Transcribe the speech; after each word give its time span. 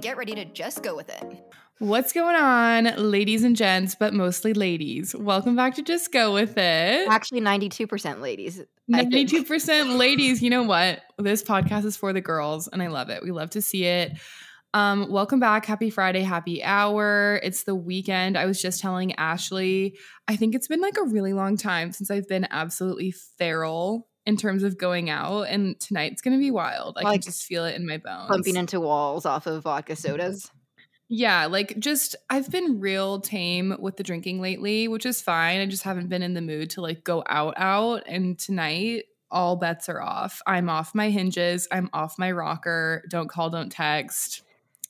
get 0.00 0.16
ready 0.16 0.34
to 0.34 0.44
just 0.44 0.82
go 0.82 0.94
with 0.96 1.08
it. 1.08 1.44
What's 1.80 2.12
going 2.12 2.34
on, 2.34 2.84
ladies 2.96 3.44
and 3.44 3.54
gents, 3.54 3.94
but 3.94 4.12
mostly 4.12 4.52
ladies? 4.52 5.14
Welcome 5.14 5.54
back 5.54 5.76
to 5.76 5.82
Just 5.82 6.10
Go 6.10 6.34
With 6.34 6.58
It. 6.58 7.08
Actually, 7.08 7.40
92% 7.40 8.20
ladies. 8.20 8.60
92% 8.90 9.96
ladies. 9.98 10.42
You 10.42 10.50
know 10.50 10.64
what? 10.64 11.02
This 11.18 11.42
podcast 11.42 11.84
is 11.84 11.96
for 11.96 12.12
the 12.12 12.20
girls, 12.20 12.66
and 12.66 12.82
I 12.82 12.88
love 12.88 13.10
it. 13.10 13.22
We 13.22 13.30
love 13.30 13.50
to 13.50 13.62
see 13.62 13.84
it. 13.84 14.18
Um, 14.74 15.08
welcome 15.08 15.38
back. 15.38 15.66
Happy 15.66 15.88
Friday, 15.88 16.22
happy 16.22 16.64
hour. 16.64 17.40
It's 17.44 17.62
the 17.62 17.76
weekend. 17.76 18.36
I 18.36 18.46
was 18.46 18.60
just 18.60 18.80
telling 18.80 19.14
Ashley, 19.14 19.96
I 20.26 20.34
think 20.34 20.56
it's 20.56 20.68
been 20.68 20.80
like 20.80 20.96
a 20.98 21.04
really 21.04 21.32
long 21.32 21.56
time 21.56 21.92
since 21.92 22.10
I've 22.10 22.28
been 22.28 22.48
absolutely 22.50 23.12
feral 23.12 24.07
in 24.28 24.36
terms 24.36 24.62
of 24.62 24.78
going 24.78 25.10
out, 25.10 25.42
and 25.42 25.80
tonight's 25.80 26.20
gonna 26.22 26.38
be 26.38 26.50
wild. 26.50 26.98
I 26.98 27.02
Like 27.02 27.22
can 27.22 27.30
just 27.30 27.44
feel 27.44 27.64
it 27.64 27.74
in 27.74 27.86
my 27.86 27.96
bones. 27.96 28.28
Bumping 28.28 28.56
into 28.56 28.78
walls 28.78 29.26
off 29.26 29.46
of 29.46 29.62
vodka 29.62 29.96
sodas. 29.96 30.50
Yeah, 31.08 31.46
like 31.46 31.78
just 31.78 32.14
I've 32.28 32.50
been 32.50 32.78
real 32.78 33.20
tame 33.20 33.74
with 33.78 33.96
the 33.96 34.02
drinking 34.02 34.40
lately, 34.40 34.86
which 34.86 35.06
is 35.06 35.22
fine. 35.22 35.60
I 35.60 35.66
just 35.66 35.82
haven't 35.82 36.10
been 36.10 36.22
in 36.22 36.34
the 36.34 36.42
mood 36.42 36.68
to 36.70 36.82
like 36.82 37.02
go 37.02 37.24
out 37.26 37.54
out 37.56 38.02
and 38.06 38.38
tonight 38.38 39.04
all 39.30 39.56
bets 39.56 39.88
are 39.88 40.00
off. 40.00 40.42
I'm 40.46 40.68
off 40.68 40.94
my 40.94 41.10
hinges. 41.10 41.66
I'm 41.70 41.88
off 41.92 42.18
my 42.18 42.30
rocker. 42.30 43.04
Don't 43.10 43.28
call, 43.28 43.50
don't 43.50 43.70
text. 43.70 44.42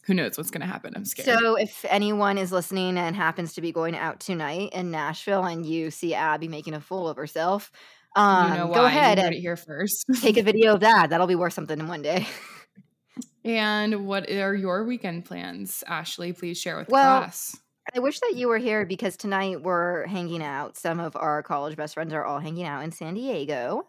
Who 0.04 0.14
knows 0.14 0.38
what's 0.38 0.50
going 0.50 0.62
to 0.62 0.66
happen? 0.66 0.94
I'm 0.96 1.04
scared. 1.04 1.38
So, 1.38 1.56
if 1.56 1.84
anyone 1.88 2.38
is 2.38 2.50
listening 2.50 2.96
and 2.96 3.14
happens 3.14 3.52
to 3.54 3.60
be 3.60 3.72
going 3.72 3.94
out 3.94 4.20
tonight 4.20 4.70
in 4.72 4.90
Nashville 4.90 5.44
and 5.44 5.66
you 5.66 5.90
see 5.90 6.14
Abby 6.14 6.48
making 6.48 6.72
a 6.74 6.80
fool 6.80 7.08
of 7.08 7.16
herself, 7.16 7.70
um, 8.16 8.52
you 8.52 8.58
know 8.58 8.68
go 8.74 8.84
ahead 8.84 9.18
and 9.18 9.34
here 9.34 9.56
first. 9.56 10.04
take 10.20 10.36
a 10.36 10.42
video 10.50 10.74
of 10.74 10.80
that. 10.80 11.10
That'll 11.10 11.26
be 11.26 11.34
worth 11.34 11.52
something 11.52 11.78
in 11.78 11.88
one 11.88 12.02
day. 12.02 12.26
and 13.44 14.06
what 14.06 14.30
are 14.30 14.54
your 14.54 14.84
weekend 14.84 15.24
plans, 15.24 15.82
Ashley? 15.86 16.32
Please 16.32 16.58
share 16.58 16.76
with 16.78 16.88
Well, 16.88 17.20
class. 17.20 17.56
I 17.94 18.00
wish 18.00 18.20
that 18.20 18.34
you 18.36 18.48
were 18.48 18.58
here 18.58 18.84
because 18.84 19.16
tonight 19.16 19.62
we're 19.62 20.06
hanging 20.06 20.42
out. 20.42 20.76
Some 20.76 21.00
of 21.00 21.16
our 21.16 21.42
college 21.42 21.76
best 21.76 21.94
friends 21.94 22.12
are 22.12 22.24
all 22.24 22.38
hanging 22.38 22.66
out 22.66 22.84
in 22.84 22.92
San 22.92 23.14
Diego. 23.14 23.88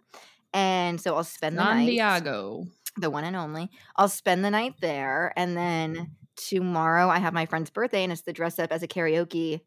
And 0.54 1.00
so 1.02 1.16
I'll 1.16 1.24
spend 1.26 1.58
the 1.58 1.64
night. 1.64 1.70
San 1.70 1.78
night, 1.86 1.90
Diego. 1.92 2.66
the 2.98 3.10
one 3.10 3.24
and 3.26 3.36
only. 3.36 3.70
I'll 3.98 4.08
spend 4.10 4.46
the 4.46 4.50
night 4.52 4.76
there. 4.80 5.34
And 5.36 5.56
then 5.58 6.12
tomorrow 6.38 7.10
I 7.10 7.20
have 7.20 7.34
my 7.34 7.46
friend's 7.46 7.70
birthday 7.70 8.04
and 8.04 8.12
it's 8.14 8.22
the 8.22 8.32
dress 8.34 8.58
up 8.58 8.72
as 8.72 8.84
a 8.84 8.88
karaoke 8.88 9.60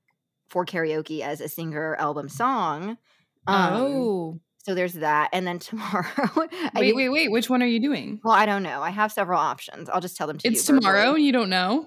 for 0.49 0.65
karaoke 0.65 1.21
as 1.21 1.41
a 1.43 1.49
singer 1.49 1.95
album 1.97 2.29
song. 2.31 2.97
Um, 3.47 3.73
oh, 3.75 4.41
So 4.65 4.75
there's 4.75 4.95
that. 4.95 5.31
And 5.33 5.47
then 5.47 5.59
tomorrow. 5.61 6.07
Wait, 6.77 6.95
wait, 6.95 7.09
wait. 7.09 7.31
Which 7.31 7.51
one 7.51 7.63
are 7.63 7.67
you 7.67 7.81
doing? 7.81 8.21
Well, 8.23 8.35
I 8.35 8.47
don't 8.47 8.63
know. 8.63 8.83
I 8.83 8.91
have 8.91 9.13
several 9.13 9.39
options. 9.41 9.89
I'll 9.89 10.01
just 10.01 10.17
tell 10.17 10.27
them 10.27 10.39
to 10.39 10.49
It's 10.49 10.69
you. 10.69 10.77
tomorrow 10.77 10.99
verbally. 10.99 11.17
and 11.17 11.27
you 11.27 11.33
don't 11.33 11.51
know? 11.51 11.87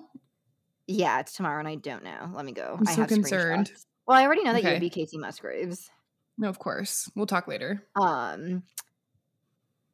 Yeah, 0.88 1.20
it's 1.20 1.34
tomorrow 1.34 1.60
and 1.60 1.68
I 1.68 1.76
don't 1.76 2.04
know. 2.04 2.30
Let 2.34 2.46
me 2.46 2.52
go. 2.52 2.76
I'm 2.80 2.88
I 2.88 2.92
so 2.94 3.02
have 3.02 3.10
concerned. 3.10 3.72
Well, 4.08 4.18
I 4.18 4.24
already 4.24 4.44
know 4.44 4.54
that 4.54 4.64
you 4.64 4.70
would 4.70 4.80
be 4.82 4.90
Kacey 4.92 5.18
Musgraves. 5.18 5.90
No, 6.38 6.48
of 6.50 6.60
course. 6.60 7.10
We'll 7.16 7.26
talk 7.26 7.48
later. 7.48 7.82
Um, 8.00 8.64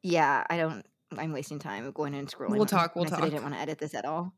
yeah, 0.02 0.44
I 0.50 0.56
don't. 0.56 0.84
I'm 1.16 1.32
wasting 1.32 1.58
time 1.58 1.90
going 1.92 2.14
and 2.14 2.28
scrolling. 2.28 2.50
We'll 2.50 2.66
talk, 2.66 2.96
we'll 2.96 3.06
I 3.06 3.08
said 3.08 3.20
I 3.20 3.28
didn't 3.28 3.42
want 3.42 3.54
to 3.54 3.60
edit 3.60 3.78
this 3.78 3.94
at 3.94 4.04
all. 4.04 4.34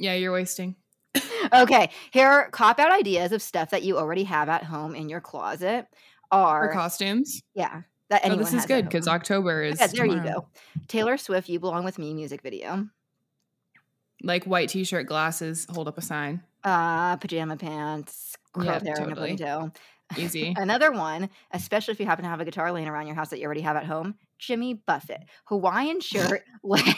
Yeah, 0.00 0.14
you're 0.14 0.32
wasting. 0.32 0.74
okay, 1.52 1.90
here 2.10 2.26
are 2.26 2.50
cop 2.50 2.80
out 2.80 2.90
ideas 2.92 3.30
of 3.32 3.40
stuff 3.42 3.70
that 3.70 3.84
you 3.84 3.96
already 3.96 4.24
have 4.24 4.48
at 4.48 4.64
home 4.64 4.94
in 4.96 5.08
your 5.08 5.20
closet. 5.20 5.86
Are 6.34 6.68
For 6.68 6.72
costumes. 6.74 7.42
yeah, 7.54 7.82
that 8.10 8.24
anyone 8.24 8.42
Oh, 8.42 8.44
this 8.44 8.54
is 8.54 8.66
good 8.66 8.84
because. 8.84 9.06
October 9.08 9.62
is. 9.62 9.80
Yeah, 9.80 9.86
there 9.88 10.06
you 10.06 10.20
go. 10.22 10.46
Taylor 10.88 11.16
Swift, 11.16 11.48
"You 11.48 11.60
Belong 11.60 11.84
with 11.84 11.98
Me" 11.98 12.12
music 12.14 12.42
video. 12.42 12.88
Like 14.22 14.44
white 14.44 14.68
t-shirt, 14.70 15.06
glasses, 15.06 15.66
hold 15.70 15.86
up 15.88 15.98
a 15.98 16.02
sign. 16.02 16.42
Uh, 16.62 17.16
pajama 17.16 17.56
pants, 17.56 18.36
Yeah, 18.58 18.82
hair 18.82 18.96
in 18.96 19.12
a 19.12 19.14
totally. 19.14 19.36
Easy. 20.16 20.54
Another 20.58 20.92
one, 20.92 21.28
especially 21.52 21.92
if 21.92 22.00
you 22.00 22.06
happen 22.06 22.22
to 22.24 22.28
have 22.30 22.40
a 22.40 22.44
guitar 22.44 22.72
laying 22.72 22.88
around 22.88 23.06
your 23.06 23.16
house 23.16 23.30
that 23.30 23.38
you 23.38 23.44
already 23.44 23.60
have 23.62 23.76
at 23.76 23.84
home, 23.84 24.14
Jimmy 24.38 24.74
Buffett, 24.74 25.22
Hawaiian 25.46 26.00
shirt, 26.00 26.42
leggings, 26.62 26.94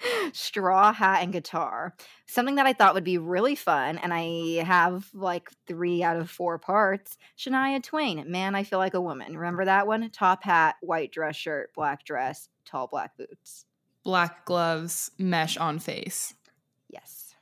straw 0.32 0.92
hat, 0.92 1.22
and 1.22 1.32
guitar. 1.32 1.94
Something 2.26 2.56
that 2.56 2.66
I 2.66 2.72
thought 2.72 2.94
would 2.94 3.04
be 3.04 3.18
really 3.18 3.54
fun, 3.54 3.98
and 3.98 4.12
I 4.12 4.62
have 4.64 5.08
like 5.14 5.50
three 5.66 6.02
out 6.02 6.16
of 6.16 6.30
four 6.30 6.58
parts. 6.58 7.16
Shania 7.38 7.82
Twain, 7.82 8.30
Man, 8.30 8.54
I 8.54 8.64
Feel 8.64 8.78
Like 8.78 8.94
a 8.94 9.00
Woman. 9.00 9.36
Remember 9.36 9.64
that 9.64 9.86
one? 9.86 10.10
Top 10.10 10.44
hat, 10.44 10.76
white 10.80 11.12
dress 11.12 11.36
shirt, 11.36 11.72
black 11.74 12.04
dress, 12.04 12.48
tall 12.64 12.86
black 12.86 13.16
boots. 13.16 13.64
Black 14.04 14.44
gloves, 14.44 15.10
mesh 15.18 15.56
on 15.56 15.78
face. 15.78 16.34
Yes. 16.88 17.34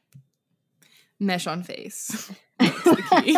Mesh 1.21 1.47
on 1.47 1.63
face. 1.63 2.31
That's 2.59 2.85
the 2.85 3.03
key. 3.23 3.37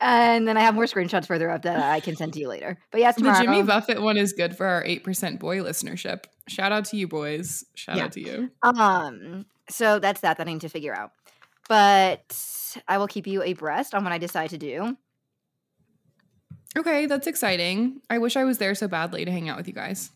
and 0.00 0.48
then 0.48 0.56
I 0.56 0.60
have 0.60 0.74
more 0.74 0.84
screenshots 0.84 1.26
further 1.26 1.48
up 1.48 1.62
that 1.62 1.78
I 1.78 2.00
can 2.00 2.16
send 2.16 2.32
to 2.34 2.40
you 2.40 2.48
later. 2.48 2.78
But 2.90 3.00
yes, 3.00 3.16
the. 3.16 3.32
Jimmy 3.40 3.62
Buffett 3.62 4.02
one 4.02 4.16
is 4.16 4.32
good 4.32 4.56
for 4.56 4.66
our 4.66 4.84
8% 4.84 5.38
boy 5.38 5.58
listenership. 5.58 6.24
Shout 6.48 6.72
out 6.72 6.84
to 6.86 6.96
you 6.96 7.08
boys. 7.08 7.64
Shout 7.74 7.96
Yeah. 7.96 8.04
out 8.04 8.12
to 8.12 8.20
you. 8.20 8.50
Um, 8.62 9.46
so 9.68 9.98
that's 9.98 10.20
that 10.20 10.38
that 10.38 10.46
I 10.46 10.52
need 10.52 10.60
to 10.62 10.68
figure 10.68 10.94
out. 10.94 11.12
But 11.68 12.36
I 12.86 12.98
will 12.98 13.06
keep 13.06 13.26
you 13.26 13.42
abreast 13.42 13.94
on 13.94 14.04
what 14.04 14.12
I 14.12 14.18
decide 14.18 14.50
to 14.50 14.58
do. 14.58 14.96
Okay, 16.76 17.06
that's 17.06 17.26
exciting. 17.26 18.00
I 18.10 18.18
wish 18.18 18.36
I 18.36 18.44
was 18.44 18.58
there 18.58 18.74
so 18.74 18.88
badly 18.88 19.24
to 19.24 19.30
hang 19.30 19.48
out 19.48 19.56
with 19.56 19.68
you 19.68 19.72
guys. 19.74 20.10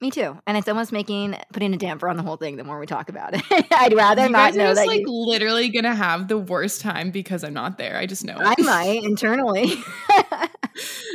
Me 0.00 0.10
too. 0.10 0.36
And 0.48 0.56
it's 0.58 0.66
almost 0.66 0.90
making 0.90 1.36
putting 1.52 1.72
a 1.74 1.76
damper 1.76 2.08
on 2.08 2.16
the 2.16 2.24
whole 2.24 2.36
thing 2.36 2.56
the 2.56 2.64
more 2.64 2.80
we 2.80 2.86
talk 2.86 3.08
about 3.08 3.34
it. 3.34 3.42
I'd 3.72 3.94
rather 3.94 4.24
you 4.24 4.30
not 4.30 4.54
know 4.54 4.64
just 4.70 4.80
that 4.80 4.88
like 4.88 5.00
you 5.02 5.06
literally 5.08 5.68
gonna 5.68 5.94
have 5.94 6.26
the 6.26 6.38
worst 6.38 6.80
time 6.80 7.12
because 7.12 7.44
I'm 7.44 7.54
not 7.54 7.78
there. 7.78 7.96
I 7.96 8.06
just 8.06 8.24
know. 8.24 8.36
I 8.36 8.54
might 8.58 9.04
internally. 9.04 9.74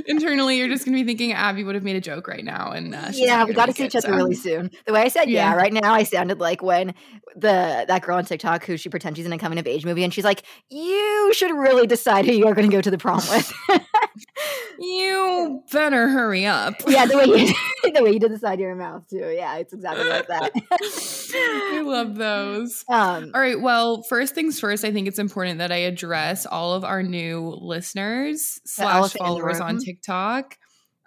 Internally, 0.07 0.57
you're 0.57 0.69
just 0.69 0.85
gonna 0.85 0.95
be 0.95 1.03
thinking 1.03 1.33
Abby 1.33 1.63
would 1.63 1.75
have 1.75 1.83
made 1.83 1.95
a 1.95 2.01
joke 2.01 2.27
right 2.27 2.43
now, 2.43 2.71
and 2.71 2.95
uh, 2.95 3.09
yeah, 3.11 3.43
we 3.43 3.53
got 3.53 3.67
to 3.67 3.73
see 3.73 3.85
each 3.85 3.95
other 3.95 4.07
so. 4.07 4.15
really 4.15 4.35
soon. 4.35 4.71
The 4.85 4.93
way 4.93 5.01
I 5.01 5.07
said 5.09 5.29
yeah. 5.29 5.51
Yeah. 5.51 5.55
right 5.55 5.73
now, 5.73 5.93
I 5.93 6.03
sounded 6.03 6.39
like 6.39 6.61
when 6.61 6.93
the 7.35 7.85
that 7.87 8.01
girl 8.01 8.17
on 8.17 8.25
TikTok 8.25 8.65
who 8.65 8.77
she 8.77 8.89
pretends 8.89 9.17
she's 9.17 9.25
in 9.25 9.33
a 9.33 9.37
coming 9.37 9.59
of 9.59 9.67
age 9.67 9.85
movie, 9.85 10.03
and 10.03 10.13
she's 10.13 10.23
like, 10.23 10.43
"You 10.69 11.31
should 11.33 11.51
really 11.51 11.87
decide 11.87 12.25
who 12.25 12.31
you 12.31 12.47
are 12.47 12.55
going 12.55 12.69
to 12.69 12.75
go 12.75 12.81
to 12.81 12.89
the 12.89 12.97
prom 12.97 13.21
with." 13.29 13.53
You 14.79 15.63
better 15.71 16.07
hurry 16.09 16.45
up. 16.45 16.75
yeah, 16.87 17.05
the 17.05 17.17
way 17.17 17.25
you 17.25 17.53
the 17.93 18.03
way 18.03 18.11
you 18.11 18.19
did 18.19 18.31
the 18.31 18.37
side 18.37 18.55
of 18.55 18.59
your 18.59 18.75
mouth 18.75 19.07
too. 19.09 19.31
Yeah, 19.35 19.57
it's 19.57 19.73
exactly 19.73 20.07
like 20.07 20.27
that. 20.27 20.51
I 21.73 21.81
love 21.83 22.15
those. 22.15 22.85
um, 22.89 23.31
All 23.33 23.41
right. 23.41 23.59
Well, 23.59 24.03
first 24.03 24.35
things 24.35 24.59
first, 24.59 24.85
I 24.85 24.91
think 24.91 25.07
it's 25.07 25.19
important 25.19 25.57
that 25.59 25.71
I 25.71 25.77
address 25.77 26.45
all 26.45 26.73
of 26.73 26.83
our 26.83 27.01
new 27.03 27.55
listeners 27.59 28.59
slash 28.65 28.95
elephant 28.95 29.15
in 29.21 29.25
the 29.25 29.27
followers 29.27 29.59
on. 29.59 29.79
TikTok. 29.79 30.57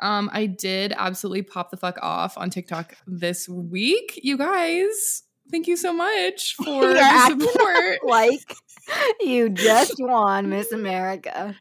Um, 0.01 0.31
I 0.33 0.47
did 0.47 0.95
absolutely 0.97 1.43
pop 1.43 1.71
the 1.71 1.77
fuck 1.77 1.99
off 2.03 2.39
on 2.39 2.49
TikTok 2.51 2.97
this 3.07 3.49
week. 3.49 4.19
You 4.23 4.39
guys, 4.39 5.23
thank 5.51 5.67
you 5.69 5.77
so 5.77 5.93
much 5.93 6.55
for 6.65 6.65
You're 6.65 6.95
the 6.95 7.27
support. 7.29 7.99
like 8.05 8.41
you 9.21 9.51
just 9.51 9.95
won 9.99 10.49
Miss 10.49 10.73
America. 10.73 11.55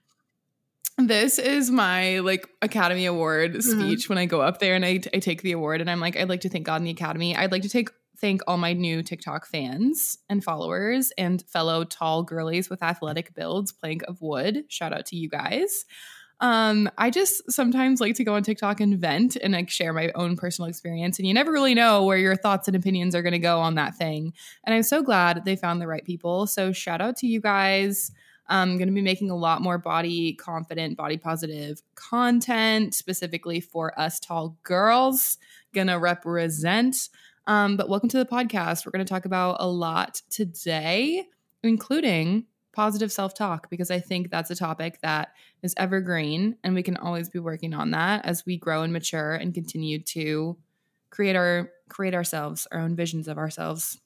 This 1.00 1.40
is 1.40 1.72
my 1.72 2.20
like 2.20 2.48
Academy 2.62 3.06
Award 3.06 3.54
Mhm. 3.56 3.64
speech 3.64 4.10
when 4.10 4.18
I 4.18 4.26
go 4.26 4.42
up 4.42 4.60
there 4.60 4.76
and 4.76 4.84
I, 4.86 5.00
I 5.14 5.20
take 5.20 5.42
the 5.42 5.54
award 5.54 5.80
and 5.82 5.90
I'm 5.90 6.00
like, 6.00 6.18
I'd 6.18 6.28
like 6.30 6.42
to 6.42 6.50
thank 6.50 6.66
God 6.66 6.76
in 6.78 6.84
the 6.84 6.92
Academy. 6.92 7.36
I'd 7.36 7.52
like 7.52 7.62
to 7.64 7.70
take 7.70 7.90
thank 8.20 8.42
all 8.48 8.58
my 8.58 8.74
new 8.74 9.02
TikTok 9.02 9.48
fans 9.48 10.18
and 10.30 10.44
followers 10.44 11.14
and 11.18 11.42
fellow 11.48 11.86
tall 11.86 12.24
girlies 12.24 12.70
with 12.70 12.84
athletic 12.84 13.34
builds, 13.34 13.72
plank 13.72 14.04
of 14.10 14.22
wood. 14.22 14.66
Shout 14.68 14.92
out 14.92 15.06
to 15.08 15.16
you 15.16 15.30
guys. 15.30 15.86
Um, 16.42 16.90
I 16.98 17.10
just 17.10 17.50
sometimes 17.52 18.02
like 18.02 18.16
to 18.16 18.24
go 18.26 18.34
on 18.34 18.44
TikTok 18.44 18.82
and 18.82 18.98
vent 19.00 19.38
and 19.38 19.54
like 19.54 19.70
share 19.70 19.94
my 19.94 20.12
own 20.16 20.36
personal 20.36 20.70
experience, 20.70 21.18
and 21.18 21.28
you 21.28 21.34
never 21.34 21.52
really 21.52 21.76
know 21.76 22.04
where 22.04 22.18
your 22.18 22.36
thoughts 22.36 22.68
and 22.68 22.76
opinions 22.76 23.16
are 23.16 23.22
going 23.22 23.34
to 23.34 23.40
go 23.40 23.60
on 23.60 23.76
that 23.76 23.96
thing. 23.96 24.34
And 24.66 24.74
I'm 24.74 24.84
so 24.84 25.02
glad 25.02 25.44
they 25.46 25.56
found 25.56 25.82
the 25.82 25.88
right 25.88 26.04
people. 26.04 26.46
So 26.48 26.72
shout 26.74 27.00
out 27.02 27.16
to 27.18 27.28
you 27.28 27.40
guys. 27.42 28.12
I'm 28.50 28.78
going 28.78 28.88
to 28.88 28.94
be 28.94 29.02
making 29.02 29.30
a 29.30 29.36
lot 29.36 29.62
more 29.62 29.78
body 29.78 30.34
confident, 30.34 30.98
body 30.98 31.18
positive 31.18 31.82
content 31.96 32.96
specifically 32.96 33.62
for 33.62 33.98
us 34.00 34.20
tall 34.20 34.58
girls. 34.64 35.38
Gonna 35.74 36.00
represent. 36.00 36.96
Um, 37.46 37.78
but 37.78 37.90
welcome 37.90 38.10
to 38.10 38.18
the 38.18 38.26
podcast. 38.26 38.86
We're 38.86 38.92
going 38.92 39.06
to 39.06 39.10
talk 39.10 39.26
about 39.26 39.58
a 39.60 39.68
lot 39.68 40.22
today, 40.30 41.26
including 41.64 42.46
positive 42.74 43.12
self 43.12 43.34
talk, 43.34 43.70
because 43.70 43.92
I 43.92 44.00
think 44.00 44.30
that's 44.30 44.52
a 44.52 44.56
topic 44.56 45.00
that 45.02 45.34
is 45.62 45.74
evergreen 45.78 46.58
and 46.64 46.74
we 46.74 46.84
can 46.84 46.98
always 46.98 47.30
be 47.30 47.40
working 47.40 47.74
on 47.74 47.92
that 47.92 48.26
as 48.26 48.46
we 48.46 48.58
grow 48.58 48.84
and 48.84 48.94
mature 48.94 49.34
and 49.34 49.54
continue 49.54 50.02
to 50.04 50.58
create 51.10 51.36
our 51.36 51.72
create 51.90 52.14
ourselves, 52.14 52.68
our 52.72 52.80
own 52.80 52.96
visions 52.96 53.28
of 53.28 53.38
ourselves. 53.38 54.00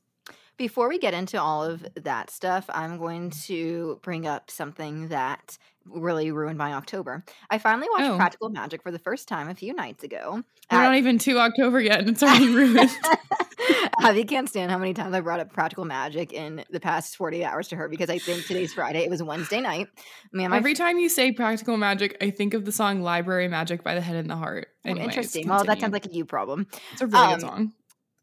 Before 0.58 0.88
we 0.88 1.00
get 1.00 1.14
into 1.14 1.42
all 1.42 1.64
of 1.64 1.86
that 1.96 2.30
stuff, 2.30 2.66
I'm 2.70 2.98
going 2.98 3.32
to 3.48 4.00
bring 4.04 4.28
up 4.28 4.52
something 4.52 5.08
that 5.10 5.58
really 5.86 6.32
ruined 6.32 6.58
my 6.58 6.74
October. 6.74 7.26
I 7.50 7.58
finally 7.58 7.88
watched 7.92 8.12
Oh. 8.12 8.16
Practical 8.16 8.50
Magic 8.50 8.82
for 8.84 8.92
the 8.92 9.00
first 9.00 9.28
time 9.28 9.50
a 9.50 9.56
few 9.56 9.74
nights 9.74 10.04
ago. 10.04 10.44
We're 10.72 10.78
at- 10.78 10.84
not 10.84 10.96
even 10.96 11.18
to 11.20 11.40
October 11.40 11.80
yet, 11.82 12.00
and 12.00 12.10
it's 12.10 12.24
already 12.24 12.54
ruined. 12.54 12.90
Abby 14.02 14.24
can't 14.26 14.48
stand 14.50 14.72
how 14.72 14.78
many 14.78 14.94
times 14.94 15.14
I 15.14 15.22
brought 15.22 15.40
up 15.40 15.52
Practical 15.54 15.86
Magic 15.86 16.34
in 16.34 16.64
the 16.70 16.80
past 16.80 17.16
48 17.18 17.44
hours 17.44 17.68
to 17.70 17.76
her 17.76 17.88
because 17.88 18.10
I 18.10 18.18
think 18.18 18.46
today's 18.46 18.74
Friday. 18.74 19.04
It 19.04 19.10
was 19.10 19.22
Wednesday 19.24 19.60
night. 19.62 19.88
My 20.34 20.56
Every 20.56 20.74
time 20.74 21.00
you 21.00 21.10
say 21.10 21.32
practical 21.32 21.78
magic, 21.78 22.18
I 22.22 22.30
think 22.30 22.54
of 22.54 22.66
the 22.66 22.72
song 22.72 23.02
Library 23.02 23.48
Magic 23.48 23.84
by 23.84 23.96
the 23.96 24.02
Head 24.02 24.16
and 24.18 24.30
the 24.30 24.36
Heart. 24.36 24.68
Oh, 24.86 24.90
Anyways, 24.90 25.08
interesting. 25.10 25.48
Well, 25.48 25.64
that 25.64 25.80
sounds 25.80 25.94
like 25.94 26.06
a 26.06 26.12
you 26.14 26.26
problem. 26.26 26.68
it's 26.92 27.02
a 27.02 27.08
really 27.08 27.18
um, 27.26 27.32
good 27.34 27.42
song. 27.42 27.74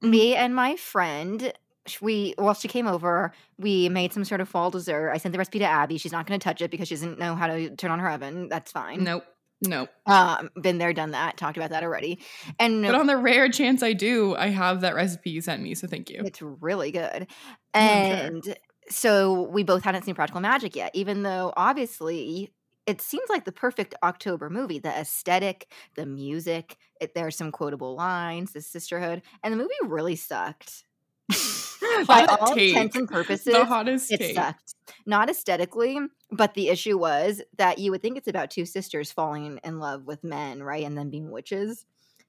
me 0.02 0.34
and 0.34 0.54
my 0.54 0.76
friend 0.76 1.52
we 2.00 2.34
well 2.38 2.54
she 2.54 2.68
came 2.68 2.86
over 2.86 3.32
we 3.58 3.88
made 3.88 4.12
some 4.12 4.24
sort 4.24 4.40
of 4.40 4.48
fall 4.48 4.70
dessert. 4.70 5.10
I 5.12 5.18
sent 5.18 5.32
the 5.32 5.38
recipe 5.38 5.58
to 5.60 5.64
abby. 5.64 5.98
She's 5.98 6.12
not 6.12 6.26
going 6.26 6.38
to 6.38 6.44
touch 6.44 6.60
it 6.60 6.70
because 6.70 6.88
she 6.88 6.94
doesn't 6.94 7.18
know 7.18 7.34
how 7.34 7.46
to 7.46 7.74
turn 7.76 7.90
on 7.90 7.98
her 7.98 8.10
oven. 8.10 8.48
That's 8.48 8.72
fine. 8.72 9.04
Nope. 9.04 9.24
Nope. 9.62 9.90
um 10.06 10.48
been 10.60 10.78
there 10.78 10.92
done 10.94 11.10
that 11.10 11.36
talked 11.36 11.56
about 11.56 11.70
that 11.70 11.82
already. 11.82 12.20
And 12.58 12.82
But 12.82 12.94
on 12.94 13.06
the 13.06 13.16
rare 13.16 13.48
chance 13.50 13.82
I 13.82 13.92
do, 13.92 14.34
I 14.36 14.48
have 14.48 14.80
that 14.82 14.94
recipe 14.94 15.30
you 15.30 15.40
sent 15.42 15.62
me, 15.62 15.74
so 15.74 15.86
thank 15.86 16.08
you. 16.10 16.22
it's 16.24 16.40
really 16.40 16.90
good. 16.92 17.26
And 17.74 18.56
so 18.88 19.42
we 19.42 19.62
both 19.62 19.84
hadn't 19.84 20.04
seen 20.04 20.14
practical 20.14 20.40
magic 20.40 20.74
yet 20.76 20.90
even 20.94 21.22
though 21.22 21.52
obviously 21.56 22.52
it 22.86 23.00
seems 23.00 23.28
like 23.28 23.44
the 23.44 23.52
perfect 23.52 23.94
october 24.02 24.50
movie. 24.50 24.78
The 24.78 24.90
aesthetic 24.90 25.70
the 25.94 26.06
music 26.06 26.76
it, 27.00 27.14
there 27.14 27.26
are 27.26 27.30
some 27.30 27.52
quotable 27.52 27.94
lines 27.94 28.52
the 28.52 28.62
sisterhood 28.62 29.22
and 29.42 29.52
the 29.52 29.58
movie 29.58 29.74
really 29.84 30.16
sucked 30.16 30.84
by 32.06 32.24
all 32.24 32.54
take. 32.54 32.72
intents 32.72 32.96
and 32.96 33.08
purposes 33.08 33.54
The 33.54 33.64
hottest 33.66 34.10
it 34.10 34.18
take. 34.18 34.34
sucked. 34.34 34.74
Not 35.06 35.30
aesthetically, 35.30 35.98
but 36.30 36.54
the 36.54 36.68
issue 36.68 36.98
was 36.98 37.42
that 37.58 37.78
you 37.78 37.90
would 37.92 38.02
think 38.02 38.16
it's 38.18 38.28
about 38.28 38.50
two 38.50 38.64
sisters 38.66 39.12
falling 39.12 39.58
in 39.64 39.78
love 39.78 40.04
with 40.06 40.24
men, 40.24 40.62
right? 40.62 40.84
And 40.84 40.96
then 40.98 41.10
being 41.10 41.30
witches. 41.30 41.86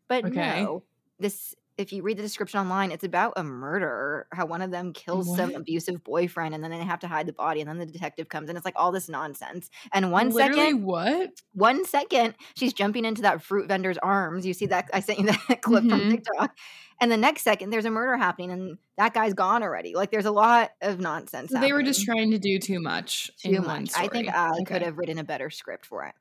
But 0.07 0.25
Okay. 0.25 0.35
no. 0.35 0.83
This 1.19 1.55
if 1.77 1.91
you 1.93 2.03
read 2.03 2.17
the 2.17 2.21
description 2.23 2.59
online, 2.59 2.91
it's 2.91 3.03
about 3.03 3.33
a 3.37 3.43
murder, 3.43 4.27
how 4.33 4.45
one 4.45 4.61
of 4.61 4.69
them 4.71 4.93
kills 4.93 5.33
some 5.33 5.55
abusive 5.55 6.03
boyfriend 6.03 6.53
and 6.53 6.63
then 6.63 6.69
they 6.71 6.77
have 6.79 6.99
to 6.99 7.07
hide 7.07 7.25
the 7.27 7.33
body 7.33 7.61
and 7.61 7.69
then 7.69 7.79
the 7.79 7.85
detective 7.87 8.29
comes 8.29 8.49
and 8.49 8.57
it's 8.57 8.65
like 8.65 8.75
all 8.77 8.91
this 8.91 9.09
nonsense. 9.09 9.69
And 9.93 10.11
one 10.11 10.31
second, 10.31 10.67
Literally 10.67 10.73
what? 10.73 11.31
one 11.53 11.85
second, 11.85 12.35
she's 12.55 12.73
jumping 12.73 13.05
into 13.05 13.21
that 13.23 13.41
fruit 13.43 13.67
vendor's 13.67 13.97
arms. 13.99 14.45
You 14.45 14.53
see 14.53 14.67
that 14.67 14.89
I 14.93 14.99
sent 15.01 15.19
you 15.19 15.25
that 15.27 15.59
clip 15.61 15.87
from 15.89 16.01
Mhm. 16.01 16.09
TikTok. 16.09 16.55
And 17.01 17.11
the 17.11 17.17
next 17.17 17.41
second 17.41 17.71
there's 17.71 17.85
a 17.85 17.91
murder 17.91 18.15
happening 18.15 18.51
and 18.51 18.77
that 18.97 19.13
guy's 19.13 19.33
gone 19.33 19.63
already. 19.63 19.95
Like 19.95 20.11
there's 20.11 20.25
a 20.25 20.31
lot 20.31 20.69
of 20.81 20.99
nonsense. 20.99 21.51
So 21.51 21.59
they 21.59 21.73
were 21.73 21.83
just 21.83 22.05
trying 22.05 22.31
to 22.31 22.39
do 22.39 22.59
too 22.59 22.79
much. 22.79 23.31
too 23.41 23.49
in 23.49 23.55
one 23.63 23.81
much. 23.81 23.91
I 23.97 24.07
think. 24.07 24.29
I 24.29 24.51
Okay. 24.51 24.63
could 24.65 24.81
have 24.83 24.97
written 24.97 25.17
a 25.17 25.23
better 25.23 25.49
script 25.49 25.85
for 25.87 26.05
it. 26.05 26.13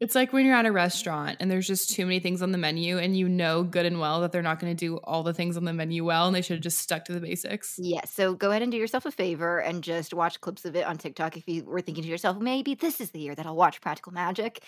It's 0.00 0.14
like 0.14 0.32
when 0.32 0.44
you're 0.44 0.56
at 0.56 0.66
a 0.66 0.72
restaurant 0.72 1.36
and 1.40 1.50
there's 1.50 1.66
just 1.66 1.94
too 1.94 2.04
many 2.04 2.18
things 2.18 2.42
on 2.42 2.52
the 2.52 2.58
menu, 2.58 2.98
and 2.98 3.16
you 3.16 3.28
know 3.28 3.62
good 3.62 3.86
and 3.86 4.00
well 4.00 4.20
that 4.20 4.32
they're 4.32 4.42
not 4.42 4.58
going 4.60 4.76
to 4.76 4.78
do 4.78 4.96
all 4.98 5.22
the 5.22 5.32
things 5.32 5.56
on 5.56 5.64
the 5.64 5.72
menu 5.72 6.04
well, 6.04 6.26
and 6.26 6.34
they 6.36 6.42
should 6.42 6.56
have 6.56 6.62
just 6.62 6.78
stuck 6.80 7.04
to 7.06 7.12
the 7.12 7.20
basics. 7.20 7.76
Yes. 7.80 8.12
So 8.12 8.34
go 8.34 8.50
ahead 8.50 8.60
and 8.60 8.72
do 8.72 8.76
yourself 8.76 9.06
a 9.06 9.12
favor 9.12 9.60
and 9.60 9.82
just 9.82 10.12
watch 10.12 10.40
clips 10.40 10.64
of 10.66 10.74
it 10.76 10.84
on 10.84 10.98
TikTok 10.98 11.36
if 11.38 11.48
you 11.48 11.64
were 11.64 11.80
thinking 11.80 12.02
to 12.02 12.10
yourself, 12.10 12.38
maybe 12.38 12.74
this 12.74 13.00
is 13.00 13.10
the 13.12 13.20
year 13.20 13.34
that 13.36 13.46
I'll 13.46 13.56
watch 13.56 13.80
Practical 13.80 14.12
Magic. 14.12 14.62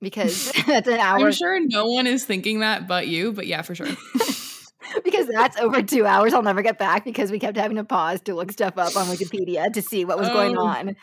Because 0.00 0.52
that's 0.66 0.86
an 0.88 1.00
hour. 1.00 1.26
I'm 1.26 1.32
sure 1.32 1.58
no 1.58 1.86
one 1.86 2.06
is 2.06 2.24
thinking 2.24 2.60
that 2.60 2.86
but 2.86 3.08
you, 3.08 3.32
but 3.32 3.46
yeah, 3.46 3.62
for 3.62 3.74
sure. 3.74 3.88
because 5.04 5.26
that's 5.28 5.56
over 5.58 5.82
two 5.82 6.06
hours 6.06 6.32
I'll 6.34 6.42
never 6.42 6.62
get 6.62 6.78
back 6.78 7.04
because 7.04 7.30
we 7.30 7.38
kept 7.38 7.56
having 7.56 7.76
to 7.76 7.84
pause 7.84 8.20
to 8.22 8.34
look 8.34 8.52
stuff 8.52 8.74
up 8.78 8.96
on 8.96 9.06
Wikipedia 9.06 9.72
to 9.72 9.82
see 9.82 10.04
what 10.04 10.18
was 10.18 10.28
going 10.28 10.56
Oh, 10.56 10.62
on. 10.66 10.96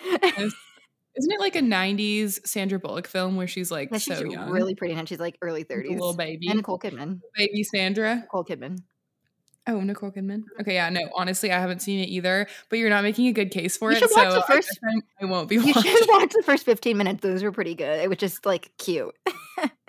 Isn't 1.18 1.32
it 1.34 1.40
like 1.42 1.56
a 1.58 1.62
90s 1.62 2.46
Sandra 2.48 2.80
Bullock 2.80 3.06
film 3.08 3.36
where 3.36 3.48
she's 3.48 3.70
like 3.70 3.90
Yeah, 3.92 3.98
she's 3.98 4.18
so 4.18 4.24
young? 4.24 4.50
really 4.50 4.76
pretty 4.76 4.94
and 4.94 5.08
she's 5.10 5.20
like 5.20 5.38
early 5.42 5.62
like 5.70 5.70
a 5.70 5.74
30s. 5.74 5.90
little 5.92 6.16
baby. 6.16 6.48
And 6.48 6.58
Nicole 6.58 6.80
Kidman. 6.80 7.20
baby 7.36 7.64
Sandra. 7.64 8.16
Nicole 8.16 8.46
Kidman. 8.46 8.80
Oh, 9.68 9.80
Nicole 9.82 10.10
Kidman. 10.10 10.38
Mm-hmm. 10.40 10.62
Okay, 10.62 10.74
yeah, 10.74 10.90
no, 10.90 11.02
honestly, 11.16 11.52
I 11.52 11.60
haven't 11.60 11.82
seen 11.84 12.00
it 12.00 12.08
either, 12.10 12.48
but 12.70 12.80
you're 12.80 12.90
not 12.90 13.04
making 13.04 13.28
a 13.28 13.32
good 13.32 13.52
case 13.52 13.78
for 13.78 13.92
You 13.92 13.98
it. 13.98 14.10
So 14.10 14.32
the 14.32 14.42
first- 14.48 14.80
I'm- 14.90 15.04
I 15.22 15.26
won't 15.26 15.50
be 15.50 15.56
You 15.56 15.62
watching. 15.76 15.84
should 15.84 16.08
watch 16.10 16.32
the 16.34 16.42
first 16.44 16.66
15 16.66 16.98
minutes. 16.98 17.22
Those 17.22 17.44
were 17.44 17.52
pretty 17.52 17.76
good. 17.76 18.00
It 18.00 18.10
was 18.10 18.18
just 18.18 18.46
like 18.46 18.72
cute. 18.80 19.14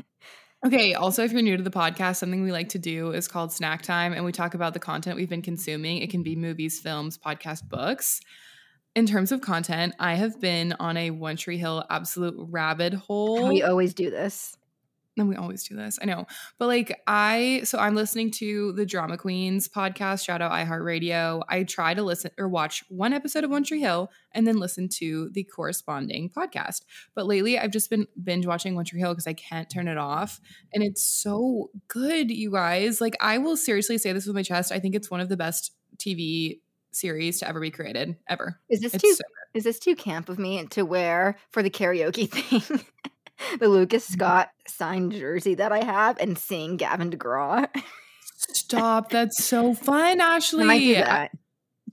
Okay, 0.64 0.94
also, 0.94 1.24
if 1.24 1.32
you're 1.32 1.42
new 1.42 1.56
to 1.56 1.62
the 1.62 1.70
podcast, 1.70 2.16
something 2.16 2.44
we 2.44 2.52
like 2.52 2.68
to 2.68 2.78
do 2.78 3.10
is 3.10 3.26
called 3.26 3.52
snack 3.52 3.82
time, 3.82 4.12
and 4.12 4.24
we 4.24 4.30
talk 4.30 4.54
about 4.54 4.74
the 4.74 4.78
content 4.78 5.16
we've 5.16 5.28
been 5.28 5.42
consuming. 5.42 5.98
It 5.98 6.10
can 6.10 6.22
be 6.22 6.36
movies, 6.36 6.78
films, 6.78 7.18
podcast, 7.18 7.68
books. 7.68 8.20
In 8.94 9.04
terms 9.06 9.32
of 9.32 9.40
content, 9.40 9.94
I 9.98 10.14
have 10.14 10.40
been 10.40 10.74
on 10.78 10.96
a 10.96 11.10
One 11.10 11.36
Tree 11.36 11.58
Hill 11.58 11.84
absolute 11.90 12.36
rabbit 12.38 12.94
hole. 12.94 13.48
We 13.48 13.62
always 13.62 13.92
do 13.92 14.08
this. 14.08 14.56
And 15.16 15.28
we 15.28 15.36
always 15.36 15.64
do 15.64 15.76
this. 15.76 15.98
I 16.00 16.06
know. 16.06 16.26
But 16.58 16.66
like 16.66 17.00
I 17.06 17.62
so 17.64 17.78
I'm 17.78 17.94
listening 17.94 18.30
to 18.32 18.72
the 18.72 18.86
Drama 18.86 19.18
Queens 19.18 19.68
podcast, 19.68 20.24
shout 20.24 20.40
out 20.40 20.52
iHeartRadio. 20.52 21.42
I 21.48 21.64
try 21.64 21.94
to 21.94 22.02
listen 22.02 22.30
or 22.38 22.48
watch 22.48 22.84
one 22.88 23.12
episode 23.12 23.44
of 23.44 23.50
One 23.50 23.64
Tree 23.64 23.80
Hill 23.80 24.10
and 24.32 24.46
then 24.46 24.58
listen 24.58 24.88
to 25.00 25.30
the 25.30 25.44
corresponding 25.44 26.30
podcast. 26.30 26.82
But 27.14 27.26
lately 27.26 27.58
I've 27.58 27.70
just 27.70 27.90
been 27.90 28.06
binge 28.22 28.46
watching 28.46 28.74
One 28.74 28.84
Tree 28.84 29.00
Hill 29.00 29.12
because 29.12 29.26
I 29.26 29.34
can't 29.34 29.68
turn 29.68 29.88
it 29.88 29.98
off. 29.98 30.40
And 30.72 30.82
it's 30.82 31.02
so 31.02 31.70
good, 31.88 32.30
you 32.30 32.50
guys. 32.50 33.00
Like 33.00 33.16
I 33.20 33.38
will 33.38 33.56
seriously 33.56 33.98
say 33.98 34.12
this 34.12 34.26
with 34.26 34.36
my 34.36 34.42
chest. 34.42 34.72
I 34.72 34.78
think 34.78 34.94
it's 34.94 35.10
one 35.10 35.20
of 35.20 35.28
the 35.28 35.36
best 35.36 35.72
TV 35.98 36.60
series 36.92 37.40
to 37.40 37.48
ever 37.48 37.60
be 37.60 37.70
created, 37.70 38.16
ever. 38.28 38.60
Is 38.70 38.80
this 38.80 38.94
It's 38.94 39.02
too 39.02 39.14
so 39.14 39.22
is 39.54 39.64
this 39.64 39.78
too 39.78 39.94
camp 39.94 40.28
of 40.28 40.38
me 40.38 40.64
to 40.68 40.82
wear 40.82 41.36
for 41.50 41.62
the 41.62 41.70
karaoke 41.70 42.30
thing? 42.30 42.80
the 43.58 43.68
Lucas. 43.68 44.06
Scott 44.06 44.50
signed 44.66 45.12
jersey 45.12 45.54
that 45.54 45.72
I 45.72 45.84
have 45.84 46.18
and 46.18 46.36
sing 46.36 46.76
Gavin 46.76 47.10
DeGraw. 47.10 47.66
Stop. 48.36 49.10
That's 49.10 49.44
so 49.44 49.74
fun, 49.74 50.20
Ashley. 50.20 50.68
I 50.68 50.78
do 50.78 50.94
that. 50.94 51.30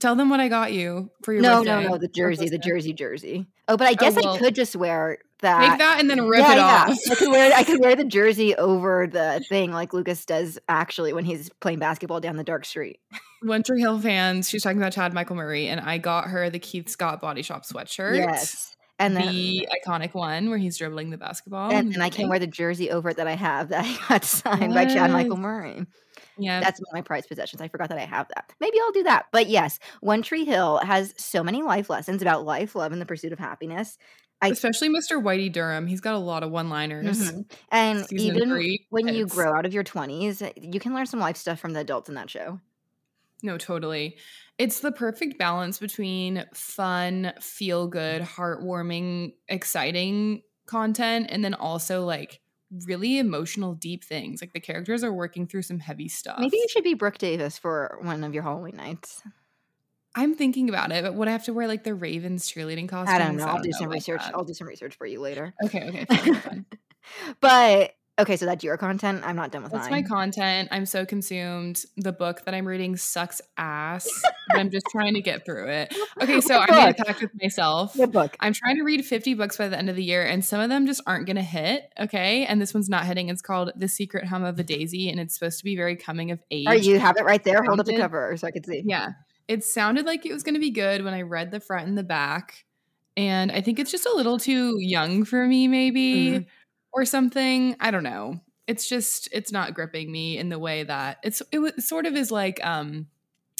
Tell 0.00 0.16
them 0.16 0.30
what 0.30 0.40
I 0.40 0.48
got 0.48 0.72
you 0.72 1.10
for 1.22 1.34
your 1.34 1.42
No, 1.42 1.58
birthday. 1.58 1.82
no, 1.84 1.90
no, 1.90 1.98
the 1.98 2.08
jersey, 2.08 2.48
the 2.48 2.58
jersey, 2.58 2.94
jersey. 2.94 3.46
Oh, 3.68 3.76
but 3.76 3.86
I 3.86 3.92
oh, 3.92 3.94
guess 3.96 4.16
well, 4.16 4.34
I 4.34 4.38
could 4.38 4.54
just 4.54 4.74
wear 4.74 5.18
that. 5.40 5.68
Take 5.68 5.78
that 5.78 6.00
and 6.00 6.08
then 6.08 6.26
rip 6.26 6.40
yeah, 6.40 6.52
it 6.52 6.56
yeah. 6.56 6.86
off. 6.88 6.98
I 7.10 7.14
could 7.14 7.30
wear 7.30 7.52
I 7.54 7.62
could 7.64 7.80
wear 7.80 7.94
the 7.94 8.04
jersey 8.06 8.54
over 8.56 9.06
the 9.06 9.44
thing 9.48 9.72
like 9.72 9.92
Lucas 9.92 10.24
does 10.24 10.58
actually 10.68 11.12
when 11.12 11.26
he's 11.26 11.50
playing 11.60 11.80
basketball 11.80 12.20
down 12.20 12.36
the 12.36 12.44
dark 12.44 12.64
street. 12.64 12.98
One 13.42 13.62
Tree 13.62 13.80
Hill 13.80 14.00
fans, 14.00 14.48
she's 14.48 14.62
talking 14.62 14.78
about 14.78 14.92
Chad 14.92 15.12
Michael 15.12 15.36
Murray, 15.36 15.68
and 15.68 15.80
I 15.80 15.98
got 15.98 16.28
her 16.28 16.48
the 16.48 16.58
Keith 16.58 16.88
Scott 16.88 17.20
Body 17.20 17.42
Shop 17.42 17.64
sweatshirt. 17.64 18.16
Yes. 18.16 18.74
And 19.00 19.16
then 19.16 19.26
the 19.26 19.68
iconic 19.84 20.14
one 20.14 20.48
where 20.50 20.58
he's 20.58 20.76
dribbling 20.78 21.10
the 21.10 21.16
basketball. 21.18 21.72
and, 21.72 21.92
and 21.94 22.02
I 22.02 22.10
can 22.10 22.28
wear 22.28 22.38
the 22.38 22.46
jersey 22.46 22.90
over 22.90 23.08
it 23.10 23.16
that 23.16 23.26
I 23.26 23.34
have 23.34 23.70
that 23.70 23.84
I 23.86 23.98
got 24.08 24.24
signed 24.24 24.74
by 24.74 24.84
Chad 24.84 25.10
Michael 25.10 25.36
Murray. 25.38 25.86
yeah. 26.38 26.60
That's 26.60 26.78
one 26.80 26.86
of 26.90 26.94
my 26.94 27.02
prized 27.02 27.28
possessions. 27.28 27.60
I 27.60 27.68
forgot 27.68 27.88
that 27.88 27.98
I 27.98 28.04
have 28.04 28.28
that. 28.34 28.52
Maybe 28.60 28.78
I'll 28.80 28.92
do 28.92 29.02
that. 29.04 29.26
But 29.32 29.48
yes, 29.48 29.78
One 30.00 30.22
Tree 30.22 30.44
Hill 30.44 30.78
has 30.78 31.14
so 31.16 31.42
many 31.42 31.62
life 31.62 31.88
lessons 31.90 32.22
about 32.22 32.44
life, 32.44 32.74
love, 32.74 32.92
and 32.92 33.00
the 33.00 33.06
pursuit 33.06 33.32
of 33.32 33.38
happiness. 33.38 33.98
I- 34.42 34.48
Especially 34.48 34.88
Mr. 34.88 35.22
Whitey 35.22 35.52
Durham. 35.52 35.86
He's 35.86 36.00
got 36.00 36.14
a 36.14 36.18
lot 36.18 36.42
of 36.42 36.50
one-liners. 36.50 37.32
Mhm. 37.32 37.50
And 37.70 38.06
Season 38.06 38.36
even 38.36 38.48
three, 38.50 38.86
when 38.90 39.08
you 39.08 39.26
grow 39.26 39.54
out 39.54 39.66
of 39.66 39.74
your 39.74 39.84
20s, 39.84 40.40
you 40.56 40.80
can 40.80 40.94
learn 40.94 41.04
some 41.06 41.20
life 41.20 41.36
stuff 41.36 41.58
from 41.58 41.72
the 41.74 41.80
adults 41.80 42.08
in 42.08 42.14
that 42.14 42.30
show. 42.30 42.58
No, 43.42 43.58
totally. 43.58 44.16
It's 44.58 44.80
the 44.80 44.92
perfect 44.92 45.38
balance 45.38 45.78
between 45.78 46.44
fun, 46.52 47.32
feel 47.40 47.86
good, 47.86 48.22
heartwarming, 48.22 49.32
exciting 49.48 50.42
content, 50.66 51.26
and 51.30 51.44
then 51.44 51.54
also 51.54 52.04
like 52.04 52.40
really 52.86 53.18
emotional, 53.18 53.74
deep 53.74 54.04
things. 54.04 54.40
Like 54.40 54.52
the 54.52 54.60
characters 54.60 55.02
are 55.02 55.12
working 55.12 55.46
through 55.46 55.62
some 55.62 55.78
heavy 55.78 56.08
stuff. 56.08 56.38
Maybe 56.38 56.56
you 56.56 56.66
should 56.68 56.84
be 56.84 56.94
Brooke 56.94 57.18
Davis 57.18 57.58
for 57.58 57.98
one 58.02 58.22
of 58.22 58.34
your 58.34 58.42
Halloween 58.42 58.76
nights. 58.76 59.22
I'm 60.14 60.34
thinking 60.34 60.68
about 60.68 60.90
it, 60.90 61.04
but 61.04 61.14
would 61.14 61.28
I 61.28 61.32
have 61.32 61.44
to 61.44 61.54
wear 61.54 61.68
like 61.68 61.84
the 61.84 61.94
Ravens 61.94 62.50
cheerleading 62.50 62.88
costume? 62.88 63.14
I 63.14 63.18
don't 63.18 63.36
know. 63.36 63.44
I'll 63.44 63.62
do 63.62 63.72
some 63.72 63.88
research. 63.88 64.22
that. 64.22 64.34
I'll 64.34 64.44
do 64.44 64.54
some 64.54 64.66
research 64.66 64.96
for 64.96 65.06
you 65.06 65.20
later. 65.20 65.54
Okay, 65.64 65.88
okay, 65.88 66.04
fine, 66.04 66.34
fine. 66.34 66.66
but 67.40 67.92
Okay, 68.20 68.36
so 68.36 68.46
that's 68.46 68.62
your 68.62 68.76
content. 68.76 69.22
I'm 69.24 69.36
not 69.36 69.50
done 69.50 69.62
with 69.62 69.72
That's 69.72 69.90
mine. 69.90 70.02
my 70.02 70.08
content. 70.08 70.68
I'm 70.70 70.86
so 70.86 71.04
consumed. 71.06 71.82
The 71.96 72.12
book 72.12 72.44
that 72.44 72.54
I'm 72.54 72.66
reading 72.66 72.96
sucks 72.96 73.40
ass, 73.56 74.08
I'm 74.50 74.70
just 74.70 74.86
trying 74.90 75.14
to 75.14 75.20
get 75.20 75.44
through 75.44 75.68
it. 75.68 75.94
Okay, 76.22 76.40
so 76.40 76.58
I 76.58 76.70
made 76.86 77.00
a 77.00 77.04
pact 77.04 77.22
with 77.22 77.30
myself. 77.40 77.94
Good 77.94 78.12
book. 78.12 78.36
I'm 78.40 78.52
trying 78.52 78.76
to 78.76 78.82
read 78.82 79.04
50 79.04 79.34
books 79.34 79.56
by 79.56 79.68
the 79.68 79.78
end 79.78 79.88
of 79.88 79.96
the 79.96 80.04
year, 80.04 80.24
and 80.24 80.44
some 80.44 80.60
of 80.60 80.68
them 80.68 80.86
just 80.86 81.00
aren't 81.06 81.26
going 81.26 81.36
to 81.36 81.42
hit. 81.42 81.90
Okay. 81.98 82.44
And 82.46 82.60
this 82.60 82.74
one's 82.74 82.88
not 82.88 83.06
hitting. 83.06 83.28
It's 83.28 83.42
called 83.42 83.72
The 83.76 83.88
Secret 83.88 84.26
Hum 84.26 84.44
of 84.44 84.58
a 84.58 84.62
Daisy, 84.62 85.08
and 85.08 85.18
it's 85.18 85.34
supposed 85.34 85.58
to 85.58 85.64
be 85.64 85.76
very 85.76 85.96
coming 85.96 86.30
of 86.30 86.40
age. 86.50 86.66
Are 86.66 86.76
you 86.76 86.98
have 86.98 87.16
it 87.16 87.24
right 87.24 87.42
there? 87.42 87.62
Hold 87.62 87.80
up 87.80 87.86
the 87.86 87.96
cover 87.96 88.36
so 88.36 88.46
I 88.46 88.50
can 88.50 88.64
see. 88.64 88.82
Yeah. 88.84 89.12
It 89.48 89.64
sounded 89.64 90.06
like 90.06 90.24
it 90.26 90.32
was 90.32 90.42
going 90.42 90.54
to 90.54 90.60
be 90.60 90.70
good 90.70 91.02
when 91.04 91.14
I 91.14 91.22
read 91.22 91.50
the 91.50 91.60
front 91.60 91.88
and 91.88 91.98
the 91.98 92.02
back. 92.04 92.64
And 93.16 93.50
I 93.50 93.60
think 93.60 93.78
it's 93.80 93.90
just 93.90 94.06
a 94.06 94.14
little 94.14 94.38
too 94.38 94.76
young 94.78 95.24
for 95.24 95.44
me, 95.46 95.66
maybe, 95.66 96.30
Mhm. 96.30 96.46
Or 96.92 97.04
something. 97.04 97.76
I 97.80 97.90
don't 97.90 98.04
know. 98.04 98.40
It's 98.66 98.88
just, 98.88 99.28
it's 99.32 99.52
not 99.52 99.74
gripping 99.74 100.10
me 100.10 100.38
in 100.38 100.48
the 100.48 100.58
way 100.58 100.84
that 100.84 101.18
it's, 101.22 101.42
it 101.50 101.58
was, 101.58 101.86
sort 101.86 102.06
of 102.06 102.14
is 102.14 102.30
like 102.30 102.64
um 102.64 103.06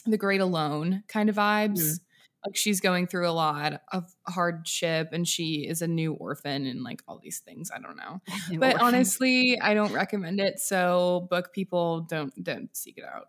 the 0.07 0.17
Great 0.17 0.41
Alone 0.41 1.05
kind 1.09 1.29
of 1.29 1.37
vibes. 1.37 2.01
Like 2.47 2.57
she's 2.57 2.81
going 2.81 3.07
through 3.07 3.29
a 3.29 3.33
lot 3.33 3.83
of 3.93 4.11
hardship 4.27 5.11
and 5.13 5.29
she 5.29 5.67
is 5.69 5.83
a 5.83 5.87
new 5.87 6.15
orphan 6.15 6.65
and 6.65 6.83
like 6.83 7.03
all 7.07 7.21
these 7.23 7.41
things. 7.41 7.71
I 7.71 7.81
don't 7.81 7.97
know. 7.99 8.23
But 8.59 8.75
Orphan. 8.75 8.87
honestly, 8.87 9.61
I 9.61 9.75
don't 9.75 9.93
recommend 9.93 10.41
it. 10.41 10.59
So 10.59 11.27
book 11.29 11.53
people 11.53 12.01
don't 12.09 12.33
don't 12.43 12.75
seek 12.75 12.97
it 12.97 13.05
out. 13.05 13.29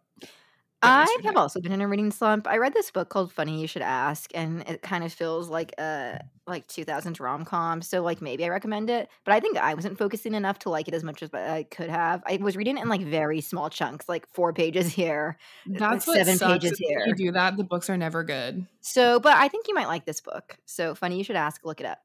I 0.84 1.18
have 1.24 1.38
also 1.38 1.62
been 1.62 1.72
in 1.72 1.82
a 1.82 1.88
reading 1.88 2.12
slump. 2.12 2.48
I 2.48 2.58
read 2.58 2.74
this 2.74 2.90
book 2.92 3.10
called 3.10 3.32
Funny 3.32 3.62
You 3.62 3.68
Should 3.68 3.82
Ask, 3.84 4.32
and 4.34 4.68
it 4.68 4.82
kind 4.82 5.04
of 5.04 5.14
feels 5.14 5.50
like 5.50 5.74
a 5.78 6.22
like 6.48 6.68
2000s 6.68 7.20
rom 7.20 7.46
com. 7.46 7.82
So 7.82 8.02
like 8.02 8.22
maybe 8.22 8.44
I 8.44 8.50
recommend 8.50 8.90
it, 8.90 9.10
but 9.24 9.34
I 9.34 9.40
think 9.40 9.58
I 9.58 9.74
wasn't 9.74 9.98
focusing 9.98 10.34
enough 10.34 10.60
to 10.60 10.70
like 10.70 10.88
it 10.88 10.94
as 10.94 11.04
much 11.04 11.22
as 11.22 11.34
I 11.34 11.64
could 11.64 11.90
have. 11.90 12.24
I 12.26 12.38
was 12.38 12.58
reading 12.58 12.78
it 12.78 12.82
in 12.82 12.90
like 12.90 13.02
very 13.02 13.42
small 13.42 13.70
chunks, 13.70 14.10
like 14.10 14.28
four 14.34 14.54
pages 14.54 14.92
here. 14.92 15.38
That's 15.66 16.08
what 16.08 16.16
seven 16.18 16.40
pages 16.40 16.80
when 16.80 16.90
You 16.90 17.04
here. 17.06 17.14
do 17.16 17.32
that, 17.34 17.58
the 17.58 17.64
books 17.64 17.90
are 17.90 17.98
never 17.98 18.24
good. 18.24 18.66
So, 18.82 19.20
but 19.20 19.34
I 19.38 19.48
think 19.48 19.68
you 19.68 19.76
might 19.76 19.88
like 19.88 20.06
this 20.06 20.22
book. 20.22 20.58
So 20.66 20.96
funny 20.96 21.18
you 21.18 21.24
should 21.24 21.36
ask. 21.36 21.64
Look 21.64 21.80
it 21.80 21.86
up. 21.86 22.00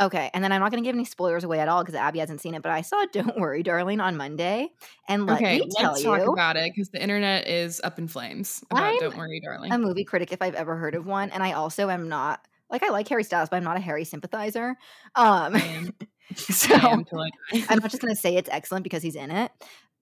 Okay, 0.00 0.30
and 0.32 0.42
then 0.42 0.50
I'm 0.50 0.60
not 0.60 0.70
going 0.70 0.82
to 0.82 0.88
give 0.88 0.96
any 0.96 1.04
spoilers 1.04 1.44
away 1.44 1.60
at 1.60 1.68
all 1.68 1.82
because 1.82 1.94
Abby 1.94 2.20
hasn't 2.20 2.40
seen 2.40 2.54
it. 2.54 2.62
But 2.62 2.72
I 2.72 2.80
saw 2.80 3.04
"Don't 3.12 3.38
Worry, 3.38 3.62
Darling" 3.62 4.00
on 4.00 4.16
Monday, 4.16 4.70
and 5.08 5.26
let 5.26 5.36
okay, 5.36 5.58
me 5.60 5.68
tell 5.76 5.92
let's 5.92 6.02
talk 6.02 6.20
you, 6.20 6.32
about 6.32 6.56
it 6.56 6.72
because 6.74 6.88
the 6.88 7.02
internet 7.02 7.46
is 7.46 7.80
up 7.84 7.98
in 7.98 8.08
flames 8.08 8.64
about 8.70 8.82
I'm 8.82 8.98
"Don't 8.98 9.16
Worry, 9.16 9.40
Darling." 9.44 9.72
a 9.72 9.78
movie 9.78 10.04
critic 10.04 10.32
if 10.32 10.40
I've 10.40 10.54
ever 10.54 10.76
heard 10.76 10.94
of 10.94 11.06
one, 11.06 11.30
and 11.30 11.42
I 11.42 11.52
also 11.52 11.90
am 11.90 12.08
not 12.08 12.46
like 12.70 12.82
I 12.82 12.88
like 12.88 13.08
Harry 13.08 13.24
Styles, 13.24 13.48
but 13.48 13.56
I'm 13.56 13.64
not 13.64 13.76
a 13.76 13.80
Harry 13.80 14.04
sympathizer. 14.04 14.76
Um, 15.16 15.56
so 16.34 16.74
I 16.74 16.88
am 16.88 17.04
till 17.04 17.20
I 17.20 17.30
die. 17.52 17.64
I'm 17.68 17.78
not 17.80 17.90
just 17.90 18.00
going 18.00 18.14
to 18.14 18.20
say 18.20 18.36
it's 18.36 18.48
excellent 18.50 18.84
because 18.84 19.02
he's 19.02 19.16
in 19.16 19.30
it. 19.30 19.52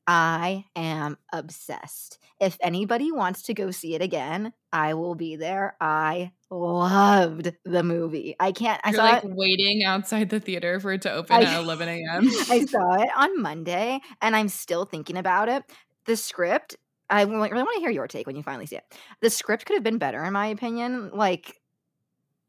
I 0.08 0.64
am 0.74 1.18
obsessed. 1.34 2.18
If 2.40 2.56
anybody 2.62 3.12
wants 3.12 3.42
to 3.42 3.54
go 3.54 3.70
see 3.70 3.94
it 3.94 4.00
again, 4.00 4.54
I 4.72 4.94
will 4.94 5.14
be 5.14 5.36
there. 5.36 5.76
I 5.82 6.32
loved 6.50 7.52
the 7.66 7.82
movie. 7.82 8.34
I 8.40 8.52
can't. 8.52 8.80
I 8.84 8.88
You're 8.90 8.96
saw 8.96 9.04
like 9.04 9.24
it. 9.24 9.30
waiting 9.34 9.84
outside 9.84 10.30
the 10.30 10.40
theater 10.40 10.80
for 10.80 10.92
it 10.92 11.02
to 11.02 11.12
open 11.12 11.36
I- 11.36 11.42
at 11.42 11.60
11 11.62 11.88
a.m. 11.88 12.26
I 12.50 12.64
saw 12.64 12.94
it 12.94 13.10
on 13.14 13.42
Monday, 13.42 14.00
and 14.22 14.34
I'm 14.34 14.48
still 14.48 14.86
thinking 14.86 15.18
about 15.18 15.50
it. 15.50 15.62
The 16.06 16.16
script. 16.16 16.76
I 17.10 17.22
really 17.22 17.38
want 17.52 17.68
to 17.74 17.80
hear 17.80 17.90
your 17.90 18.08
take 18.08 18.26
when 18.26 18.36
you 18.36 18.42
finally 18.42 18.66
see 18.66 18.76
it. 18.76 18.84
The 19.20 19.30
script 19.30 19.66
could 19.66 19.74
have 19.74 19.84
been 19.84 19.98
better, 19.98 20.24
in 20.24 20.32
my 20.32 20.46
opinion. 20.46 21.10
Like 21.12 21.54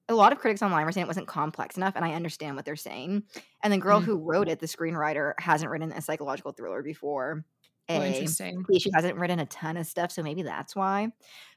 a 0.10 0.16
lot 0.16 0.34
of 0.34 0.39
critics 0.39 0.62
online 0.62 0.86
were 0.86 0.92
saying 0.92 1.06
it 1.06 1.08
wasn't 1.08 1.28
complex 1.28 1.78
enough, 1.78 1.96
and 1.96 2.06
I 2.06 2.13
understand 2.13 2.56
what 2.56 2.66
they're 2.66 2.75
saying. 2.75 3.24
And 3.63 3.74
the 3.74 3.78
girl 3.78 4.00
Mhm. 4.00 4.01
who 4.01 4.18
wrote 4.18 4.50
it, 4.50 4.60
the 4.60 4.66
screenwriter, 4.68 5.34
hasn't 5.39 5.72
written 5.72 5.92
a 5.92 6.01
psychological 6.01 6.51
thriller 6.54 6.82
before. 6.84 7.46
Oh, 7.94 8.04
interesting. 8.04 8.70
B, 8.70 8.80
she 8.80 8.92
hasn't 8.94 9.18
written 9.18 9.39
a 9.39 9.46
ton 9.48 9.78
of 9.78 9.88
stuff, 9.88 10.12
so 10.12 10.24
maybe 10.24 10.44
that's 10.44 10.75
why. 10.75 11.10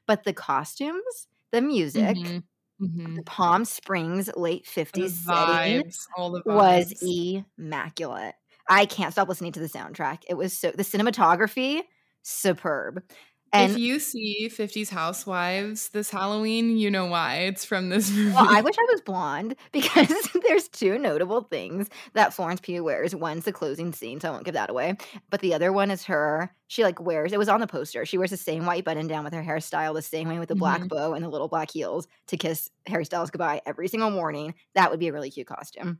But 0.07 0.23
the 0.23 0.33
costumes, 0.33 1.27
the 1.51 1.61
music, 1.61 2.17
Mhm, 2.17 2.43
mhm. 2.79 3.17
the 3.17 3.23
Palm 3.23 3.65
Springs 3.65 4.29
late 4.35 4.65
50s 4.67 5.13
setting 5.25 5.59
vibes, 5.67 6.07
the 6.17 6.43
was 6.45 6.93
immaculate. 7.01 8.35
I 8.69 8.85
can't 8.85 9.11
stop 9.13 9.29
listening 9.29 9.51
to 9.53 9.59
the 9.59 9.67
soundtrack. 9.69 10.23
It 10.29 10.35
was 10.35 10.57
so 10.57 10.71
the 10.71 10.83
cinematography 10.83 11.83
superb. 12.23 13.03
And 13.53 13.71
if 13.71 13.77
you 13.77 13.99
see 13.99 14.49
50s 14.49 14.89
Housewives 14.89 15.89
this 15.89 16.09
Halloween, 16.09 16.75
you 16.77 16.89
know 16.89 17.05
why. 17.05 17.37
It's 17.41 17.63
from 17.63 17.89
this 17.89 18.11
movie. 18.11 18.31
well, 18.35 18.47
I 18.49 18.61
wish 18.61 18.75
I 18.77 18.85
was 18.91 19.01
blonde 19.01 19.55
because 19.71 20.09
there's 20.47 20.67
two 20.67 20.97
notable 20.97 21.41
things 21.43 21.89
that 22.13 22.33
Florence 22.33 22.59
Pugh 22.61 22.83
wears. 22.83 23.15
One's 23.15 23.45
the 23.45 23.53
closing 23.53 23.93
scene, 23.93 24.19
so 24.19 24.29
I 24.29 24.31
won't 24.31 24.45
give 24.45 24.55
that 24.55 24.69
away. 24.71 24.95
But 25.29 25.41
the 25.41 25.53
other 25.53 25.71
one 25.71 25.91
is 25.91 26.03
her. 26.05 26.53
She 26.67 26.83
like 26.83 26.99
wears. 26.99 27.31
It 27.31 27.37
was 27.39 27.49
on 27.49 27.59
the 27.59 27.67
poster. 27.67 28.05
She 28.05 28.17
wears 28.17 28.31
the 28.31 28.37
same 28.37 28.65
white 28.65 28.83
button 28.85 29.05
down 29.07 29.23
with 29.23 29.33
her 29.33 29.43
hairstyle, 29.43 29.93
the 29.93 30.01
same 30.01 30.27
way 30.27 30.39
with 30.39 30.49
the 30.49 30.55
black 30.55 30.81
Mhm. 30.81 30.89
bow 30.89 31.13
and 31.13 31.23
the 31.23 31.29
little 31.29 31.47
black 31.47 31.69
heels 31.71 32.07
to 32.27 32.37
kiss 32.37 32.71
Harry 32.87 33.05
Styles 33.05 33.29
goodbye 33.29 33.61
every 33.67 33.87
single 33.87 34.09
morning. 34.09 34.55
That 34.73 34.89
would 34.89 34.99
be 34.99 35.07
a 35.09 35.13
really 35.13 35.29
cute 35.29 35.47
costume. 35.47 35.99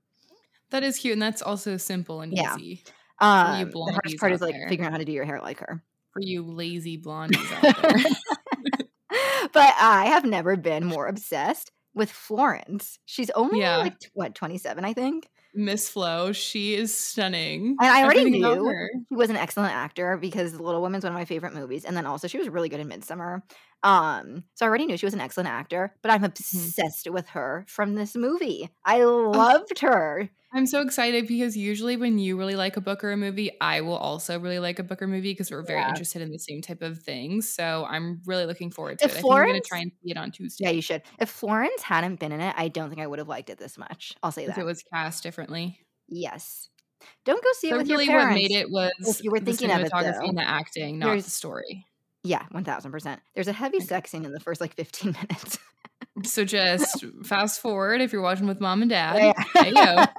that 0.72 0.82
is 0.84 0.98
cute, 0.98 1.14
and 1.14 1.22
that's 1.22 1.42
also 1.44 1.78
simple 1.78 2.22
and 2.22 2.34
Yeah. 2.34 2.58
easy 2.58 2.84
Um, 3.20 3.70
the 3.86 3.92
hardest 3.94 4.18
part 4.18 4.32
is 4.34 4.42
like 4.42 4.56
there. 4.56 4.68
figuring 4.68 4.88
out 4.88 4.92
how 4.94 4.98
to 4.98 5.06
do 5.06 5.12
your 5.12 5.26
hair 5.26 5.40
like 5.40 5.60
her. 5.60 5.84
For 6.14 6.22
you 6.22 6.44
lazy 6.44 6.98
blondies 6.98 7.52
out 7.52 7.82
there. 7.82 7.98
but 9.54 9.74
I 9.80 10.06
have 10.06 10.26
never 10.26 10.56
been 10.56 10.86
more 10.86 11.08
obsessed 11.08 11.72
with 11.94 12.12
Florence. 12.12 12.98
She's 13.06 13.30
only 13.32 13.60
Yeah. 13.60 13.78
like 13.78 13.96
what 14.14 14.36
27, 14.36 14.84
I 14.86 14.94
think. 14.94 15.28
Miss 15.56 15.88
Flo, 15.88 16.32
she 16.32 16.74
is 16.74 16.98
stunning. 16.98 17.76
And 17.80 17.90
I 17.90 18.04
already 18.04 18.22
Everything 18.22 18.42
knew. 18.42 18.88
She 19.10 19.16
was 19.16 19.30
an 19.30 19.36
excellent 19.36 19.74
actor 19.74 20.18
because 20.18 20.60
Little 20.60 20.82
Women's 20.82 21.04
one 21.04 21.14
of 21.14 21.18
my 21.18 21.26
favorite 21.26 21.54
movies, 21.54 21.86
and 21.86 21.96
then 21.96 22.08
also 22.08 22.28
she 22.28 22.40
was 22.40 22.50
really 22.50 22.70
good 22.70 22.80
in 22.80 22.90
Midsommar. 22.90 23.42
Um, 23.84 24.46
so 24.56 24.66
I 24.66 24.70
already 24.70 24.86
knew 24.86 24.96
she 24.98 25.06
was 25.06 25.14
an 25.14 25.20
excellent 25.20 25.50
actor, 25.50 25.94
but 26.02 26.10
Mm-hmm. 26.10 26.24
I'm 26.24 26.30
obsessed 26.30 27.10
with 27.12 27.28
her 27.30 27.66
from 27.68 27.96
this 27.96 28.16
movie. 28.16 28.70
I 28.86 29.04
loved 29.04 29.80
her. 29.80 30.30
I'm 30.56 30.68
so 30.68 30.82
excited 30.82 31.28
because 31.28 31.58
usually 31.58 31.98
when 31.98 32.20
you 32.20 32.38
really 32.38 32.56
like 32.56 32.78
a 32.78 32.82
book 32.82 33.04
or 33.04 33.12
a 33.12 33.18
movie, 33.18 33.52
I 33.60 33.82
will 33.82 33.98
also 33.98 34.40
really 34.40 34.60
like 34.60 34.78
a 34.80 34.84
book 34.84 35.02
or 35.02 35.08
movie 35.08 35.32
because 35.32 35.50
we're 35.50 35.64
very 35.64 35.80
Yeah. 35.82 35.90
interested 35.90 36.22
in 36.22 36.32
the 36.32 36.38
same 36.38 36.62
type 36.62 36.82
of 36.84 37.00
things. 37.00 37.50
So 37.50 37.86
I'm 37.90 38.22
really 38.26 38.46
looking 38.46 38.70
forward 38.70 39.00
to 39.00 39.06
If 39.06 39.12
it. 39.12 39.18
I 39.18 39.22
think 39.22 39.26
I'm 39.26 39.32
going 39.32 39.46
Florence- 39.48 39.64
to 39.66 39.70
try 39.70 39.80
and 39.80 39.92
see 40.04 40.12
it 40.12 40.18
on 40.18 40.32
Tuesday 40.32 40.64
Yeah, 40.66 40.70
you 40.72 40.82
should. 40.84 41.02
If 41.20 41.30
Florence 41.30 41.82
hadn't 41.82 42.20
been 42.20 42.32
in 42.32 42.40
it, 42.40 42.54
I 42.56 42.68
don't 42.68 42.90
think 42.90 43.02
I 43.02 43.08
would 43.08 43.18
have 43.20 43.28
liked 43.28 43.50
it 43.50 43.58
this 43.58 43.78
much. 43.80 44.14
I'll 44.22 44.32
say 44.32 44.46
that. 44.46 44.52
if 44.54 44.58
it 44.60 44.64
was 44.66 44.84
cast 44.94 45.24
differently. 45.24 45.80
yes. 46.08 46.70
Don't 47.26 47.44
go 47.44 47.50
see 47.54 47.68
it 47.68 47.72
So 47.72 47.78
with 47.80 47.90
really 47.90 48.06
your 48.06 48.18
what 48.18 48.34
made 48.34 48.52
it 48.52 48.70
was 48.72 48.92
if 49.02 49.24
you 49.26 49.32
were 49.32 49.40
the 49.42 49.48
thinking 49.54 49.72
of 49.72 49.82
it, 49.82 49.92
cinematography 49.92 50.20
though. 50.22 50.28
and 50.30 50.38
the 50.38 50.48
acting, 50.48 51.00
not 51.00 51.08
There's- 51.08 51.26
the 51.26 51.32
story. 51.32 51.86
Yeah, 52.24 52.44
one 52.52 52.64
thousand 52.64 52.92
percent. 52.92 53.22
There's 53.36 53.48
a 53.50 53.54
heavy 53.54 53.78
Okay. 53.78 53.86
sex 53.86 54.12
scene 54.12 54.26
in 54.26 54.32
the 54.32 54.40
first 54.40 54.62
like 54.62 54.74
fifteen 54.76 55.12
minutes. 55.22 55.58
So 56.24 56.46
just 56.46 57.04
fast 57.24 57.60
forward 57.62 58.00
if 58.02 58.14
you're 58.14 58.22
watching 58.22 58.48
with 58.48 58.60
mom 58.62 58.82
and 58.82 58.90
dad. 58.90 59.34
Yeah. 59.56 60.06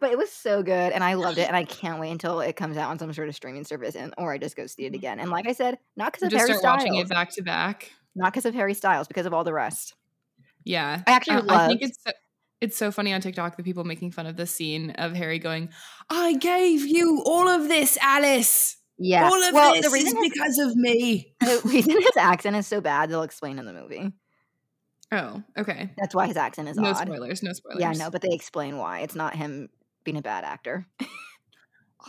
But 0.00 0.12
it 0.12 0.18
was 0.18 0.30
so 0.30 0.62
good, 0.62 0.92
and 0.92 1.02
I 1.02 1.14
loved 1.14 1.38
it, 1.38 1.48
and 1.48 1.56
I 1.56 1.64
can't 1.64 1.98
wait 1.98 2.12
until 2.12 2.38
it 2.40 2.54
comes 2.54 2.76
out 2.76 2.90
on 2.90 2.98
some 3.00 3.12
sort 3.12 3.28
of 3.28 3.34
streaming 3.34 3.64
service, 3.64 3.96
and 3.96 4.14
or 4.16 4.32
I 4.32 4.38
just 4.38 4.54
go 4.54 4.68
see 4.68 4.84
it 4.86 4.94
again. 4.94 5.18
And 5.18 5.30
like 5.30 5.48
I 5.48 5.52
said, 5.52 5.78
not 5.96 6.12
because 6.12 6.22
of 6.26 6.30
Just 6.30 6.46
Harry 6.46 6.56
start 6.58 6.80
Styles, 6.80 6.88
watching 6.92 6.94
it 7.00 7.08
back 7.08 7.30
to 7.34 7.42
back. 7.42 7.90
not 8.14 8.32
because 8.32 8.44
of 8.46 8.54
Harry 8.54 8.74
Styles, 8.74 9.08
because 9.08 9.26
of 9.26 9.34
all 9.34 9.42
the 9.42 9.52
rest. 9.52 9.94
Yeah. 10.64 11.02
I 11.08 11.10
actually 11.10 11.48
Uh, 11.48 11.64
I 11.64 11.66
think 11.66 11.82
it's 11.82 11.98
so, 12.06 12.12
it's 12.60 12.76
so 12.76 12.92
funny 12.92 13.12
on 13.12 13.20
TikTok 13.20 13.56
the 13.56 13.64
people 13.64 13.82
making 13.82 14.12
fun 14.12 14.26
of 14.26 14.36
the 14.36 14.46
scene 14.46 14.90
of 14.92 15.14
Harry 15.14 15.40
going, 15.40 15.70
"I 16.08 16.34
gave 16.34 16.86
you 16.86 17.20
all 17.26 17.48
of 17.48 17.66
this, 17.66 17.98
Alice. 18.00 18.76
Yeah. 18.98 19.28
All 19.28 19.42
of 19.42 19.54
well, 19.54 19.74
this 19.74 19.86
the 19.86 19.90
reason 19.92 20.16
is 20.18 20.24
his, 20.24 20.32
because 20.32 20.58
of 20.58 20.76
me." 20.76 21.34
the 21.40 21.60
reason 21.64 21.92
his 21.92 22.16
accent 22.16 22.56
is 22.56 22.66
so 22.66 22.80
bad, 22.80 23.10
they'll 23.10 23.22
explain 23.22 23.58
in 23.58 23.64
the 23.66 23.72
movie. 23.72 24.12
Oh, 25.10 25.42
okay. 25.56 25.90
That's 25.96 26.14
why 26.14 26.26
his 26.26 26.36
accent 26.36 26.68
is 26.68 26.76
odd. 26.78 26.82
No 26.82 26.90
odd. 26.90 26.96
spoilers. 27.06 27.42
No 27.42 27.52
spoilers. 27.52 27.80
Yeah, 27.80 27.92
no, 27.92 28.10
but 28.10 28.20
they 28.22 28.28
explain 28.32 28.76
why. 28.76 29.00
It's 29.00 29.14
not 29.14 29.34
him 29.34 29.70
being 30.04 30.18
a 30.18 30.22
bad 30.22 30.44
actor. 30.44 30.86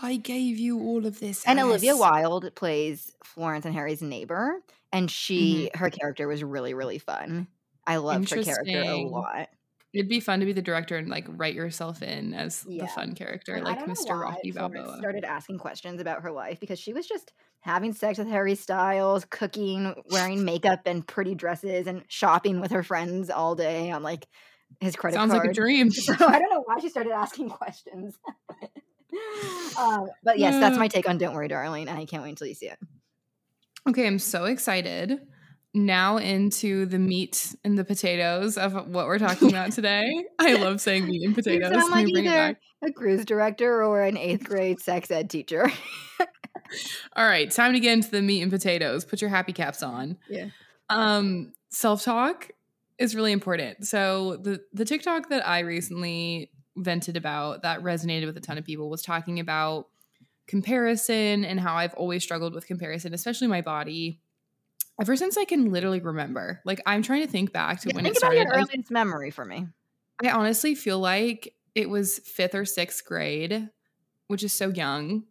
I 0.01 0.17
gave 0.17 0.57
you 0.59 0.79
all 0.79 1.05
of 1.05 1.19
this, 1.19 1.43
And 1.45 1.59
Olivia 1.59 1.95
Wilde 1.95 2.53
plays 2.55 3.11
Florence 3.23 3.65
and 3.65 3.73
Harry's 3.73 4.01
neighbor, 4.01 4.61
and 4.91 5.09
she 5.09 5.69
Mm-hmm. 5.73 5.79
her 5.79 5.89
character 5.89 6.27
was 6.27 6.43
really 6.43 6.73
really 6.73 6.99
fun. 6.99 7.47
I 7.87 7.97
loved 7.97 8.29
her 8.31 8.43
character 8.43 8.81
a 8.81 9.01
lot. 9.03 9.49
It'd 9.93 10.07
be 10.09 10.19
fun 10.19 10.39
to 10.39 10.45
be 10.45 10.53
the 10.53 10.61
director 10.61 10.97
and 10.97 11.07
like 11.09 11.25
write 11.29 11.55
yourself 11.55 12.03
in 12.03 12.33
as 12.35 12.63
Yeah. 12.67 12.83
the 12.83 12.87
fun 12.89 13.15
character, 13.15 13.53
And 13.55 13.67
I 13.67 13.71
like 13.71 13.85
Mr. 13.85 14.09
why 14.09 14.15
Rocky 14.21 14.51
Balboa. 14.51 14.97
started 14.99 15.23
asking 15.23 15.57
questions 15.57 15.99
about 15.99 16.21
her 16.21 16.31
life 16.31 16.59
because 16.59 16.79
she 16.79 16.93
was 16.93 17.07
just 17.07 17.33
having 17.61 17.93
sex 17.93 18.19
with 18.19 18.27
Harry 18.27 18.53
Styles, 18.55 19.25
cooking, 19.25 19.95
wearing 20.11 20.45
makeup 20.45 20.81
and 20.85 21.05
pretty 21.07 21.33
dresses, 21.33 21.87
and 21.87 22.03
shopping 22.07 22.61
with 22.61 22.69
her 22.71 22.83
friends 22.83 23.29
all 23.31 23.55
day 23.55 23.89
on 23.89 24.03
like 24.03 24.27
his 24.79 24.95
credit 24.95 25.15
Sounds 25.15 25.31
card. 25.31 25.45
like 25.47 25.51
a 25.51 25.53
dream. 25.55 25.89
So 25.91 26.13
I 26.13 26.37
don't 26.39 26.49
know 26.51 26.61
why 26.65 26.79
she 26.79 26.89
started 26.89 27.11
asking 27.11 27.49
questions. 27.49 28.15
um, 29.79 30.07
but 30.23 30.37
yes, 30.37 30.59
that's 30.59 30.77
my 30.77 30.87
take 30.87 31.09
on 31.09 31.17
"Don't 31.17 31.33
Worry, 31.33 31.47
Darling," 31.47 31.87
and 31.89 31.97
I 31.97 32.05
can't 32.05 32.21
wait 32.21 32.29
until 32.29 32.45
you 32.47 32.53
see 32.53 32.67
it. 32.67 32.77
Okay, 33.87 34.05
I'm 34.05 34.19
so 34.19 34.45
excited. 34.45 35.19
Now 35.73 36.17
into 36.17 36.85
the 36.85 36.97
meat 36.99 37.55
and 37.63 37.77
the 37.77 37.83
potatoes 37.83 38.57
of 38.57 38.73
what 38.73 39.05
we're 39.05 39.19
talking 39.19 39.49
about 39.49 39.71
today. 39.73 40.09
I 40.39 40.55
love 40.55 40.81
saying 40.81 41.05
meat 41.05 41.23
and 41.23 41.35
You 41.37 41.43
potatoes. 41.43 41.71
sound 41.71 41.91
like 41.91 42.07
either 42.09 42.59
a 42.83 42.91
cruise 42.91 43.25
director 43.25 43.83
or 43.83 44.01
an 44.03 44.17
eighth 44.17 44.43
grade 44.45 44.79
sex 44.79 45.11
ed 45.11 45.29
teacher. 45.29 45.71
All 47.15 47.25
right, 47.25 47.49
time 47.49 47.73
to 47.73 47.79
get 47.79 47.93
into 47.93 48.11
the 48.11 48.21
meat 48.21 48.41
and 48.41 48.51
potatoes. 48.51 49.05
Put 49.05 49.21
your 49.21 49.29
happy 49.29 49.53
caps 49.53 49.81
on. 49.83 50.17
Yeah. 50.29 50.47
Um, 50.89 51.53
self-talk 51.69 52.51
is 52.97 53.15
really 53.15 53.31
important. 53.31 53.87
So 53.87 54.37
the 54.37 54.61
the 54.73 54.85
TikTok 54.85 55.29
that 55.29 55.47
I 55.47 55.59
recently 55.59 56.51
vented 56.77 57.17
about 57.17 57.63
that 57.63 57.81
resonated 57.81 58.25
with 58.25 58.37
a 58.37 58.41
ton 58.41 58.57
of 58.57 58.65
people 58.65 58.89
was 58.89 59.01
talking 59.01 59.39
about 59.39 59.87
comparison 60.47 61.45
and 61.45 61.59
how 61.59 61.75
I've 61.75 61.93
always 61.93 62.23
struggled 62.23 62.53
with 62.53 62.65
comparison, 62.65 63.13
especially 63.13 63.47
my 63.47 63.61
body. 63.61 64.19
Ever 65.01 65.15
since 65.15 65.37
I 65.37 65.45
can 65.45 65.71
literally 65.71 66.01
remember. 66.01 66.61
Like 66.65 66.81
I'm 66.85 67.01
trying 67.01 67.21
to 67.21 67.27
think 67.31 67.53
back 67.53 67.81
to 67.81 67.89
Yeah, 67.89 67.95
when 67.95 68.03
think 68.03 68.15
it 68.15 68.17
about 68.17 68.35
your 68.35 68.45
started. 68.45 68.53
I- 68.53 68.63
earliest 68.63 68.91
memory 68.91 69.31
for 69.31 69.45
me. 69.45 69.67
I 70.23 70.31
honestly 70.31 70.75
feel 70.75 70.99
like 70.99 71.53
it 71.75 71.89
was 71.89 72.19
fifth 72.19 72.55
or 72.55 72.65
sixth 72.65 73.05
grade, 73.05 73.69
which 74.27 74.43
is 74.43 74.53
so 74.53 74.69
young, 74.69 75.25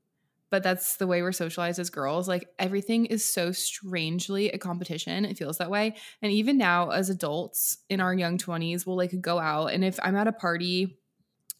but 0.51 0.63
that's 0.63 0.97
the 0.97 1.07
way 1.07 1.23
we're 1.23 1.33
socialized 1.33 1.79
as 1.79 1.91
girls. 1.91 2.29
Like 2.29 2.49
everything 2.59 3.07
is 3.07 3.25
so 3.25 3.53
strangely 3.53 4.51
a 4.51 4.59
competition. 4.59 5.25
It 5.25 5.39
feels 5.39 5.59
that 5.59 5.71
way. 5.71 5.97
And 6.23 6.33
even 6.33 6.57
now, 6.59 6.91
as 6.91 7.11
adults 7.11 7.79
in 7.91 8.01
our 8.01 8.15
young 8.15 8.39
20s, 8.39 8.87
we'll 8.87 8.97
like 8.97 9.21
go 9.21 9.39
out. 9.39 9.69
And 9.69 9.85
if 9.85 9.99
I'm 10.03 10.17
at 10.17 10.29
a 10.29 10.33
party 10.33 10.99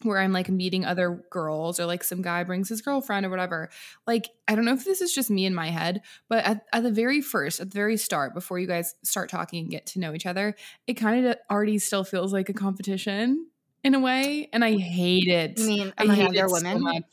where 0.03 0.19
I'm 0.19 0.31
like 0.31 0.49
meeting 0.49 0.85
other 0.85 1.23
girls 1.29 1.79
or 1.79 1.85
like 1.85 2.03
some 2.03 2.21
guy 2.21 2.43
brings 2.43 2.69
his 2.69 2.81
girlfriend 2.81 3.25
or 3.25 3.29
whatever, 3.29 3.69
like 4.07 4.29
I 4.47 4.55
don't 4.55 4.65
know 4.65 4.73
if 4.73 4.85
this 4.85 5.01
is 5.01 5.13
just 5.13 5.29
me 5.29 5.45
in 5.45 5.53
my 5.53 5.67
head, 5.69 6.01
but 6.29 6.45
at, 6.45 6.65
at 6.73 6.83
the 6.83 6.91
very 6.91 7.21
first, 7.21 7.59
at 7.59 7.71
the 7.71 7.75
very 7.75 7.97
start, 7.97 8.33
before 8.33 8.59
you 8.59 8.67
guys 8.67 8.95
start 9.03 9.29
talking 9.29 9.59
and 9.63 9.71
get 9.71 9.85
to 9.87 9.99
know 9.99 10.13
each 10.13 10.25
other, 10.25 10.55
it 10.87 10.93
kind 10.95 11.25
of 11.25 11.35
already 11.51 11.77
still 11.79 12.03
feels 12.03 12.31
like 12.33 12.49
a 12.49 12.53
competition 12.53 13.47
in 13.83 13.93
a 13.95 13.99
way, 13.99 14.49
and 14.53 14.63
I 14.63 14.77
hate 14.77 15.27
it. 15.27 15.59
You 15.59 15.65
mean 15.65 15.93
I 15.97 16.05
hate 16.05 16.37
other 16.37 16.47
so 16.47 16.53
women? 16.53 16.81
much. 16.81 17.03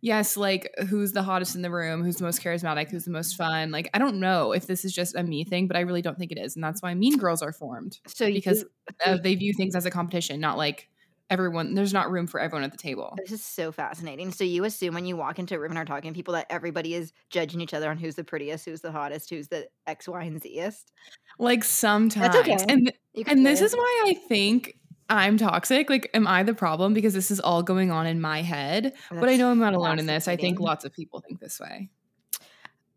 Yes, 0.00 0.36
like 0.36 0.70
who's 0.88 1.12
the 1.12 1.22
hottest 1.22 1.56
in 1.56 1.62
the 1.62 1.70
room, 1.70 2.04
who's 2.04 2.16
the 2.16 2.24
most 2.24 2.42
charismatic, 2.42 2.90
who's 2.90 3.06
the 3.06 3.10
most 3.10 3.36
fun. 3.36 3.70
Like 3.70 3.88
I 3.94 3.98
don't 3.98 4.20
know 4.20 4.52
if 4.52 4.66
this 4.66 4.84
is 4.84 4.92
just 4.92 5.14
a 5.16 5.22
me 5.22 5.44
thing, 5.44 5.66
but 5.66 5.76
I 5.76 5.80
really 5.80 6.02
don't 6.02 6.18
think 6.18 6.30
it 6.30 6.38
is, 6.38 6.56
and 6.56 6.62
that's 6.62 6.82
why 6.82 6.92
Mean 6.94 7.16
Girls 7.16 7.40
are 7.40 7.52
formed 7.52 7.98
So 8.06 8.26
you- 8.26 8.34
because 8.34 8.64
uh, 9.06 9.16
they 9.22 9.34
view 9.34 9.54
things 9.56 9.74
as 9.74 9.86
a 9.86 9.90
competition, 9.90 10.40
not 10.40 10.58
like 10.58 10.88
everyone. 11.34 11.74
There's 11.74 11.92
not 11.92 12.10
room 12.10 12.26
for 12.26 12.40
everyone 12.40 12.64
at 12.64 12.72
the 12.72 12.78
table. 12.78 13.14
This 13.18 13.32
is 13.32 13.44
so 13.44 13.70
fascinating. 13.70 14.32
So 14.32 14.44
you 14.44 14.64
assume 14.64 14.94
when 14.94 15.04
you 15.04 15.16
walk 15.16 15.38
into 15.38 15.54
a 15.54 15.58
room 15.58 15.72
and 15.72 15.78
are 15.78 15.84
talking 15.84 16.12
to 16.12 16.16
people 16.16 16.34
that 16.34 16.46
everybody 16.48 16.94
is 16.94 17.12
judging 17.28 17.60
each 17.60 17.74
other 17.74 17.90
on 17.90 17.98
who's 17.98 18.14
the 18.14 18.24
prettiest, 18.24 18.64
who's 18.64 18.80
the 18.80 18.92
hottest, 18.92 19.28
who's 19.28 19.48
the 19.48 19.68
X, 19.86 20.08
Y, 20.08 20.22
and 20.22 20.42
Zest. 20.42 20.92
Like 21.38 21.64
sometimes, 21.64 22.34
That's 22.34 22.48
okay. 22.48 22.64
and 22.68 22.92
and 23.26 23.44
this 23.44 23.60
is 23.60 23.74
why 23.74 24.04
I 24.06 24.14
think 24.14 24.78
I'm 25.10 25.36
toxic. 25.36 25.90
Like, 25.90 26.10
am 26.14 26.26
I 26.26 26.42
the 26.42 26.54
problem 26.54 26.94
because 26.94 27.12
this 27.12 27.30
is 27.30 27.40
all 27.40 27.62
going 27.62 27.90
on 27.90 28.06
in 28.06 28.20
my 28.20 28.42
head? 28.42 28.94
but 29.10 29.28
I 29.28 29.36
know 29.36 29.50
I'm 29.50 29.58
not 29.58 29.74
alone 29.74 29.98
in 29.98 30.06
this. 30.06 30.28
I 30.28 30.36
think 30.36 30.60
lots 30.60 30.84
of 30.84 30.92
people 30.92 31.20
think 31.20 31.40
this 31.40 31.60
way. 31.60 31.90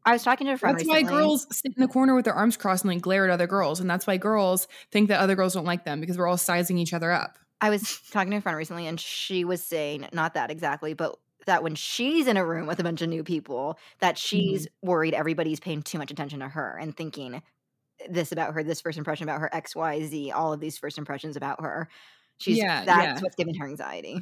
I 0.07 0.13
was 0.13 0.23
talking 0.23 0.47
to 0.47 0.53
a 0.53 0.57
friend 0.57 0.79
That's 0.79 0.87
why 0.87 1.01
girls 1.01 1.45
sit 1.51 1.73
in 1.75 1.81
the 1.81 1.87
corner 1.89 2.15
with 2.15 2.23
their 2.23 2.33
arms 2.33 2.55
crossed 2.55 2.85
and 2.85 2.93
like 2.93 3.01
glare 3.01 3.25
at 3.25 3.29
other 3.29 3.45
girls, 3.45 3.81
and 3.81 3.89
that's 3.89 4.07
why 4.07 4.15
girls 4.15 4.69
think 4.89 5.09
that 5.09 5.19
other 5.19 5.35
girls 5.35 5.53
don't 5.53 5.65
like 5.65 5.83
them 5.83 5.99
because 5.99 6.17
we're 6.17 6.27
all 6.27 6.37
sizing 6.37 6.77
each 6.77 6.93
other 6.93 7.11
up. 7.11 7.37
I 7.61 7.69
was 7.69 7.99
talking 8.11 8.31
to 8.31 8.37
a 8.37 8.41
friend 8.41 8.57
recently, 8.57 8.87
and 8.87 8.99
she 8.99 9.43
was 9.43 9.63
saying 9.63 10.07
not 10.13 10.35
that 10.35 10.51
exactly, 10.51 10.93
but 10.93 11.17
that 11.47 11.63
when 11.63 11.75
she's 11.75 12.27
in 12.27 12.37
a 12.37 12.45
room 12.45 12.67
with 12.67 12.79
a 12.79 12.83
bunch 12.83 13.01
of 13.01 13.09
new 13.09 13.23
people, 13.23 13.79
that 13.99 14.17
she's 14.17 14.67
mm-hmm. 14.67 14.87
worried 14.89 15.13
everybody's 15.13 15.59
paying 15.59 15.81
too 15.81 15.97
much 15.97 16.11
attention 16.11 16.39
to 16.41 16.47
her 16.47 16.77
and 16.79 16.95
thinking 16.95 17.41
this 18.09 18.31
about 18.31 18.53
her, 18.53 18.63
this 18.63 18.81
first 18.81 18.97
impression 18.97 19.23
about 19.23 19.39
her, 19.39 19.49
X, 19.53 19.75
Y, 19.75 20.03
Z, 20.03 20.31
all 20.31 20.53
of 20.53 20.59
these 20.59 20.77
first 20.77 20.97
impressions 20.97 21.35
about 21.35 21.61
her. 21.61 21.87
She's 22.37 22.57
Yeah, 22.57 22.85
that's 22.85 23.03
yeah. 23.03 23.19
what's 23.21 23.35
giving 23.35 23.55
her 23.55 23.65
anxiety. 23.65 24.19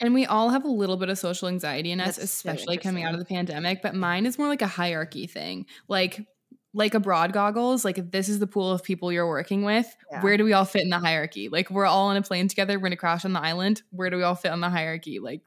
And 0.00 0.14
we 0.14 0.26
all 0.26 0.48
have 0.48 0.64
a 0.64 0.68
little 0.68 0.96
bit 0.96 1.10
of 1.10 1.18
social 1.18 1.46
anxiety 1.46 1.92
in 1.92 2.00
us, 2.00 2.16
That's 2.16 2.24
especially 2.24 2.76
coming 2.78 3.04
out 3.04 3.12
of 3.12 3.20
the 3.20 3.26
pandemic. 3.26 3.82
But 3.82 3.94
mine 3.94 4.26
is 4.26 4.36
more 4.36 4.48
like 4.48 4.62
a 4.62 4.66
hierarchy 4.66 5.28
thing, 5.28 5.66
like 5.86 6.26
like 6.74 6.94
abroad 6.94 7.32
goggles. 7.32 7.84
Like 7.84 7.98
if 7.98 8.10
this 8.10 8.28
is 8.28 8.38
the 8.38 8.46
pool 8.46 8.70
of 8.70 8.82
people 8.82 9.12
you're 9.12 9.28
working 9.28 9.62
with, 9.64 9.86
Yeah. 10.10 10.22
where 10.22 10.36
do 10.36 10.44
we 10.44 10.52
all 10.52 10.64
fit 10.64 10.82
in 10.82 10.88
the 10.90 10.98
hierarchy? 10.98 11.48
Like 11.48 11.70
we're 11.70 11.86
all 11.86 12.08
on 12.08 12.16
a 12.16 12.22
plane 12.22 12.48
together. 12.48 12.78
We're 12.78 12.84
gonna 12.88 12.96
crash 12.96 13.24
on 13.24 13.32
the 13.32 13.40
island. 13.40 13.82
Where 13.90 14.10
do 14.10 14.16
we 14.16 14.22
all 14.22 14.34
fit 14.34 14.52
on 14.52 14.60
the 14.60 14.70
hierarchy? 14.70 15.18
Like 15.18 15.42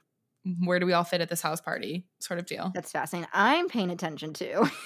where 0.64 0.80
do 0.80 0.86
we 0.86 0.94
all 0.94 1.04
fit 1.04 1.22
at 1.22 1.30
this 1.30 1.42
house 1.42 1.60
party? 1.62 2.06
Sort 2.20 2.40
of 2.40 2.46
deal. 2.46 2.72
That's 2.76 2.92
fascinating. 2.92 3.30
I'm 3.34 3.68
paying 3.68 3.90
attention 3.92 4.34
to. 4.34 4.70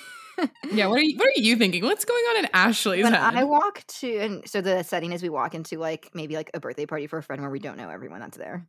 Yeah. 0.72 0.88
What 0.88 1.00
are 1.00 1.04
you 1.04 1.18
What 1.18 1.28
are 1.28 1.42
you 1.42 1.58
thinking? 1.58 1.84
What's 1.84 2.06
going 2.06 2.24
on 2.30 2.38
in 2.46 2.50
Ashley's 2.54 3.04
when 3.04 3.12
head? 3.12 3.36
I 3.36 3.44
walk 3.44 3.84
to, 4.00 4.18
and 4.20 4.48
so 4.50 4.62
the 4.62 4.84
setting 4.84 5.12
is 5.12 5.22
we 5.22 5.28
walk 5.28 5.54
into 5.54 5.78
like 5.78 6.12
maybe 6.14 6.36
like 6.36 6.50
a 6.54 6.62
birthday 6.62 6.86
party 6.86 7.08
for 7.08 7.18
a 7.18 7.24
friend 7.24 7.42
where 7.42 7.52
we 7.52 7.60
don't 7.60 7.76
know 7.76 7.90
everyone 7.90 8.22
that's 8.22 8.38
there. 8.38 8.66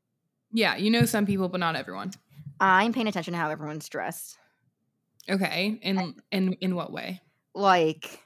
yeah, 0.51 0.75
you 0.75 0.91
know 0.91 1.05
some 1.05 1.27
people, 1.27 1.49
but 1.49 1.61
not 1.61 1.77
everyone. 1.77 2.11
I'm 2.59 2.93
paying 2.93 3.07
attention 3.07 3.35
to 3.35 3.39
how 3.39 3.51
everyone's 3.51 3.89
dressed. 3.89 4.37
Okay. 5.29 5.79
In 5.81 6.17
in 6.33 6.55
in 6.55 6.75
what 6.75 6.93
way? 6.93 7.21
Like 7.55 8.21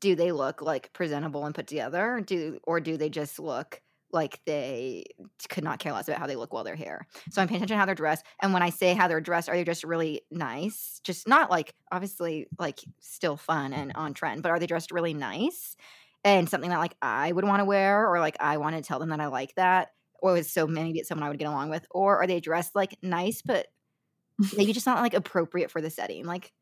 do 0.00 0.14
they 0.14 0.32
look 0.32 0.62
like 0.62 0.92
presentable 0.92 1.46
and 1.46 1.54
put 1.54 1.66
together? 1.66 2.22
Do 2.24 2.58
or 2.64 2.80
do 2.80 2.96
they 2.96 3.08
just 3.08 3.38
look 3.38 3.80
like 4.12 4.40
they 4.46 5.04
could 5.48 5.64
not 5.64 5.78
care 5.80 5.92
less 5.92 6.06
about 6.06 6.20
how 6.20 6.26
they 6.26 6.36
look 6.36 6.52
while 6.52 6.64
they're 6.64 6.74
here? 6.74 7.06
So 7.30 7.40
i'm 7.40 7.48
paying 7.48 7.58
attention 7.58 7.76
to 7.76 7.78
how 7.78 7.86
they're 7.86 7.94
dressed 7.94 8.24
and 8.42 8.52
when 8.52 8.62
i 8.62 8.70
say 8.70 8.94
how 8.94 9.08
they're 9.08 9.20
dressed 9.20 9.48
are 9.48 9.56
they 9.56 9.64
just 9.64 9.84
really 9.84 10.22
nice? 10.30 11.00
Just 11.04 11.26
not 11.28 11.50
like 11.50 11.74
obviously 11.90 12.46
like 12.58 12.80
still 13.00 13.36
fun 13.36 13.72
and 13.72 13.92
on 13.94 14.14
trend 14.14 14.42
but 14.42 14.50
are 14.50 14.58
they 14.58 14.66
dressed 14.66 14.92
really 14.92 15.14
nice? 15.14 15.76
And 16.24 16.48
something 16.48 16.70
that 16.70 16.78
like 16.78 16.96
i 17.02 17.32
would 17.32 17.44
want 17.44 17.60
to 17.60 17.64
wear 17.64 18.08
or 18.08 18.20
like 18.20 18.36
i 18.40 18.58
want 18.58 18.76
to 18.76 18.82
tell 18.82 18.98
them 18.98 19.10
that 19.10 19.20
i 19.20 19.26
like 19.26 19.54
that 19.56 19.88
or 20.20 20.36
is 20.36 20.52
so 20.52 20.66
maybe 20.66 20.98
it's 20.98 21.08
someone 21.08 21.26
i 21.26 21.28
would 21.28 21.38
get 21.38 21.48
along 21.48 21.70
with 21.70 21.86
or 21.90 22.18
are 22.18 22.26
they 22.26 22.40
dressed 22.40 22.74
like 22.74 22.96
nice 23.02 23.42
but 23.42 23.68
maybe 24.56 24.72
just 24.72 24.86
not 24.86 25.00
like 25.00 25.14
appropriate 25.14 25.70
for 25.70 25.80
the 25.80 25.90
setting? 25.90 26.24
Like 26.24 26.52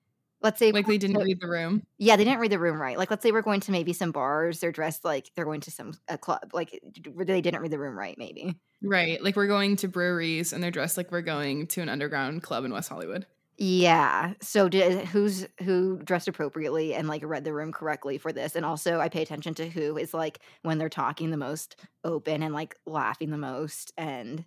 let's 0.42 0.58
say 0.58 0.72
Like 0.72 0.86
they 0.86 0.98
didn't 0.98 1.18
read 1.18 1.40
the 1.40 1.48
room. 1.48 1.82
yeah, 1.98 2.16
they 2.16 2.24
didn't 2.24 2.40
read 2.40 2.50
the 2.52 2.58
room 2.58 2.80
right. 2.80 2.98
Like, 2.98 3.10
let's 3.10 3.22
say 3.22 3.32
we're 3.32 3.42
going 3.42 3.60
to 3.60 3.72
maybe 3.72 3.92
some 3.92 4.12
bars. 4.12 4.60
They're 4.60 4.72
dressed 4.72 5.04
like 5.04 5.30
they're 5.36 5.44
going 5.44 5.60
to 5.62 5.70
some 5.70 5.94
a 6.08 6.18
club. 6.18 6.50
Like, 6.52 6.74
eh, 6.74 7.24
they 7.24 7.40
didn't 7.40 7.60
read 7.60 7.70
the 7.70 7.78
room 7.78 7.96
right. 7.98 8.16
Maybe. 8.18 8.54
Right. 8.82 9.22
Like 9.22 9.36
we're 9.36 9.46
going 9.46 9.76
to 9.76 9.88
breweries 9.88 10.52
and 10.52 10.62
they're 10.62 10.70
dressed 10.70 10.96
like 10.96 11.10
we're 11.10 11.22
going 11.22 11.66
to 11.68 11.80
an 11.80 11.88
underground 11.88 12.42
club 12.42 12.64
in 12.64 12.72
West 12.72 12.88
Hollywood. 12.90 13.26
Yeah. 13.56 14.34
So, 14.42 14.68
did 14.68 14.82
eh, 14.92 15.04
who's 15.06 15.46
who 15.62 16.00
dressed 16.02 16.26
appropriately 16.26 16.92
and 16.94 17.06
like 17.06 17.22
read 17.24 17.44
the 17.44 17.52
room 17.54 17.70
correctly 17.72 18.18
for 18.18 18.32
this? 18.32 18.56
And 18.56 18.66
also, 18.66 18.98
I 19.00 19.08
pay 19.08 19.22
attention 19.22 19.54
to 19.54 19.68
who 19.68 19.96
is 19.96 20.12
like 20.12 20.40
when 20.62 20.78
they're 20.78 20.88
talking 20.88 21.30
the 21.30 21.36
most 21.36 21.76
open 22.02 22.42
and 22.42 22.52
like 22.52 22.76
laughing 22.84 23.30
the 23.30 23.38
most 23.38 23.92
and 23.96 24.44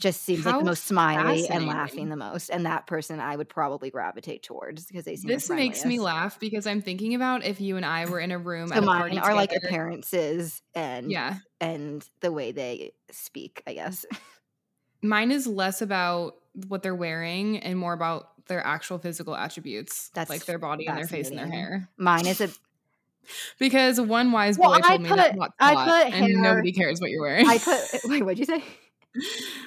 just 0.00 0.22
seems 0.22 0.44
like 0.44 0.58
the 0.58 0.64
most 0.64 0.84
smiley 0.84 1.48
and 1.48 1.66
laughing 1.66 2.08
the 2.08 2.16
most. 2.16 2.50
And 2.50 2.66
that 2.66 2.86
person 2.86 3.20
I 3.20 3.36
would 3.36 3.48
probably 3.48 3.90
gravitate 3.90 4.42
towards 4.42 4.86
because 4.86 5.04
they 5.04 5.16
seem 5.16 5.28
the 5.28 5.34
This 5.34 5.50
makes 5.50 5.84
me 5.84 5.98
laugh 6.00 6.38
because 6.40 6.66
I'm 6.66 6.82
thinking 6.82 7.14
about 7.14 7.44
if 7.44 7.60
you 7.60 7.76
and 7.76 7.86
I 7.86 8.06
were 8.06 8.20
in 8.20 8.30
a 8.30 8.38
room 8.38 8.68
So 8.68 8.74
at 8.74 8.82
a 8.82 8.86
mine 8.86 8.98
party 9.00 9.18
are 9.18 9.34
like 9.34 9.52
appearances 9.54 10.62
and 10.74 11.10
Yeah. 11.10 11.36
and 11.60 12.08
the 12.20 12.32
way 12.32 12.52
they 12.52 12.92
speak, 13.10 13.62
I 13.66 13.74
guess. 13.74 14.04
Mine 15.02 15.30
is 15.30 15.46
less 15.46 15.80
about 15.80 16.34
what 16.66 16.82
they're 16.82 16.94
wearing 16.94 17.58
and 17.58 17.78
more 17.78 17.92
about 17.92 18.46
their 18.48 18.66
actual 18.66 18.98
physical 18.98 19.36
attributes, 19.36 20.10
That's 20.12 20.28
like 20.30 20.44
their 20.44 20.58
body 20.58 20.86
and 20.86 20.96
their 20.98 21.06
face 21.06 21.28
and 21.28 21.38
their 21.38 21.46
hair. 21.46 21.88
Mine 21.96 22.26
is 22.26 22.40
a 22.40 22.50
Because 23.58 24.00
one 24.00 24.32
wise 24.32 24.58
Well, 24.58 24.70
boy 24.70 24.80
I 24.82 24.88
told 24.88 25.02
me 25.02 25.08
that 25.10 25.36
I 25.60 25.74
put 25.74 26.14
and 26.14 26.26
hair- 26.26 26.42
nobody 26.42 26.72
cares 26.72 27.00
what 27.00 27.10
you're 27.10 27.20
wearing. 27.22 27.46
I 27.48 27.58
put 27.58 27.78
wait, 28.06 28.22
what'd 28.22 28.38
you 28.38 28.44
say? 28.44 28.64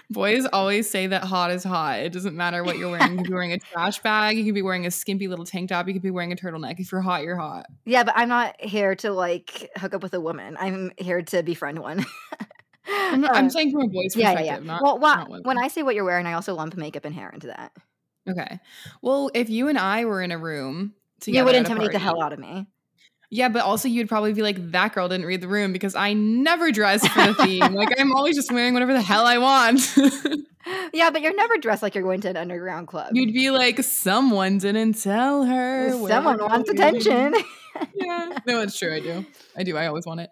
Boys 0.10 0.46
always 0.52 0.90
say 0.90 1.08
that 1.08 1.24
hot 1.24 1.52
is 1.52 1.64
hot. 1.64 2.00
It 2.00 2.12
doesn't 2.12 2.36
matter 2.36 2.64
what 2.64 2.78
you're 2.78 2.90
wearing. 2.92 3.12
You 3.12 3.18
could 3.20 3.28
be 3.28 3.34
wearing 3.34 3.54
a 3.54 3.60
trash 3.60 4.00
bag. 4.00 4.38
You 4.38 4.44
could 4.46 4.56
be 4.56 4.62
wearing 4.62 4.86
a 4.86 4.92
skimpy 4.92 5.28
little 5.28 5.46
tank 5.46 5.70
top. 5.70 5.88
You 5.88 5.94
could 5.94 6.02
be 6.02 6.12
wearing 6.12 6.32
a 6.32 6.36
turtleneck. 6.36 6.80
If 6.80 6.92
you're 6.92 7.02
hot, 7.02 7.24
you're 7.24 7.38
hot. 7.38 7.66
Yeah, 7.86 8.04
but 8.04 8.14
I'm 8.18 8.30
not 8.30 8.60
here 8.62 8.96
to 8.96 9.12
like 9.12 9.70
hook 9.78 9.94
up 9.94 10.04
with 10.04 10.14
a 10.14 10.20
woman. 10.22 10.58
I'm 10.60 10.92
here 10.98 11.22
to 11.22 11.44
befriend 11.44 11.80
one. 11.80 12.06
I'm, 12.88 13.22
not- 13.22 13.36
I'm 13.36 13.46
Uh, 13.46 13.50
saying 13.50 13.72
from 13.72 13.82
a 13.84 13.88
boy's 13.88 14.16
yeah, 14.16 14.34
perspective, 14.34 14.46
yeah, 14.46 14.58
yeah. 14.74 14.80
not 14.80 14.82
well, 14.84 15.00
not 15.00 15.46
when 15.46 15.58
I 15.58 15.68
say 15.68 15.84
what 15.84 15.96
you're 15.96 16.04
wearing, 16.04 16.26
I 16.26 16.34
also 16.34 16.54
lump 16.56 16.76
makeup 16.76 17.06
and 17.06 17.14
hair 17.16 17.30
into 17.30 17.48
that. 17.48 17.72
Okay. 18.30 18.60
Well, 19.02 19.32
if 19.34 19.50
you 19.50 19.68
and 19.68 19.78
I 19.78 20.06
were 20.06 20.22
in 20.22 20.32
a 20.32 20.38
room 20.38 20.94
together, 21.20 21.40
you 21.40 21.46
would 21.46 21.56
intimidate 21.56 21.92
the 21.92 22.00
hell 22.00 22.22
out 22.22 22.34
of 22.34 22.40
me. 22.40 22.68
Yeah, 23.34 23.48
but 23.48 23.64
also 23.64 23.88
you'd 23.88 24.10
probably 24.10 24.34
be 24.34 24.42
like, 24.42 24.72
that 24.72 24.94
girl 24.94 25.08
didn't 25.08 25.26
read 25.26 25.40
the 25.40 25.48
room 25.48 25.72
because 25.72 25.96
I 25.96 26.12
never 26.14 26.70
dress 26.72 27.08
for 27.08 27.28
the 27.28 27.34
theme. 27.34 27.62
like 27.74 27.98
I'm 27.98 28.14
always 28.14 28.36
just 28.36 28.52
wearing 28.52 28.74
whatever 28.74 28.92
the 28.94 29.02
hell 29.02 29.26
I 29.26 29.38
want. 29.38 29.98
Yeah, 30.94 31.10
but 31.10 31.22
you're 31.22 31.36
never 31.36 31.58
dressed 31.58 31.82
like 31.82 31.96
you're 31.96 32.04
going 32.04 32.22
to 32.22 32.30
an 32.30 32.38
underground 32.38 32.88
club. 32.88 33.12
you'd 33.14 33.34
be 33.34 33.50
like, 33.50 33.82
someone 33.84 34.58
didn't 34.58 35.02
tell 35.02 35.44
her. 35.44 35.90
Someone 36.08 36.38
wants 36.38 36.70
attention. 36.70 37.34
yeah. 37.96 38.38
No, 38.46 38.62
it's 38.62 38.78
true. 38.78 38.94
I 38.94 39.00
do. 39.00 39.26
I 39.56 39.64
do. 39.64 39.78
I 39.78 39.88
always 39.88 40.06
want 40.06 40.20
it. 40.20 40.30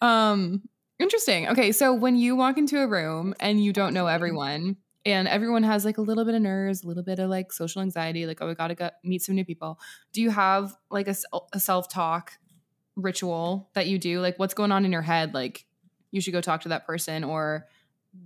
Um, 0.00 0.62
interesting. 0.98 1.48
Okay, 1.48 1.72
so 1.72 1.94
when 1.94 2.16
you 2.16 2.36
walk 2.36 2.58
into 2.58 2.80
a 2.80 2.88
room 2.88 3.34
and 3.40 3.62
you 3.62 3.72
don't 3.72 3.94
know 3.94 4.06
everyone, 4.06 4.76
and 5.08 5.26
everyone 5.28 5.62
has 5.62 5.84
like 5.84 5.98
a 5.98 6.02
little 6.02 6.24
bit 6.24 6.34
of 6.34 6.42
nerves, 6.42 6.84
a 6.84 6.86
little 6.86 7.02
bit 7.02 7.18
of 7.18 7.28
like 7.30 7.52
social 7.52 7.82
anxiety, 7.82 8.26
like 8.26 8.38
oh, 8.40 8.48
I 8.50 8.54
gotta 8.54 8.74
go 8.74 8.90
meet 9.04 9.22
some 9.22 9.34
new 9.34 9.44
people. 9.44 9.78
Do 10.12 10.20
you 10.22 10.30
have 10.30 10.76
like 10.90 11.08
a, 11.08 11.14
self 11.58 11.88
talk 11.88 12.32
ritual 12.96 13.70
that 13.74 13.86
you 13.86 13.98
do? 13.98 14.20
Like 14.20 14.38
what's 14.38 14.54
going 14.54 14.72
on 14.72 14.84
in 14.84 14.92
your 14.92 15.02
head? 15.02 15.34
Like 15.34 15.64
you 16.10 16.20
should 16.20 16.32
go 16.32 16.40
talk 16.40 16.62
to 16.62 16.70
that 16.70 16.86
person 16.86 17.24
or 17.24 17.66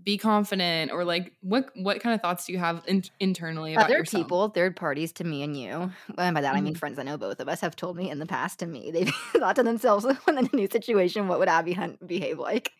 be 0.04 0.16
confident 0.16 0.92
or 0.92 1.04
like 1.04 1.32
what 1.40 1.70
what 1.74 2.00
kind 2.00 2.14
of 2.14 2.20
thoughts 2.22 2.46
do 2.46 2.52
you 2.52 2.58
have 2.58 2.82
in, 2.86 3.02
internally 3.18 3.74
about 3.74 3.86
Other 3.86 3.98
yourself? 3.98 4.24
people, 4.24 4.48
third 4.48 4.76
parties 4.76 5.12
to 5.14 5.24
me 5.24 5.42
and 5.42 5.56
you, 5.56 5.90
and 6.16 6.34
by 6.34 6.40
that 6.40 6.54
I 6.54 6.60
mean 6.60 6.74
Mhm. 6.74 6.78
friends 6.78 6.98
I 6.98 7.02
know 7.02 7.18
both 7.18 7.40
of 7.40 7.48
us, 7.48 7.60
have 7.60 7.74
told 7.76 7.96
me 7.96 8.08
in 8.08 8.18
the 8.20 8.26
past 8.26 8.60
to 8.60 8.66
me, 8.66 8.90
they've 8.92 9.08
thought 9.32 9.56
to 9.56 9.62
themselves, 9.64 10.06
when 10.24 10.38
in 10.38 10.48
a 10.52 10.56
new 10.56 10.68
situation, 10.70 11.26
what 11.28 11.40
would 11.40 11.48
Abby 11.48 11.72
Hunt 11.72 12.04
behave 12.06 12.38
like? 12.38 12.72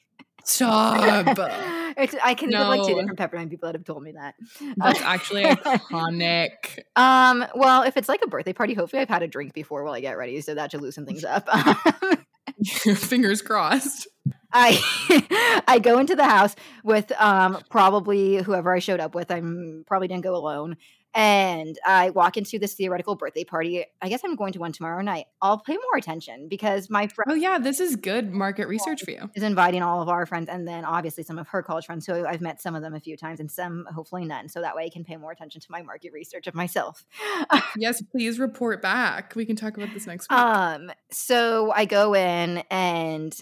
Stop. 0.44 1.38
It's- 1.94 2.18
I 2.24 2.32
can 2.32 2.48
think 2.48 2.58
of 2.58 2.68
like 2.68 2.80
two 2.84 2.92
No. 2.94 3.00
different 3.00 3.18
peppermint 3.18 3.50
people 3.50 3.66
that 3.68 3.74
have 3.74 3.84
told 3.84 4.02
me 4.02 4.12
that. 4.12 4.34
That's 4.78 5.02
actually 5.02 5.42
iconic. 5.44 6.78
Um, 6.96 7.44
well, 7.54 7.82
if 7.82 7.98
it's 7.98 8.08
like 8.08 8.20
a 8.24 8.28
birthday 8.28 8.54
party, 8.54 8.72
hopefully 8.72 9.02
I've 9.02 9.10
had 9.10 9.22
a 9.22 9.28
drink 9.28 9.52
before 9.52 9.84
while 9.84 9.92
I 9.92 10.00
get 10.00 10.16
ready, 10.16 10.40
so 10.40 10.54
that 10.54 10.70
should 10.70 10.80
loosen 10.80 11.04
things 11.04 11.22
up. 11.22 11.50
Fingers 12.96 13.42
crossed. 13.42 14.08
I 14.54 15.62
I 15.68 15.78
go 15.80 15.98
into 15.98 16.16
the 16.16 16.24
house 16.24 16.54
with 16.82 17.12
um 17.20 17.58
probably 17.70 18.36
whoever 18.42 18.72
I 18.72 18.78
showed 18.78 19.00
up 19.00 19.14
with. 19.14 19.30
I'm 19.30 19.84
probably 19.86 20.08
didn't 20.08 20.24
go 20.24 20.34
alone. 20.34 20.76
And 21.14 21.78
I 21.86 22.10
walk 22.10 22.36
into 22.36 22.58
this 22.58 22.74
theoretical 22.74 23.14
birthday 23.16 23.44
party. 23.44 23.84
I 24.00 24.08
guess 24.08 24.22
I'm 24.24 24.34
going 24.36 24.52
to 24.54 24.58
one 24.58 24.72
tomorrow 24.72 25.02
night. 25.02 25.26
I'll 25.42 25.58
pay 25.58 25.74
more 25.74 25.96
attention 25.96 26.48
because 26.48 26.88
my 26.88 27.06
friend 27.06 27.30
Oh 27.30 27.34
yeah, 27.34 27.58
this 27.58 27.80
is 27.80 27.96
good 27.96 28.32
market 28.32 28.66
research 28.68 29.02
for 29.04 29.10
you. 29.10 29.30
is 29.34 29.42
inviting 29.42 29.82
all 29.82 30.00
of 30.00 30.08
our 30.08 30.24
friends 30.26 30.48
and 30.48 30.66
then 30.66 30.84
obviously 30.84 31.22
some 31.22 31.38
of 31.38 31.48
her 31.48 31.62
college 31.62 31.86
friends. 31.86 32.06
So 32.06 32.26
I've 32.26 32.40
met 32.40 32.60
some 32.62 32.74
of 32.74 32.82
them 32.82 32.94
a 32.94 33.00
few 33.00 33.16
times 33.16 33.40
and 33.40 33.50
some 33.50 33.86
hopefully 33.94 34.24
none. 34.24 34.48
So 34.48 34.60
that 34.62 34.74
way 34.74 34.84
I 34.86 34.88
can 34.90 35.04
pay 35.04 35.16
more 35.16 35.32
attention 35.32 35.60
to 35.60 35.66
my 35.70 35.82
market 35.82 36.12
research 36.12 36.46
of 36.46 36.54
myself. 36.54 37.04
Yes, 37.76 38.02
please 38.02 38.38
report 38.38 38.82
back. 38.82 39.34
We 39.34 39.46
can 39.46 39.56
talk 39.56 39.76
about 39.76 39.92
this 39.94 40.06
next 40.06 40.30
week. 40.30 40.38
Um, 40.38 40.92
so 41.10 41.72
I 41.74 41.84
go 41.86 42.14
in 42.14 42.62
and 42.70 43.38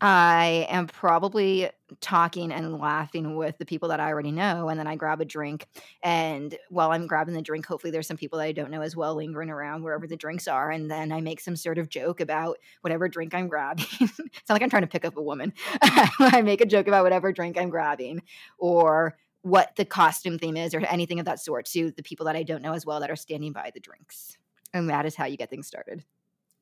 I 0.00 0.66
am 0.68 0.86
probably 0.86 1.70
talking 2.00 2.52
and 2.52 2.78
laughing 2.78 3.36
with 3.36 3.56
the 3.58 3.64
people 3.64 3.88
that 3.88 4.00
I 4.00 4.08
already 4.08 4.32
know. 4.32 4.68
And 4.68 4.78
then 4.78 4.86
I 4.86 4.96
grab 4.96 5.20
a 5.20 5.24
drink. 5.24 5.66
And 6.02 6.56
while 6.68 6.90
I'm 6.90 7.06
grabbing 7.06 7.34
the 7.34 7.42
drink, 7.42 7.64
hopefully 7.64 7.90
there's 7.90 8.06
some 8.06 8.16
people 8.16 8.38
that 8.38 8.44
I 8.44 8.52
don't 8.52 8.70
know 8.70 8.82
as 8.82 8.96
well 8.96 9.14
lingering 9.14 9.48
around 9.48 9.82
wherever 9.82 10.06
the 10.06 10.16
drinks 10.16 10.48
are. 10.48 10.70
And 10.70 10.90
then 10.90 11.12
I 11.12 11.20
make 11.20 11.40
some 11.40 11.56
sort 11.56 11.78
of 11.78 11.88
joke 11.88 12.20
about 12.20 12.58
whatever 12.82 13.08
drink 13.08 13.34
I'm 13.34 13.48
grabbing. 13.48 13.86
it's 14.00 14.18
not 14.48 14.54
like 14.54 14.62
I'm 14.62 14.70
trying 14.70 14.82
to 14.82 14.88
pick 14.88 15.04
up 15.04 15.16
a 15.16 15.22
woman. 15.22 15.52
I 15.82 16.42
make 16.42 16.60
a 16.60 16.66
joke 16.66 16.88
about 16.88 17.04
whatever 17.04 17.32
drink 17.32 17.56
I'm 17.56 17.70
grabbing 17.70 18.22
or 18.58 19.16
what 19.42 19.76
the 19.76 19.84
costume 19.84 20.38
theme 20.38 20.56
is 20.56 20.74
or 20.74 20.80
anything 20.80 21.20
of 21.20 21.26
that 21.26 21.40
sort 21.40 21.66
to 21.66 21.92
the 21.92 22.02
people 22.02 22.26
that 22.26 22.36
I 22.36 22.42
don't 22.42 22.62
know 22.62 22.72
as 22.72 22.84
well 22.84 23.00
that 23.00 23.10
are 23.10 23.16
standing 23.16 23.52
by 23.52 23.70
the 23.72 23.80
drinks. 23.80 24.36
And 24.74 24.90
that 24.90 25.06
is 25.06 25.14
how 25.14 25.26
you 25.26 25.36
get 25.36 25.50
things 25.50 25.68
started. 25.68 26.04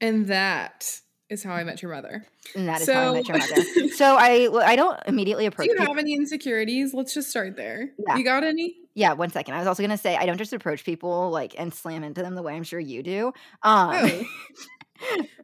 and 0.01 0.27
that 0.27 1.01
is 1.31 1.43
how 1.43 1.55
I 1.55 1.65
met 1.65 1.83
your 1.83 1.93
mother. 1.93 2.27
And 2.55 2.69
that 2.69 2.81
is 2.83 2.89
how 2.91 3.11
I 3.11 3.13
met 3.15 3.29
your 3.29 3.39
mother. 3.39 3.89
So 3.95 4.17
I 4.19 4.49
well, 4.49 4.63
I 4.67 4.77
don't 4.77 4.99
immediately 5.07 5.47
approach. 5.47 5.67
Do 5.69 5.73
you 5.73 5.79
people. 5.79 5.95
have 5.95 6.01
any 6.03 6.15
insecurities? 6.15 6.93
Let's 6.95 7.15
just 7.15 7.31
start 7.31 7.57
there. 7.57 7.91
Yeah. 8.07 8.17
You 8.17 8.25
got 8.25 8.45
any? 8.45 8.77
Yeah, 8.95 9.15
one 9.15 9.31
second. 9.31 9.55
I 9.55 9.59
was 9.59 9.67
also 9.67 9.83
gonna 9.83 9.97
say 9.99 10.17
I 10.17 10.27
don't 10.27 10.39
just 10.39 10.53
approach 10.53 10.85
people 10.85 11.31
like 11.31 11.55
and 11.59 11.73
slam 11.75 12.05
into 12.05 12.23
them 12.23 12.35
the 12.35 12.43
way 12.43 12.55
I'm 12.55 12.63
sure 12.65 12.79
you 12.81 13.03
do. 13.03 13.33
Um, 13.63 13.95
Oh. 13.95 14.25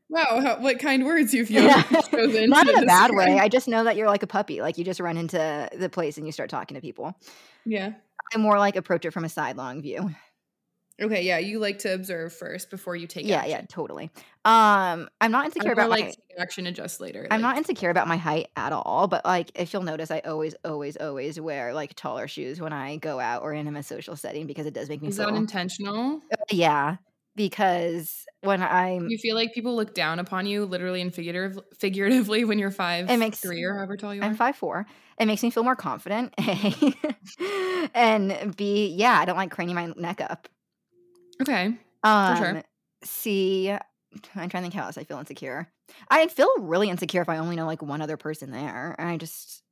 Wow, 0.09 0.40
how, 0.43 0.61
what 0.61 0.79
kind 0.81 1.05
words 1.05 1.33
you've 1.33 1.51
Yeah. 1.51 1.83
chosen. 2.11 2.51
not 2.51 2.69
in 2.69 2.83
a 2.83 2.87
bad 2.87 3.12
way. 3.14 3.38
I 3.38 3.49
just 3.49 3.69
know 3.69 3.85
that 3.85 3.95
you're 3.97 4.09
like 4.09 4.23
a 4.25 4.27
puppy. 4.27 4.61
Like 4.61 4.77
you 4.77 4.85
just 4.85 4.99
run 4.99 5.16
into 5.16 5.69
the 5.77 5.88
place 5.88 6.16
and 6.16 6.27
you 6.27 6.33
start 6.33 6.51
talking 6.51 6.75
to 6.75 6.81
people. 6.81 7.16
Yeah. 7.64 7.93
I 8.35 8.38
more 8.38 8.59
like 8.59 8.75
approach 8.77 9.05
it 9.05 9.12
from 9.12 9.25
a 9.25 9.29
sidelong 9.29 9.83
view. 9.83 10.11
Okay. 11.01 11.23
Yeah. 11.23 11.39
You 11.39 11.59
like 11.59 11.79
to 11.81 11.95
observe 11.95 12.33
first 12.33 12.71
before 12.71 12.97
you 12.97 13.07
take 13.07 13.27
yeah, 13.27 13.39
action. 13.39 13.51
yeah, 13.51 13.61
totally. 13.69 14.11
Um, 14.45 15.09
I'm 15.21 15.31
not 15.31 15.47
insecure 15.47 15.71
Or 15.71 15.73
about 15.73 15.91
like 15.91 16.17
action 16.39 16.67
adjust 16.67 17.01
later. 17.01 17.27
I'm 17.31 17.41
like- 17.43 17.51
not 17.55 17.57
insecure 17.59 17.91
about 17.91 18.09
my 18.09 18.17
height 18.17 18.49
at 18.57 18.73
all, 18.73 19.07
but 19.09 19.25
like 19.25 19.51
if 19.55 19.73
you'll 19.73 19.83
notice, 19.83 20.11
I 20.11 20.21
always, 20.21 20.55
always, 20.65 20.97
always 20.97 21.39
wear 21.41 21.73
like 21.75 21.95
taller 21.95 22.27
shoes 22.29 22.61
when 22.61 22.73
I 22.73 22.97
go 22.97 23.19
out 23.21 23.43
or 23.43 23.53
in 23.53 23.75
a 23.77 23.83
social 23.83 24.17
setting 24.17 24.47
because 24.47 24.67
it 24.67 24.75
does 24.75 24.89
make 24.89 25.03
me 25.03 25.09
Is 25.09 25.17
feel. 25.19 25.27
that 25.27 25.35
intentional? 25.35 26.21
yeah, 26.51 26.97
because 27.37 28.25
when 28.43 28.63
I'm 28.63 29.09
You 29.09 29.19
feel 29.19 29.35
like 29.37 29.53
people 29.55 29.75
look 29.77 29.95
down 29.95 30.19
upon 30.19 30.47
you, 30.47 30.65
literally 30.65 31.01
and 31.01 31.15
figurative, 31.15 31.59
figuratively, 31.79 32.45
when 32.45 32.59
you're 32.59 32.71
five, 32.71 33.11
It 33.11 33.17
makes- 33.19 33.41
three, 33.41 33.63
or 33.63 33.75
however 33.75 33.97
tall 33.97 34.15
you 34.15 34.21
are. 34.23 34.25
I'm 34.25 34.35
five 34.35 34.57
four. 34.57 34.87
It 35.19 35.27
makes 35.27 35.43
me 35.43 35.51
feel 35.51 35.65
more 35.65 35.77
confident. 35.77 36.33
A. 36.39 36.95
and 37.95 38.57
B, 38.57 38.95
yeah, 38.97 39.19
I 39.19 39.25
don't 39.27 39.37
like 39.37 39.51
craning 39.55 39.75
my 39.75 39.93
neck 39.97 40.21
up. 40.23 40.49
Okay. 41.40 41.76
Um 42.03 42.37
sure. 42.37 42.62
C, 43.05 43.70
I'm 43.70 43.81
trying 44.48 44.48
to 44.48 44.61
think 44.61 44.74
how 44.74 44.85
else 44.85 44.98
I 44.98 45.05
feel 45.05 45.18
insecure. 45.18 45.70
I 46.09 46.26
feel 46.29 46.48
really 46.59 46.90
insecure 46.90 47.22
if 47.22 47.29
I 47.29 47.38
only 47.38 47.57
know 47.57 47.66
like 47.66 47.83
one 47.83 48.03
other 48.03 48.16
person 48.16 48.50
there. 48.50 48.94
And 48.98 49.09
I 49.09 49.16
just 49.16 49.62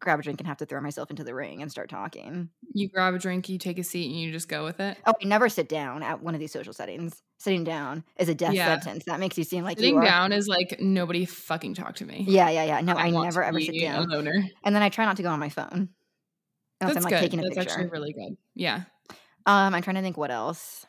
grab 0.00 0.20
a 0.20 0.22
drink 0.22 0.40
and 0.40 0.46
have 0.46 0.58
to 0.58 0.66
throw 0.66 0.80
myself 0.80 1.10
into 1.10 1.24
the 1.24 1.34
ring 1.34 1.60
and 1.60 1.70
start 1.70 1.90
talking. 1.90 2.50
You 2.72 2.88
grab 2.88 3.14
a 3.14 3.18
drink, 3.18 3.48
you 3.48 3.58
take 3.58 3.78
a 3.78 3.82
seat, 3.84 4.06
and 4.10 4.20
you 4.20 4.30
just 4.30 4.48
go 4.48 4.64
with 4.64 4.78
it. 4.78 4.96
Oh, 5.06 5.12
I 5.20 5.24
never 5.26 5.48
sit 5.48 5.68
down 5.68 6.04
at 6.04 6.22
one 6.22 6.34
of 6.34 6.40
these 6.40 6.52
social 6.52 6.72
settings. 6.72 7.20
Sitting 7.40 7.64
down 7.64 8.04
is 8.16 8.28
a 8.28 8.34
death 8.34 8.54
Yeah. 8.54 8.78
sentence. 8.78 9.04
That 9.06 9.18
makes 9.20 9.36
you 9.36 9.42
seem 9.44 9.64
like 9.64 9.76
Sitting 9.78 9.94
you 9.94 10.00
are. 10.00 10.04
down 10.04 10.32
is 10.32 10.46
like 10.48 10.76
nobody 10.80 11.24
fucking 11.24 11.74
talk 11.74 11.96
to 11.96 12.04
me. 12.04 12.24
Yeah, 12.28 12.48
yeah, 12.50 12.64
yeah. 12.64 12.80
No, 12.80 12.92
I, 12.94 13.10
want 13.10 13.24
never 13.24 13.42
ever 13.42 13.60
sit 13.60 13.80
down. 13.80 14.10
And 14.64 14.74
then 14.74 14.82
I 14.82 14.88
try 14.88 15.04
not 15.04 15.16
to 15.16 15.22
go 15.24 15.30
on 15.30 15.40
my 15.40 15.48
phone. 15.48 15.88
Unless 16.80 16.94
That's 16.94 16.96
I'm 16.96 17.02
like 17.02 17.10
good. 17.14 17.20
taking 17.20 17.40
a 17.40 17.42
That's 17.42 17.56
picture. 17.56 17.70
actually 17.72 17.86
really 17.90 18.12
good. 18.12 18.36
Yeah. 18.54 18.84
Um, 19.48 19.74
I'm 19.74 19.82
trying 19.82 19.96
to 19.96 20.02
think 20.02 20.18
what 20.18 20.32
else. 20.32 20.86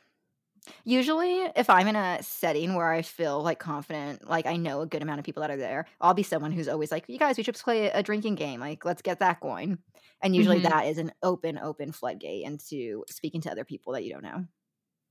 Usually, 0.85 1.41
if 1.55 1.69
I'm 1.69 1.87
in 1.87 1.95
a 1.95 2.23
setting 2.23 2.75
where 2.75 2.91
I 2.91 3.01
feel 3.03 3.43
like 3.43 3.59
confident, 3.59 4.27
like 4.29 4.45
I 4.47 4.57
know 4.57 4.81
a 4.81 4.87
good 4.87 5.03
amount 5.03 5.19
of 5.19 5.25
people 5.25 5.41
that 5.41 5.51
are 5.51 5.57
there, 5.57 5.87
I'll 6.01 6.13
be 6.15 6.23
someone 6.23 6.51
who's 6.53 6.67
always 6.69 6.91
like, 6.91 7.05
"You 7.09 7.19
guys, 7.19 7.37
we 7.37 7.43
should 7.43 7.55
play 7.55 7.89
a 7.91 8.03
drinking 8.03 8.35
game. 8.35 8.61
Like, 8.61 8.85
let's 8.85 9.01
get 9.03 9.19
that 9.19 9.41
going." 9.41 9.79
And 10.23 10.35
usually, 10.35 10.59
Mhm. 10.59 10.61
that 10.61 10.87
is 10.87 10.97
an 10.99 11.11
open, 11.23 11.59
open 11.59 11.91
floodgate 11.93 12.45
into 12.45 13.05
speaking 13.09 13.41
to 13.43 13.51
other 13.51 13.65
people 13.65 13.93
that 13.93 14.03
you 14.05 14.13
don't 14.13 14.23
know. 14.23 14.45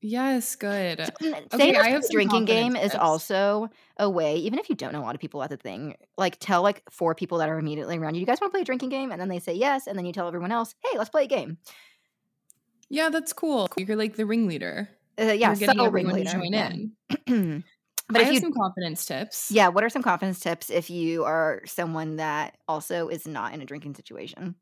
Yes. 0.01 0.55
Good. 0.57 1.11
So, 1.51 1.53
Okay, 1.55 1.75
I 1.77 1.91
have 1.91 2.09
drinking 2.11 2.45
game 2.45 2.77
confidence 2.77 2.77
is 2.77 2.95
also 2.95 3.69
a 3.99 4.09
way, 4.09 4.37
even 4.37 4.59
if 4.59 4.69
you 4.69 4.75
don't 4.77 4.93
know 4.93 5.01
a 5.01 5.05
lot 5.07 5.15
of 5.15 5.21
people 5.21 5.43
at 5.43 5.51
the 5.51 5.57
thing, 5.57 5.97
like 6.17 6.39
tell 6.41 6.63
like 6.63 6.83
four 6.91 7.15
people 7.15 7.39
that 7.39 7.49
are 7.49 7.59
immediately 7.59 7.99
around 7.99 8.15
you, 8.15 8.21
"You 8.21 8.27
guys 8.27 8.41
want 8.41 8.51
to 8.53 8.55
play 8.57 8.63
a 8.63 8.65
drinking 8.65 8.89
game?" 8.91 9.13
And 9.13 9.21
then 9.21 9.29
they 9.29 9.39
say 9.39 9.55
yes, 9.55 9.87
and 9.87 9.97
then 9.99 10.05
you 10.07 10.13
tell 10.13 10.27
everyone 10.29 10.53
else, 10.53 10.75
"Hey, 10.85 10.97
let's 10.99 11.11
play 11.11 11.25
a 11.25 11.27
game." 11.27 11.59
Yeah, 12.91 13.11
that's 13.11 13.33
cool. 13.33 13.69
You're 13.77 13.97
like 13.97 14.17
the 14.17 14.27
ringleader. 14.27 14.89
Uh, 15.21 15.25
yeah, 15.33 15.49
You're 15.49 15.57
getting 15.57 15.81
everyone 15.81 16.15
ringleader. 16.15 16.31
to 16.31 16.51
join 16.51 16.55
in. 17.29 17.65
but 18.09 18.21
I 18.21 18.25
have 18.25 18.33
you 18.35 18.41
some 18.41 18.53
confidence 18.53 19.05
tips. 19.05 19.51
Yeah, 19.51 19.69
what 19.69 19.85
are 19.85 19.89
some 19.89 20.03
confidence 20.03 20.41
tips 20.41 20.71
if 20.71 20.89
you 20.91 21.25
are 21.25 21.63
someone 21.67 22.17
that 22.17 22.57
also 22.69 23.09
is 23.09 23.27
not 23.27 23.53
in 23.53 23.61
a 23.61 23.67
drinking 23.67 23.95
situation? 23.97 24.55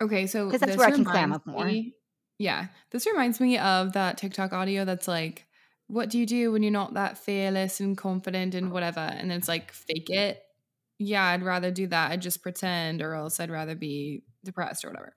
Okay, 0.00 0.26
so 0.26 0.50
'Cause 0.50 0.60
that's 0.60 0.72
this 0.72 0.78
where 0.78 0.88
I 0.88 0.90
can 0.90 1.04
clam 1.04 1.24
reminds 1.32 1.36
up 1.36 1.46
more. 1.46 1.64
me- 1.64 1.94
Yeah, 2.38 2.66
this 2.90 3.06
reminds 3.06 3.40
me 3.40 3.56
of 3.58 3.94
that 3.94 4.18
TikTok 4.18 4.52
audio 4.52 4.84
that's 4.84 5.08
like, 5.08 5.46
"What 5.86 6.10
do 6.10 6.18
you 6.18 6.26
do 6.26 6.52
when 6.52 6.62
you're 6.62 6.70
not 6.70 6.94
that 6.94 7.16
fearless 7.16 7.80
and 7.80 7.96
confident 7.96 8.54
and 8.54 8.70
whatever?" 8.70 9.00
And 9.00 9.30
then 9.30 9.38
it's 9.38 9.48
like, 9.48 9.72
"Fake 9.72 10.10
it." 10.10 10.42
Yeah, 10.98 11.24
I'd 11.24 11.42
rather 11.42 11.70
do 11.70 11.86
that. 11.88 12.10
I'd 12.10 12.20
just 12.22 12.42
pretend, 12.42 13.00
or 13.02 13.14
else 13.14 13.40
I'd 13.40 13.50
rather 13.50 13.74
be 13.74 14.22
depressed 14.44 14.84
or 14.84 14.88
whatever. 14.90 15.16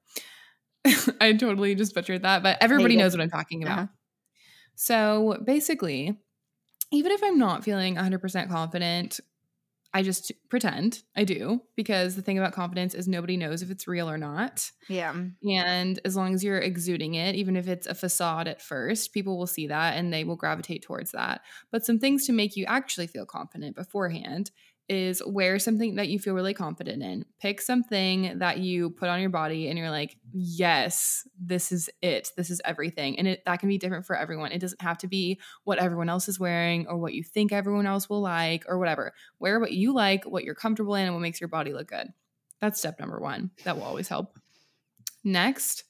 I 1.22 1.34
totally 1.34 1.76
just 1.76 1.94
butchered 1.94 2.24
that, 2.24 2.44
but 2.44 2.58
everybody 2.62 2.96
knows 2.96 3.16
what 3.16 3.22
I'm 3.22 3.30
talking 3.30 3.64
about. 3.64 3.80
Uh-huh. 3.80 3.88
So 4.76 5.38
basically, 5.44 6.18
even 6.92 7.12
if 7.12 7.24
I'm 7.24 7.38
not 7.38 7.64
feeling 7.64 7.96
100% 7.96 8.50
confident, 8.50 9.20
I 9.92 10.04
just 10.04 10.32
pretend 10.50 11.02
I 11.16 11.24
do 11.24 11.62
because 11.76 12.16
the 12.16 12.22
thing 12.22 12.38
about 12.38 12.54
confidence 12.54 12.94
is 12.94 13.08
nobody 13.08 13.38
knows 13.38 13.64
if 13.64 13.72
it's 13.72 13.88
real 13.88 14.08
or 14.08 14.20
not. 14.20 14.70
Yeah. 14.88 15.16
And 15.50 16.00
as 16.06 16.16
long 16.16 16.36
as 16.36 16.44
you're 16.44 16.60
exuding 16.60 17.16
it, 17.16 17.34
even 17.36 17.56
if 17.56 17.68
it's 17.68 17.88
a 17.88 17.96
facade 17.96 18.48
at 18.48 18.62
first, 18.62 19.14
people 19.14 19.38
will 19.38 19.48
see 19.48 19.66
that 19.68 19.98
and 19.98 20.14
they 20.14 20.24
will 20.24 20.36
gravitate 20.36 20.84
towards 20.84 21.12
that. 21.12 21.42
But 21.72 21.86
some 21.86 21.98
things 21.98 22.28
to 22.28 22.34
make 22.34 22.56
you 22.56 22.66
actually 22.66 23.08
feel 23.08 23.26
confident 23.26 23.76
beforehand 23.76 24.52
is 24.90 25.22
wear 25.26 25.60
something 25.60 25.96
that 25.96 26.08
you 26.10 26.18
feel 26.18 26.34
really 26.34 26.54
confident 26.54 27.04
in. 27.04 27.24
Pick 27.40 27.62
something 27.62 28.40
that 28.40 28.58
you 28.58 28.90
put 28.90 29.08
on 29.08 29.22
your 29.22 29.30
body 29.30 29.70
and 29.70 29.78
you're 29.78 29.92
like, 29.92 30.18
yes, 30.34 31.28
this 31.40 31.72
is 31.72 31.90
it. 32.02 32.32
This 32.36 32.50
is 32.50 32.60
everything. 32.66 33.20
And 33.20 33.28
it, 33.28 33.44
that 33.46 33.60
can 33.60 33.70
be 33.70 33.78
different 33.78 34.08
for 34.08 34.16
everyone. 34.16 34.52
It 34.52 34.60
doesn't 34.60 34.82
have 34.82 34.98
to 35.00 35.08
be 35.08 35.40
what 35.64 35.78
everyone 35.78 36.10
else 36.10 36.28
is 36.28 36.40
wearing 36.40 36.88
or 36.88 36.98
what 36.98 37.14
you 37.14 37.24
think 37.24 37.54
everyone 37.54 37.86
else 37.86 38.10
will 38.10 38.22
like 38.22 38.66
or 38.68 38.80
whatever. 38.80 39.14
Wear 39.38 39.60
what 39.60 39.72
you 39.74 39.94
like, 39.94 40.26
what 40.26 40.44
you're 40.44 40.56
comfortable 40.56 40.96
in, 40.96 41.06
and 41.06 41.14
what 41.14 41.22
makes 41.22 41.40
your 41.40 41.50
body 41.50 41.72
look 41.72 41.88
good. 41.88 42.08
That's 42.60 42.80
step 42.80 43.00
number 43.00 43.20
one. 43.20 43.52
That 43.64 43.78
will 43.78 43.84
always 43.84 44.08
help. 44.08 44.38
Next 45.24 45.84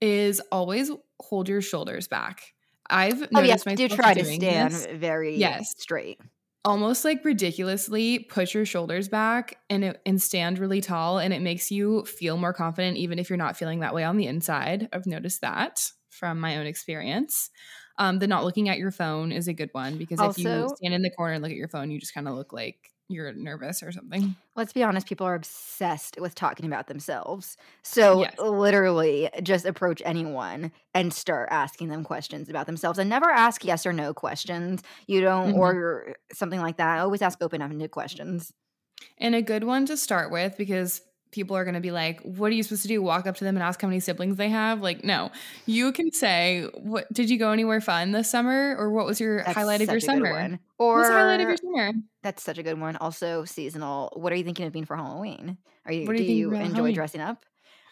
is 0.00 0.40
always 0.52 0.90
hold 1.20 1.48
your 1.48 1.60
shoulders 1.60 2.06
back. 2.06 2.54
I've 2.88 3.20
Oh 3.34 3.42
yes, 3.42 3.66
noticed 3.66 3.66
do 3.66 3.72
myself 3.88 4.00
try 4.00 4.14
to 4.14 4.24
stand 4.24 4.72
this. 4.72 4.86
very 4.94 5.36
Yes. 5.36 5.74
straight. 5.76 6.20
Almost 6.64 7.04
like 7.04 7.24
ridiculously 7.24 8.20
push 8.20 8.54
your 8.54 8.66
shoulders 8.66 9.08
back 9.08 9.58
and 9.70 9.84
it, 9.84 10.00
and 10.04 10.20
stand 10.20 10.58
really 10.58 10.80
tall 10.80 11.18
and 11.18 11.32
it 11.32 11.40
makes 11.40 11.70
you 11.70 12.04
feel 12.04 12.36
more 12.36 12.52
confident 12.52 12.96
even 12.96 13.18
if 13.18 13.30
you're 13.30 13.36
not 13.36 13.56
feeling 13.56 13.80
that 13.80 13.94
way 13.94 14.04
on 14.04 14.16
the 14.16 14.26
inside. 14.26 14.88
I've 14.92 15.06
noticed 15.06 15.40
that 15.40 15.90
from 16.10 16.40
my 16.40 16.58
own 16.58 16.66
experience. 16.66 17.50
Um, 17.98 18.18
the 18.18 18.26
not 18.26 18.44
looking 18.44 18.68
at 18.68 18.78
your 18.78 18.90
phone 18.90 19.32
is 19.32 19.48
a 19.48 19.52
good 19.52 19.70
one 19.72 19.98
because 19.98 20.20
if 20.20 20.38
you 20.38 20.44
stand 20.76 20.94
in 20.94 21.02
the 21.02 21.10
corner 21.10 21.34
and 21.34 21.42
look 21.42 21.50
at 21.50 21.56
your 21.56 21.68
phone, 21.68 21.90
you 21.90 21.98
just 21.98 22.14
kind 22.14 22.28
of 22.28 22.34
look 22.34 22.52
like 22.52 22.92
you're 23.08 23.32
nervous 23.32 23.82
or 23.82 23.92
something. 23.92 24.36
Let's 24.56 24.72
be 24.72 24.82
honest, 24.82 25.06
people 25.06 25.26
are 25.26 25.34
obsessed 25.36 26.18
with 26.20 26.34
talking 26.34 26.66
about 26.66 26.88
themselves. 26.88 27.56
So, 27.84 28.26
Yes. 28.26 28.38
literally, 28.38 29.30
just 29.42 29.64
approach 29.64 30.02
anyone 30.04 30.72
and 30.94 31.14
start 31.14 31.48
asking 31.52 31.88
them 31.88 32.02
questions 32.02 32.48
about 32.48 32.66
themselves 32.66 32.98
and 32.98 33.08
never 33.08 33.30
ask 33.30 33.64
yes 33.64 33.86
or 33.86 33.92
no 33.92 34.12
questions. 34.12 34.82
You 35.06 35.20
don't, 35.20 35.50
Mhm. 35.50 35.54
or 35.54 36.16
something 36.32 36.60
like 36.60 36.76
that. 36.78 36.98
Always 36.98 37.22
ask 37.22 37.40
open 37.40 37.62
ended 37.62 37.92
questions. 37.92 38.52
And 39.18 39.34
a 39.34 39.42
good 39.42 39.64
one 39.64 39.86
to 39.86 39.96
start 39.96 40.30
with 40.30 40.56
because 40.56 41.02
people 41.30 41.56
are 41.56 41.64
going 41.64 41.74
to 41.74 41.80
be 41.80 41.90
like, 41.90 42.20
"What 42.22 42.50
are 42.50 42.54
you 42.54 42.62
supposed 42.62 42.82
to 42.82 42.88
do? 42.88 43.02
Walk 43.02 43.26
up 43.26 43.36
to 43.36 43.44
them 43.44 43.56
and 43.56 43.62
ask 43.62 43.80
how 43.80 43.88
many 43.88 44.00
siblings 44.00 44.36
they 44.36 44.48
have?" 44.48 44.80
Like, 44.80 45.04
no. 45.04 45.30
You 45.66 45.92
can 45.92 46.12
say, 46.12 46.66
"What 46.74 47.12
did 47.12 47.30
you 47.30 47.38
go 47.38 47.50
anywhere 47.52 47.80
fun 47.80 48.12
this 48.12 48.30
summer 48.30 48.74
or 48.78 48.90
what 48.90 49.06
was 49.06 49.20
your 49.20 49.38
That's 49.44 49.52
highlight 49.54 49.80
of 49.82 49.88
your 49.90 50.00
such 50.00 50.16
a 50.16 50.20
good 50.20 50.26
summer?" 50.26 50.58
Or, 50.78 51.04
highlight 51.10 51.40
of 51.40 51.48
your 51.48 51.56
summer? 51.56 51.92
that's 52.22 52.42
such 52.42 52.58
a 52.58 52.62
good 52.62 52.80
one. 52.80 52.96
Also, 52.96 53.44
seasonal. 53.44 54.12
What 54.16 54.32
are 54.32 54.36
you 54.36 54.44
thinking 54.44 54.66
of 54.66 54.72
being 54.72 54.84
for 54.84 54.96
Halloween? 54.96 55.58
Are 55.86 55.92
you, 55.92 56.06
What 56.06 56.16
do 56.16 56.22
you 56.22 56.50
you 56.50 56.54
enjoy 56.54 56.74
Halloween? 56.74 56.94
dressing 56.94 57.20
up? 57.20 57.44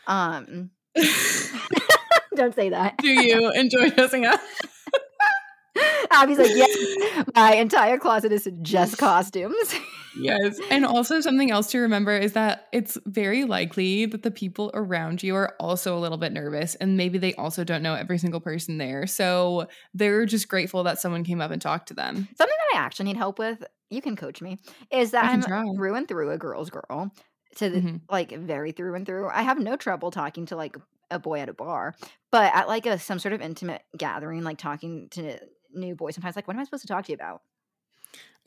Um, 0.06 0.70
don't 2.36 2.54
say 2.54 2.68
that. 2.70 2.98
do 2.98 3.08
you 3.08 3.50
enjoy 3.52 3.90
dressing 3.90 4.26
up? 4.26 4.40
Abby's 6.10 6.38
like, 6.38 6.50
yes, 6.54 7.26
my 7.34 7.54
entire 7.56 7.98
closet 7.98 8.32
is 8.32 8.48
just 8.62 8.96
costumes. 8.98 9.74
Yes. 10.18 10.58
And 10.70 10.84
also 10.84 11.20
something 11.20 11.50
else 11.50 11.70
to 11.72 11.78
remember 11.78 12.16
is 12.16 12.32
that 12.32 12.68
it's 12.72 12.96
very 13.06 13.44
likely 13.44 14.06
that 14.06 14.22
the 14.22 14.30
people 14.30 14.70
around 14.74 15.22
you 15.22 15.34
are 15.34 15.54
also 15.60 15.96
a 15.96 16.00
little 16.00 16.18
bit 16.18 16.32
nervous 16.32 16.74
and 16.76 16.96
maybe 16.96 17.18
they 17.18 17.34
also 17.34 17.64
don't 17.64 17.82
know 17.82 17.94
every 17.94 18.18
single 18.18 18.40
person 18.40 18.78
there. 18.78 19.06
So 19.06 19.68
they're 19.94 20.26
just 20.26 20.48
grateful 20.48 20.82
that 20.84 20.98
someone 20.98 21.24
came 21.24 21.40
up 21.40 21.50
and 21.50 21.60
talked 21.60 21.88
to 21.88 21.94
them. 21.94 22.28
Something 22.36 22.56
that 22.72 22.78
I 22.78 22.84
actually 22.84 23.06
need 23.06 23.16
help 23.16 23.38
with, 23.38 23.62
you 23.90 24.00
can 24.02 24.16
coach 24.16 24.40
me, 24.40 24.58
is 24.90 25.10
that 25.12 25.24
I'm 25.24 25.42
try. 25.42 25.64
through 25.76 25.94
and 25.94 26.08
through 26.08 26.30
a 26.30 26.38
girl's 26.38 26.70
girl. 26.70 27.12
To 27.56 27.70
the, 27.70 27.80
Mhm. 27.80 28.00
like 28.10 28.32
very 28.32 28.72
through 28.72 28.96
and 28.96 29.06
through. 29.06 29.28
I 29.30 29.40
have 29.42 29.58
no 29.58 29.76
trouble 29.76 30.10
talking 30.10 30.44
to 30.46 30.56
like 30.56 30.76
a 31.10 31.18
boy 31.18 31.40
at 31.40 31.48
a 31.48 31.54
bar, 31.54 31.94
but 32.30 32.54
at 32.54 32.68
like 32.68 32.84
a 32.84 32.98
some 32.98 33.18
sort 33.18 33.32
of 33.32 33.40
intimate 33.40 33.82
gathering, 33.96 34.42
like 34.44 34.58
talking 34.58 35.08
to 35.12 35.38
new 35.72 35.94
boys, 35.94 36.14
sometimes 36.16 36.36
like, 36.36 36.46
what 36.46 36.54
am 36.54 36.60
I 36.60 36.64
supposed 36.64 36.82
to 36.82 36.88
talk 36.88 37.06
to 37.06 37.12
you 37.12 37.16
about? 37.16 37.40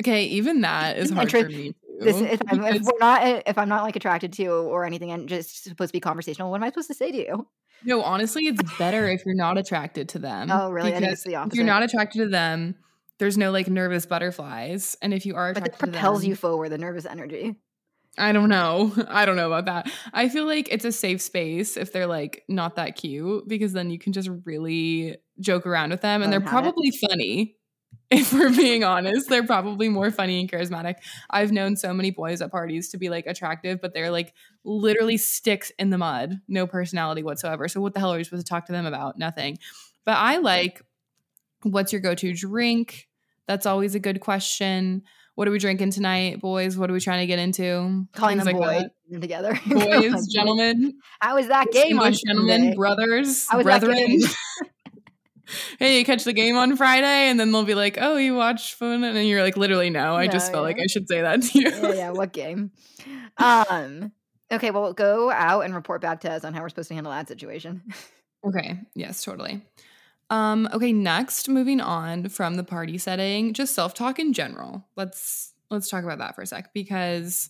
Okay, 0.02 0.26
even 0.26 0.62
that 0.62 0.98
is 0.98 1.10
hard 1.10 1.34
Interest- 1.34 1.46
for 1.52 1.58
me 1.58 1.68
too. 1.70 1.76
This 2.02 2.22
if 2.22 2.42
I'm, 2.48 2.64
if 2.64 2.82
we're 2.84 3.00
not 3.00 3.24
eh, 3.24 3.42
if 3.46 3.58
I'm 3.58 3.68
not 3.68 3.84
like 3.84 3.98
attracted 3.98 4.32
to 4.34 4.44
you 4.44 4.54
or 4.54 4.86
anything 4.86 5.12
and 5.12 5.28
just 5.28 5.66
supposed 5.66 5.90
to 5.90 5.94
be 5.94 6.00
conversational, 6.00 6.50
what 6.50 6.58
am 6.58 6.64
I 6.64 6.70
supposed 6.70 6.88
to 6.88 6.94
say 6.94 7.12
to 7.12 7.18
you? 7.18 7.48
no, 7.84 8.02
honestly, 8.02 8.48
it's 8.48 8.78
better 8.78 9.08
if 9.10 9.26
you're 9.26 9.36
not 9.36 9.58
attracted 9.58 10.10
to 10.10 10.20
them. 10.20 10.50
Oh, 10.52 10.70
really? 10.72 10.94
I 10.94 11.00
think 11.00 11.12
it's 11.12 11.24
the 11.24 11.36
If 11.46 11.56
you're 11.56 11.66
not 11.66 11.84
attracted 11.84 12.20
to 12.20 12.28
them, 12.30 12.76
there's 13.20 13.38
no 13.38 13.52
like 13.52 13.68
nervous 13.68 14.06
butterflies. 14.06 14.98
And 15.02 15.14
if 15.14 15.26
you 15.26 15.36
are 15.36 15.54
But 15.54 15.64
attracted 15.64 15.90
it 15.90 15.92
propels 15.92 16.22
to 16.22 16.28
you 16.28 16.36
forward, 16.36 16.70
the 16.70 16.78
nervous 16.78 17.06
energy. 17.06 17.56
I 18.18 18.32
don't 18.32 18.50
know. 18.50 18.94
I 19.08 19.26
don't 19.26 19.36
know 19.36 19.52
about 19.52 19.66
that. 19.66 19.92
I 20.14 20.30
feel 20.30 20.46
like 20.46 20.68
it's 20.72 20.86
a 20.86 20.92
safe 20.92 21.22
space 21.22 21.78
if 21.78 21.94
they're 21.94 22.08
like 22.08 22.44
not 22.48 22.76
that 22.76 22.96
cute 22.96 23.48
because 23.48 23.74
then 23.74 23.90
you 23.90 24.00
can 24.00 24.14
just 24.14 24.30
really 24.46 25.18
joke 25.40 25.66
around 25.66 25.92
with 25.92 26.02
them 26.02 26.22
and 26.22 26.32
they're 26.32 26.40
have 26.40 26.48
it. 26.48 26.52
probably 26.52 26.92
funny. 26.92 27.56
If 28.12 28.34
we're 28.34 28.50
being 28.50 28.84
honest, 28.84 29.30
they're 29.30 29.46
probably 29.46 29.88
more 29.88 30.10
funny 30.10 30.40
and 30.40 30.52
charismatic. 30.52 30.96
I've 31.30 31.52
known 31.52 31.76
so 31.76 31.94
many 31.94 32.10
boys 32.10 32.42
at 32.42 32.50
parties 32.50 32.90
to 32.90 32.98
be 32.98 33.08
like 33.10 33.28
attractive, 33.28 33.80
but 33.82 33.94
they're 33.94 34.10
like 34.10 34.34
literally 34.64 35.18
sticks 35.18 35.72
in 35.78 35.92
the 35.92 36.00
mud, 36.00 36.42
no 36.48 36.66
personality 36.66 37.22
whatsoever. 37.22 37.68
So 37.68 37.82
what 37.82 37.94
the 37.94 38.00
hell 38.00 38.12
are 38.12 38.18
you 38.18 38.24
supposed 38.24 38.44
to 38.48 38.50
talk 38.50 38.66
to 38.66 38.72
them 38.72 38.88
about? 38.88 39.20
Nothing. 39.20 39.60
But 40.06 40.14
I 40.18 40.38
like 40.38 40.82
what's 41.62 41.92
your 41.92 42.02
go-to 42.02 42.34
drink? 42.34 43.08
That's 43.48 43.66
always 43.68 43.94
a 43.94 44.00
good 44.00 44.22
question. 44.22 45.04
What 45.36 45.48
are 45.48 45.52
we 45.52 45.60
drinking 45.60 45.92
tonight, 45.92 46.42
boys? 46.42 46.78
What 46.78 46.90
are 46.90 46.94
we 46.94 47.00
trying 47.00 47.22
to 47.22 47.28
get 47.28 47.40
into? 47.40 48.08
Calling 48.14 48.40
Things 48.40 48.46
them 48.46 48.58
like 48.58 48.84
boy 48.84 48.90
that. 49.12 49.22
together. 49.22 49.60
Boys, 49.68 50.28
gentlemen, 50.34 50.96
How 51.20 51.36
was 51.36 51.48
that 51.48 51.72
game 51.72 52.00
on 52.00 52.14
gentlemen, 52.14 52.62
Sunday? 52.62 52.76
brothers, 52.76 53.48
was 53.54 53.66
that 53.66 53.82
brethren. 53.82 53.96
game? 53.98 54.20
hey, 55.80 56.00
you 56.00 56.06
catch 56.06 56.24
the 56.24 56.34
game 56.34 56.58
on 56.58 56.76
Friday, 56.78 57.30
and 57.30 57.40
then 57.40 57.52
they'll 57.52 57.64
be 57.66 57.76
like, 57.76 57.98
"Oh, 58.00 58.18
you 58.18 58.36
watched 58.36 58.76
phone," 58.76 59.04
and 59.04 59.28
you're 59.28 59.44
like, 59.44 59.58
"Literally, 59.58 59.90
no." 59.90 60.16
I 60.16 60.28
just 60.28 60.52
No, 60.52 60.52
felt 60.52 60.64
like. 60.64 60.78
I 60.82 60.88
should 60.88 61.08
say 61.08 61.22
that 61.22 61.42
to 61.44 61.60
you. 61.60 61.72
yeah, 61.72 61.92
yeah, 61.92 62.10
what 62.12 62.34
game? 62.34 62.72
Um 63.38 64.12
okay, 64.52 64.72
well 64.72 64.94
go 64.94 65.32
out 65.32 65.62
and 65.62 65.76
report 65.76 66.02
back 66.02 66.22
to 66.22 66.32
us 66.32 66.44
on 66.44 66.54
how 66.54 66.62
we're 66.62 66.70
supposed 66.70 66.90
to 66.90 66.96
handle 66.96 67.12
that 67.14 67.28
situation. 67.28 67.84
Okay. 68.46 68.80
Yes, 68.96 69.24
totally. 69.24 69.62
Um, 70.30 70.70
okay, 70.74 70.94
next, 70.94 71.50
moving 71.50 71.82
on 71.82 72.30
from 72.30 72.56
the 72.56 72.64
party 72.64 72.98
setting, 72.98 73.54
just 73.54 73.74
self-talk 73.74 74.20
in 74.20 74.34
general. 74.34 74.88
Let's 74.96 75.54
let's 75.72 75.90
talk 75.90 76.04
about 76.04 76.20
that 76.20 76.36
for 76.36 76.42
a 76.42 76.48
sec 76.48 76.74
because 76.74 77.50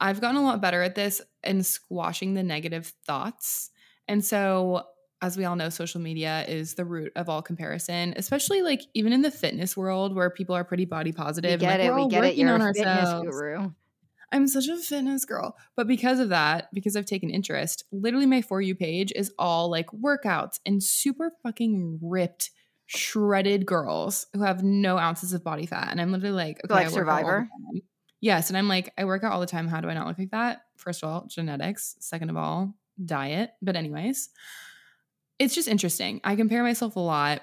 I've 0.00 0.20
gotten 0.20 0.36
a 0.36 0.42
lot 0.44 0.60
better 0.60 0.82
at 0.82 0.94
this 0.94 1.20
in 1.44 1.62
squashing 1.62 2.34
the 2.34 2.42
negative 2.42 2.92
thoughts. 3.06 3.70
And 4.08 4.24
so 4.24 4.84
as 5.22 5.36
we 5.36 5.44
all 5.44 5.56
know, 5.56 5.68
social 5.68 6.00
media 6.00 6.44
is 6.48 6.74
the 6.74 6.84
root 6.84 7.12
of 7.16 7.28
all 7.28 7.42
comparison, 7.42 8.14
especially 8.16 8.62
like 8.62 8.82
even 8.94 9.12
in 9.12 9.22
the 9.22 9.30
fitness 9.30 9.76
world 9.76 10.14
where 10.14 10.30
people 10.30 10.54
are 10.54 10.64
pretty 10.64 10.84
body 10.86 11.10
We 11.10 11.12
positive. 11.12 11.52
and, 11.52 11.60
get 11.60 11.78
like, 11.78 11.80
it, 11.80 11.90
we're 11.90 11.96
we 11.96 12.00
all 12.02 12.08
get 12.08 12.24
it. 12.24 12.26
working 12.28 12.38
You're 12.40 12.54
on 12.54 12.60
a 12.62 12.72
fitness 12.72 12.86
ourselves. 12.98 13.28
guru. 13.30 13.70
I'm 14.32 14.46
such 14.46 14.68
a 14.68 14.76
fitness 14.76 15.24
girl. 15.24 15.56
But 15.76 15.88
because 15.88 16.20
of 16.20 16.28
that, 16.28 16.68
because 16.72 16.96
I've 16.96 17.04
taken 17.04 17.30
interest, 17.30 17.84
literally 17.90 18.26
my 18.26 18.42
For 18.42 18.60
You 18.62 18.74
page 18.74 19.12
is 19.14 19.32
all 19.38 19.70
like 19.70 19.88
workouts 19.88 20.60
and 20.64 20.82
super 20.82 21.32
fucking 21.42 21.98
ripped, 22.00 22.50
shredded 22.86 23.66
girls 23.66 24.26
who 24.32 24.42
have 24.42 24.62
no 24.62 24.98
ounces 24.98 25.32
of 25.32 25.42
body 25.44 25.66
fat. 25.66 25.88
And 25.90 26.00
I'm 26.00 26.12
literally 26.12 26.34
like, 26.34 26.60
okay, 26.64 26.72
like 26.72 26.84
work 26.86 26.92
out 26.92 26.94
Survivor? 26.94 27.48
Yes. 28.20 28.50
And 28.50 28.56
I'm 28.56 28.68
like, 28.68 28.92
I 28.96 29.04
work 29.04 29.24
out 29.24 29.32
all 29.32 29.40
the 29.40 29.46
time. 29.46 29.66
How 29.66 29.80
do 29.80 29.88
I 29.88 29.94
not 29.94 30.06
look 30.06 30.18
like 30.18 30.30
that? 30.30 30.62
First 30.76 31.02
of 31.02 31.08
all, 31.08 31.26
genetics. 31.26 31.96
Second 32.00 32.30
of 32.30 32.36
all, 32.36 32.74
diet. 33.04 33.50
But, 33.62 33.76
anyways, 33.76 34.28
it's 35.40 35.54
just 35.56 35.68
interesting. 35.68 36.20
I 36.24 36.36
compare 36.36 36.62
myself 36.62 36.94
a 36.96 37.00
lot. 37.00 37.42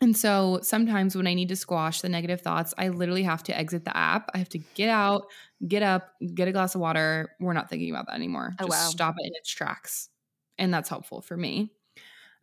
And 0.00 0.16
so 0.16 0.60
sometimes 0.62 1.16
when 1.16 1.26
I 1.26 1.34
need 1.34 1.48
to 1.50 1.56
squash 1.56 2.02
the 2.02 2.08
negative 2.08 2.42
thoughts, 2.42 2.74
I 2.76 2.88
literally 2.88 3.22
have 3.22 3.42
to 3.44 3.56
exit 3.56 3.84
the 3.84 3.96
app. 3.96 4.30
I 4.34 4.38
have 4.38 4.48
to 4.50 4.58
get 4.74 4.90
out, 4.90 5.26
get 5.66 5.82
up, 5.82 6.10
get 6.34 6.48
a 6.48 6.52
glass 6.52 6.74
of 6.74 6.82
water. 6.82 7.30
We're 7.40 7.54
not 7.54 7.70
thinking 7.70 7.90
about 7.90 8.06
that 8.08 8.14
anymore. 8.16 8.54
Oh, 8.58 8.66
Just 8.66 8.70
wow. 8.70 8.90
stop 8.90 9.14
it 9.18 9.26
in 9.26 9.32
its 9.36 9.50
tracks. 9.50 10.10
And 10.58 10.74
that's 10.74 10.88
helpful 10.90 11.22
for 11.22 11.36
me. 11.36 11.72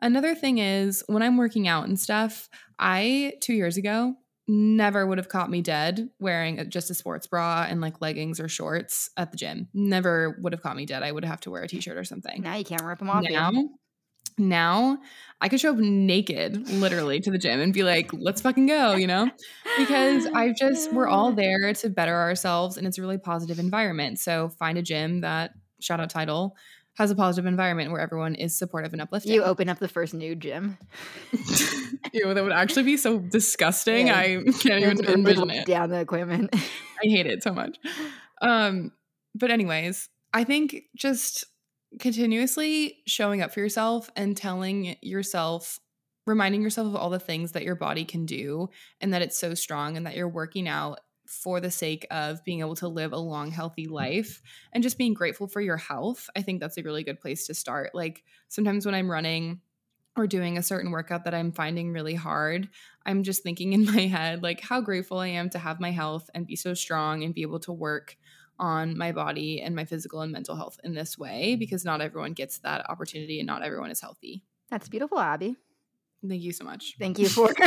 Another 0.02 0.36
thing 0.36 0.58
is 0.58 1.04
when 1.08 1.24
I'm 1.24 1.38
working 1.38 1.68
out 1.68 1.88
and 1.88 2.00
stuff, 2.00 2.50
I, 2.80 3.34
two 3.42 3.54
years 3.54 3.78
ago, 3.78 4.16
never 4.48 5.08
would 5.08 5.18
have 5.18 5.30
caught 5.30 5.50
me 5.50 5.62
dead 5.62 6.10
wearing 6.20 6.70
just 6.70 6.90
a 6.92 6.94
sports 6.94 7.28
bra 7.28 7.66
and 7.70 7.82
like 7.82 8.02
leggings 8.02 8.40
or 8.40 8.50
shorts 8.50 9.10
at 9.16 9.32
the 9.32 9.38
gym. 9.38 9.70
Never 9.74 10.38
would 10.42 10.54
have 10.54 10.62
caught 10.62 10.76
me 10.76 10.86
dead. 10.86 11.04
I 11.04 11.12
would 11.12 11.24
have 11.24 11.40
to 11.42 11.52
wear 11.52 11.64
a 11.64 11.68
t 11.68 11.80
shirt 11.80 11.98
or 11.98 12.04
something 12.04 12.42
Now 12.42 12.56
you 12.56 12.66
can't 12.66 12.84
rip 12.84 13.00
them 13.00 13.10
off. 13.10 13.24
now 13.30 13.52
you. 13.52 13.70
Now 14.38 14.98
i 15.41 15.50
could 15.50 15.60
show 15.60 15.72
up 15.72 15.78
naked 15.78 16.67
literally 16.69 17.19
to 17.19 17.32
the 17.32 17.38
gym 17.38 17.60
and 17.60 17.74
be 17.74 17.84
like 17.84 18.12
let's 18.13 18.41
fucking 18.41 18.65
go 18.65 18.93
you 18.96 19.08
know 19.08 19.30
because 19.78 20.26
I've 20.34 20.56
just 20.60 20.91
we're 20.93 21.08
all 21.08 21.32
there 21.32 21.74
to 21.74 21.89
better 21.89 22.15
ourselves 22.15 22.78
and 22.78 22.88
it's 22.88 22.98
a 22.98 23.02
really 23.02 23.17
positive 23.17 23.60
environment 23.60 24.19
so 24.19 24.50
find 24.50 24.78
a 24.78 24.82
gym 24.82 25.22
that 25.22 25.52
shout 25.80 26.00
out 26.00 26.10
title 26.10 26.56
has 26.96 27.10
a 27.10 27.15
positive 27.15 27.48
environment 27.48 27.91
where 27.91 28.00
everyone 28.00 28.36
is 28.36 28.56
supportive 28.58 28.93
and 28.93 29.02
uplifting 29.02 29.34
You 29.34 29.43
open 29.43 29.67
up 29.67 29.80
the 29.80 29.88
first 29.88 30.13
nude 30.13 30.39
gym. 30.41 30.78
Ew, 32.13 32.34
that 32.34 32.43
would 32.43 32.54
actually 32.54 32.84
be 32.84 32.98
so 32.98 33.17
disgusting 33.17 34.08
Yeah. 34.08 34.17
i 34.19 34.43
can't 34.62 34.84
even 34.84 35.04
envision 35.06 35.50
it 35.50 35.65
down 35.65 35.89
the 35.89 36.00
equipment. 36.00 36.52
I 36.54 37.08
hate 37.08 37.26
it 37.26 37.41
so 37.41 37.52
much. 37.52 37.78
Um, 38.41 38.91
but 39.34 39.50
anyways, 39.50 40.10
I 40.34 40.43
think 40.43 40.84
just 40.96 41.46
continuously 42.00 43.02
showing 43.06 43.42
up 43.42 43.54
for 43.54 43.60
yourself 43.60 44.10
and 44.16 44.36
telling 44.36 44.96
yourself, 45.02 45.80
reminding 46.26 46.62
yourself 46.62 46.88
of 46.88 46.96
all 46.96 47.10
the 47.10 47.20
things 47.20 47.52
that 47.52 47.64
your 47.64 47.76
body 47.76 48.06
can 48.06 48.26
do 48.26 48.70
and 49.02 49.14
that 49.14 49.22
it's 49.22 49.38
so 49.38 49.54
strong 49.54 49.98
and 49.98 50.06
that 50.06 50.16
you're 50.16 50.28
working 50.28 50.68
out 50.68 51.00
for 51.28 51.60
the 51.60 51.72
sake 51.72 52.06
of 52.12 52.44
being 52.44 52.60
able 52.60 52.76
to 52.76 52.88
live 52.88 53.14
a 53.14 53.18
long, 53.18 53.52
healthy 53.52 53.86
mm-hmm. 53.86 53.94
life 53.94 54.42
and 54.74 54.84
just 54.84 54.98
being 54.98 55.14
grateful 55.14 55.48
for 55.48 55.62
your 55.62 55.78
health. 55.78 56.30
I 56.36 56.42
think 56.42 56.60
that's 56.60 56.78
a 56.78 56.84
really 56.84 57.04
good 57.04 57.20
place 57.20 57.48
to 57.48 57.54
start. 57.54 57.92
Like 57.94 58.24
sometimes 58.50 58.86
when 58.86 58.96
I'm 58.96 59.10
running, 59.10 59.62
or 60.16 60.28
doing 60.28 60.58
a 60.58 60.64
certain 60.64 60.92
workout 60.92 61.26
that 61.26 61.34
I'm 61.34 61.52
finding 61.52 61.92
really 61.92 62.14
hard, 62.14 62.70
I'm 63.06 63.24
just 63.24 63.44
thinking 63.44 63.74
in 63.74 63.86
my 63.94 64.02
head, 64.02 64.44
like, 64.44 64.62
how 64.62 64.82
grateful 64.82 65.20
I 65.20 65.28
am 65.28 65.50
to 65.52 65.60
have 65.60 65.80
my 65.80 65.92
health 65.92 66.30
and 66.34 66.48
be 66.48 66.56
so 66.56 66.74
strong 66.74 67.24
and 67.24 67.34
be 67.34 67.42
able 67.42 67.60
to 67.62 67.74
work 67.74 68.16
on 68.63 68.97
my 68.97 69.12
body 69.12 69.62
and 69.62 69.76
my 69.76 69.84
physical 69.84 70.21
and 70.21 70.32
mental 70.32 70.56
health 70.56 70.80
in 70.86 70.93
this 70.93 71.17
way 71.17 71.58
because 71.58 71.84
not 71.84 71.99
everyone 71.99 72.32
gets 72.32 72.60
that 72.60 72.89
opportunity 72.89 73.41
and 73.41 73.45
not 73.45 73.62
everyone 73.62 73.91
is 73.91 73.99
healthy. 73.99 74.41
That's 74.69 74.88
beautiful, 74.88 75.19
Abby. 75.19 75.58
Thank 76.26 76.41
you 76.41 76.54
so 76.54 76.63
much. 76.63 76.95
Thank 76.97 77.19
you 77.19 77.28
for 77.28 77.54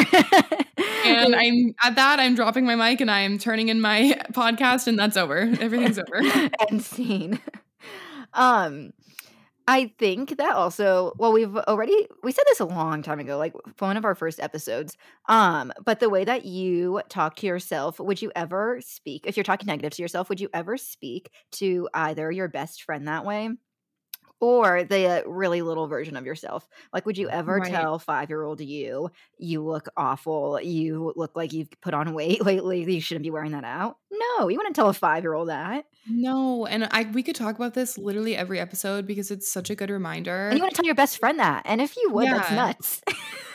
And 1.05 1.37
I'm 1.37 1.75
at 1.83 1.97
that, 1.97 2.19
I'm 2.19 2.35
dropping 2.35 2.65
my 2.65 2.77
mic 2.77 3.03
and 3.03 3.11
I 3.11 3.21
am 3.21 3.37
turning 3.37 3.69
in 3.69 3.83
my 3.83 4.19
podcast, 4.33 4.87
and 4.87 4.99
that's 4.99 5.19
over. 5.19 5.41
Everything's 5.61 5.99
over. 5.99 6.23
and 6.71 6.83
scene. 6.83 7.41
Um, 8.33 8.95
I 9.69 9.93
think 9.99 10.37
that 10.37 10.55
also, 10.55 11.13
well, 11.19 11.33
we've 11.33 11.57
already 11.57 12.07
we 12.23 12.31
said 12.31 12.45
this 12.47 12.61
a 12.61 12.65
long 12.65 13.03
time 13.03 13.19
ago, 13.19 13.37
like 13.37 13.53
one 13.81 13.97
of 13.97 14.05
our 14.05 14.15
first 14.15 14.39
episodes. 14.39 14.97
Um, 15.29 15.73
but 15.85 15.99
the 15.99 16.09
way 16.09 16.25
that 16.25 16.45
you 16.45 17.03
talk 17.09 17.35
to 17.37 17.47
yourself, 17.49 17.99
would 17.99 18.23
you 18.23 18.31
ever 18.37 18.81
speak 18.81 19.27
if 19.27 19.37
you're 19.37 19.43
talking 19.45 19.67
negative 19.67 19.93
to 19.95 20.03
yourself, 20.03 20.29
would 20.29 20.41
you 20.41 20.49
ever 20.55 20.77
speak 20.77 21.31
to 21.53 21.89
either 21.95 22.31
your 22.31 22.49
best 22.49 22.83
friend 22.85 23.09
that 23.09 23.25
way? 23.25 23.51
or 24.41 24.85
the 24.85 25.25
really 25.27 25.63
little 25.63 25.89
version 25.89 26.17
of 26.17 26.27
yourself. 26.27 26.69
Like, 26.93 27.07
would 27.07 27.19
you 27.19 27.29
ever 27.31 27.61
Right. 27.61 27.63
tell 27.63 27.99
five 27.99 28.29
year 28.31 28.43
old 28.43 28.61
you, 28.61 29.11
you 29.39 29.65
look 29.65 29.89
awful, 29.97 30.61
you 30.61 31.13
look 31.17 31.37
like 31.37 31.53
you've 31.55 31.71
put 31.83 31.95
on 31.95 32.15
weight 32.15 32.43
lately, 32.47 32.85
you 32.93 33.01
shouldn't 33.01 33.25
be 33.25 33.31
wearing 33.31 33.53
that 33.53 33.65
out? 33.65 33.99
No, 34.19 34.49
you 34.49 34.57
wouldn't 34.57 34.77
tell 34.77 34.89
a 34.89 34.95
five 34.95 35.23
year 35.23 35.35
old 35.35 35.49
that. 35.49 35.87
No, 36.09 36.67
and 36.67 36.89
I 36.91 37.05
we 37.13 37.23
could 37.23 37.35
talk 37.35 37.57
about 37.57 37.75
this 37.75 37.99
literally 37.99 38.37
every 38.37 38.61
episode 38.61 39.07
because 39.07 39.31
it's 39.31 39.51
such 39.51 39.71
a 39.71 39.75
good 39.75 39.91
reminder. 39.91 40.49
And 40.49 40.57
you 40.57 40.63
want 40.63 40.75
to 40.75 40.77
tell 40.77 40.87
your 40.87 40.95
best 40.95 41.19
friend 41.19 41.39
that. 41.41 41.63
And 41.65 41.81
if 41.81 41.97
you 41.97 42.11
would, 42.13 42.27
that's 42.27 42.51
nuts. 42.51 43.03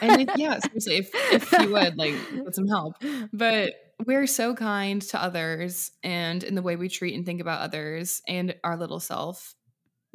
and 0.01 0.21
if, 0.21 0.29
yeah, 0.37 0.59
seriously, 0.59 0.97
if 0.97 1.11
if 1.31 1.51
you 1.53 1.71
would 1.71 1.97
like 1.97 2.13
get 2.33 2.55
some 2.55 2.67
help, 2.67 2.95
but 3.31 3.73
we're 4.05 4.27
so 4.27 4.55
kind 4.55 5.01
to 5.01 5.21
others, 5.21 5.91
and 6.03 6.43
in 6.43 6.55
the 6.55 6.61
way 6.61 6.75
we 6.75 6.89
treat 6.89 7.15
and 7.15 7.25
think 7.25 7.41
about 7.41 7.61
others 7.61 8.21
and 8.27 8.55
our 8.63 8.77
little 8.77 8.99
self. 8.99 9.55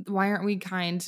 Why 0.07 0.29
aren't 0.29 0.45
we 0.45 0.59
kind 0.59 1.07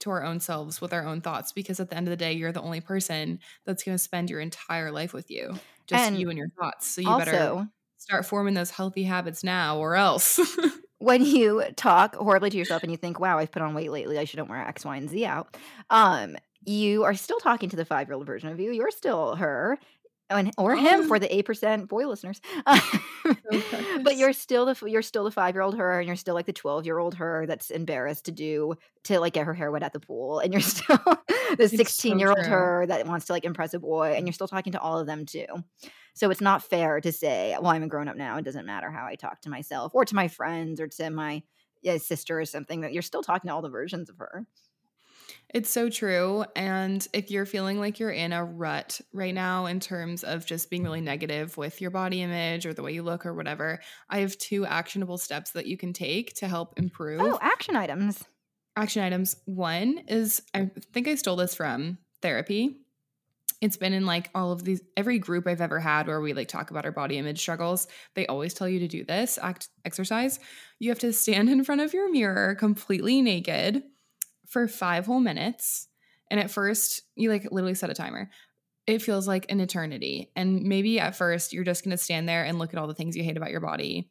to 0.00 0.10
our 0.10 0.24
own 0.24 0.40
selves 0.40 0.80
with 0.80 0.94
our 0.94 1.04
own 1.04 1.20
thoughts? 1.20 1.52
Because 1.52 1.80
at 1.80 1.90
the 1.90 1.96
end 1.96 2.08
of 2.08 2.10
the 2.10 2.16
day, 2.16 2.32
you're 2.32 2.50
the 2.50 2.62
only 2.62 2.80
person 2.80 3.40
that's 3.66 3.82
going 3.82 3.96
to 3.96 4.02
spend 4.02 4.30
your 4.30 4.40
entire 4.40 4.90
life 4.90 5.12
with 5.12 5.30
you, 5.30 5.54
just 5.86 6.02
And 6.02 6.18
you 6.18 6.30
and 6.30 6.38
your 6.38 6.48
thoughts. 6.48 6.86
So 6.86 7.02
you 7.02 7.16
better 7.18 7.32
also, 7.32 7.66
start 8.02 8.26
forming 8.26 8.54
those 8.54 8.70
healthy 8.70 9.04
habits 9.04 9.44
now, 9.44 9.78
or 9.78 9.94
else. 9.94 10.40
when 10.98 11.24
you 11.24 11.64
talk 11.76 12.14
horribly 12.14 12.50
to 12.50 12.56
yourself 12.56 12.82
and 12.82 12.90
you 12.92 12.96
think, 12.96 13.18
wow, 13.18 13.38
I've 13.38 13.50
put 13.50 13.62
on 13.62 13.74
weight 13.74 13.90
lately, 13.90 14.18
I 14.18 14.24
shouldn't 14.24 14.48
wear 14.48 14.60
X, 14.60 14.84
Y, 14.84 14.96
and 14.96 15.08
Z 15.08 15.24
out, 15.24 15.56
um, 15.90 16.36
you 16.64 17.02
are 17.04 17.14
still 17.14 17.38
talking 17.38 17.68
to 17.70 17.76
the 17.76 17.84
five 17.84 18.08
year 18.08 18.14
old 18.14 18.26
version 18.26 18.48
of 18.50 18.60
you. 18.60 18.70
You're 18.70 18.90
still 18.90 19.36
her. 19.36 19.78
And, 20.36 20.50
or 20.58 20.76
him 20.76 21.02
Oh. 21.02 21.06
for 21.06 21.18
the 21.18 21.32
eight 21.34 21.44
percent 21.46 21.88
boy 21.88 22.06
listeners, 22.06 22.40
but 24.02 24.16
you're 24.16 24.32
still 24.32 24.66
the 24.66 24.90
you're 24.90 25.02
still 25.02 25.24
the 25.24 25.30
five 25.30 25.54
year 25.54 25.62
old 25.62 25.76
her, 25.76 25.98
and 25.98 26.06
you're 26.06 26.16
still 26.16 26.34
like 26.34 26.46
the 26.46 26.52
twelve 26.52 26.84
year 26.86 26.98
old 26.98 27.14
her 27.14 27.46
that's 27.46 27.70
embarrassed 27.70 28.24
to 28.26 28.32
do 28.32 28.74
to 29.04 29.20
like 29.20 29.32
get 29.34 29.46
her 29.46 29.54
hair 29.54 29.70
wet 29.70 29.82
at 29.82 29.92
the 29.92 30.00
pool, 30.00 30.38
and 30.40 30.52
you're 30.52 30.60
still 30.62 30.98
the 31.58 31.68
sixteen 31.68 32.18
year 32.18 32.30
old 32.30 32.38
true. 32.38 32.48
her 32.48 32.86
that 32.86 33.06
wants 33.06 33.26
to 33.26 33.32
like 33.32 33.44
impress 33.44 33.74
a 33.74 33.78
boy, 33.78 34.14
and 34.16 34.26
you're 34.26 34.32
still 34.32 34.48
talking 34.48 34.72
to 34.72 34.80
all 34.80 34.98
of 34.98 35.06
them 35.06 35.26
too. 35.26 35.46
So 36.14 36.30
it's 36.30 36.40
not 36.42 36.62
fair 36.62 37.00
to 37.00 37.10
say, 37.12 37.56
well, 37.60 37.70
I'm 37.70 37.82
a 37.82 37.88
grown 37.88 38.08
up 38.08 38.16
now. 38.16 38.36
It 38.36 38.44
doesn't 38.44 38.66
matter 38.66 38.90
how 38.90 39.06
I 39.06 39.14
talk 39.14 39.40
to 39.42 39.50
myself 39.50 39.92
or 39.94 40.04
to 40.04 40.14
my 40.14 40.28
friends 40.28 40.80
or 40.80 40.88
to 40.88 41.10
my 41.10 41.42
yeah, 41.82 41.96
sister 41.98 42.38
or 42.40 42.44
something. 42.44 42.82
That 42.82 42.92
you're 42.92 43.02
still 43.02 43.22
talking 43.22 43.48
to 43.48 43.54
all 43.54 43.62
the 43.62 43.70
versions 43.70 44.10
of 44.10 44.18
her. 44.18 44.46
It's 45.52 45.68
so 45.68 45.90
true. 45.90 46.44
And 46.56 47.06
if 47.12 47.30
you're 47.30 47.44
feeling 47.44 47.78
like 47.78 47.98
you're 47.98 48.10
in 48.10 48.32
a 48.32 48.42
rut 48.42 49.00
right 49.12 49.34
now 49.34 49.66
in 49.66 49.80
terms 49.80 50.24
of 50.24 50.46
just 50.46 50.70
being 50.70 50.82
really 50.82 51.02
negative 51.02 51.56
with 51.58 51.80
your 51.80 51.90
body 51.90 52.22
image 52.22 52.64
or 52.64 52.72
the 52.72 52.82
way 52.82 52.92
you 52.92 53.02
look 53.02 53.26
or 53.26 53.34
whatever, 53.34 53.80
I 54.08 54.20
have 54.20 54.38
two 54.38 54.64
actionable 54.64 55.18
steps 55.18 55.50
that 55.50 55.66
you 55.66 55.76
can 55.76 55.92
take 55.92 56.34
to 56.36 56.48
help 56.48 56.70
oh, 56.70 56.82
improve. 56.82 57.20
Oh, 57.20 57.38
action 57.42 57.76
items. 57.76 58.24
Action 58.76 59.02
items. 59.02 59.36
One 59.44 59.98
is 60.08 60.40
I 60.54 60.70
think 60.92 61.06
I 61.06 61.16
stole 61.16 61.36
this 61.36 61.54
from 61.54 61.98
therapy. 62.22 62.78
It's 63.60 63.76
been 63.76 63.92
in 63.92 64.06
like 64.06 64.30
all 64.34 64.52
of 64.52 64.64
these 64.64 64.80
every 64.96 65.18
group 65.18 65.46
I've 65.46 65.60
ever 65.60 65.78
had 65.78 66.06
where 66.06 66.20
we 66.20 66.32
like 66.32 66.48
talk 66.48 66.70
about 66.70 66.86
our 66.86 66.92
body 66.92 67.18
image 67.18 67.38
struggles. 67.38 67.86
They 68.14 68.26
always 68.26 68.54
tell 68.54 68.68
you 68.68 68.80
to 68.80 68.88
do 68.88 69.04
this 69.04 69.38
act 69.40 69.68
exercise. 69.84 70.40
You 70.78 70.88
have 70.88 70.98
to 71.00 71.12
stand 71.12 71.50
in 71.50 71.62
front 71.62 71.82
of 71.82 71.92
your 71.92 72.10
mirror 72.10 72.54
completely 72.54 73.20
naked 73.20 73.82
for 74.52 74.68
5 74.68 75.06
whole 75.06 75.20
minutes. 75.20 75.88
And 76.30 76.38
at 76.38 76.50
first, 76.50 77.02
you 77.16 77.30
like 77.30 77.50
literally 77.50 77.74
set 77.74 77.90
a 77.90 77.94
timer. 77.94 78.30
It 78.86 79.00
feels 79.00 79.26
like 79.26 79.46
an 79.50 79.60
eternity. 79.60 80.30
And 80.36 80.62
maybe 80.64 81.00
at 81.00 81.16
first 81.16 81.52
you're 81.52 81.64
just 81.64 81.84
going 81.84 81.96
to 81.96 82.02
stand 82.02 82.28
there 82.28 82.44
and 82.44 82.58
look 82.58 82.74
at 82.74 82.78
all 82.78 82.86
the 82.86 82.94
things 82.94 83.16
you 83.16 83.24
hate 83.24 83.36
about 83.36 83.50
your 83.50 83.60
body 83.60 84.10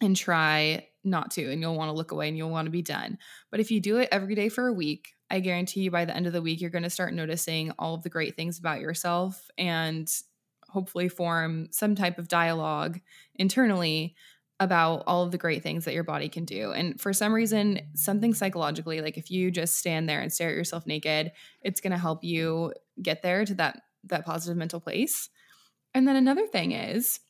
and 0.00 0.16
try 0.16 0.86
not 1.04 1.30
to 1.32 1.50
and 1.50 1.60
you'll 1.60 1.76
want 1.76 1.88
to 1.88 1.96
look 1.96 2.10
away 2.10 2.28
and 2.28 2.36
you'll 2.36 2.50
want 2.50 2.66
to 2.66 2.70
be 2.70 2.82
done. 2.82 3.18
But 3.50 3.60
if 3.60 3.70
you 3.70 3.80
do 3.80 3.98
it 3.98 4.08
every 4.10 4.34
day 4.34 4.48
for 4.48 4.66
a 4.66 4.72
week, 4.72 5.14
I 5.30 5.40
guarantee 5.40 5.82
you 5.82 5.90
by 5.90 6.04
the 6.04 6.16
end 6.16 6.26
of 6.26 6.32
the 6.32 6.42
week, 6.42 6.60
you're 6.60 6.70
going 6.70 6.82
to 6.82 6.90
start 6.90 7.14
noticing 7.14 7.70
all 7.78 7.94
of 7.94 8.02
the 8.02 8.10
great 8.10 8.34
things 8.34 8.58
about 8.58 8.80
yourself 8.80 9.48
and 9.56 10.10
hopefully 10.68 11.08
form 11.08 11.68
some 11.70 11.94
type 11.94 12.18
of 12.18 12.28
dialogue 12.28 13.00
internally 13.36 14.14
about 14.60 15.02
all 15.06 15.24
of 15.24 15.32
the 15.32 15.38
great 15.38 15.62
things 15.62 15.86
that 15.86 15.94
your 15.94 16.04
body 16.04 16.28
can 16.28 16.44
do. 16.44 16.70
And 16.70 17.00
for 17.00 17.12
some 17.12 17.32
reason, 17.32 17.80
something 17.94 18.34
psychologically, 18.34 19.00
like 19.00 19.16
if 19.16 19.30
you 19.30 19.50
just 19.50 19.78
stand 19.78 20.08
there 20.08 20.20
and 20.20 20.30
stare 20.32 20.50
at 20.50 20.54
yourself 20.54 20.86
naked, 20.86 21.32
it's 21.62 21.80
going 21.80 21.92
to 21.92 21.98
help 21.98 22.22
you 22.22 22.74
get 23.02 23.22
there 23.22 23.44
to 23.46 23.54
that 23.54 23.80
that 24.04 24.24
positive 24.24 24.56
mental 24.56 24.80
place. 24.80 25.28
And 25.94 26.06
then 26.06 26.16
another 26.16 26.46
thing 26.46 26.72
is 26.72 27.20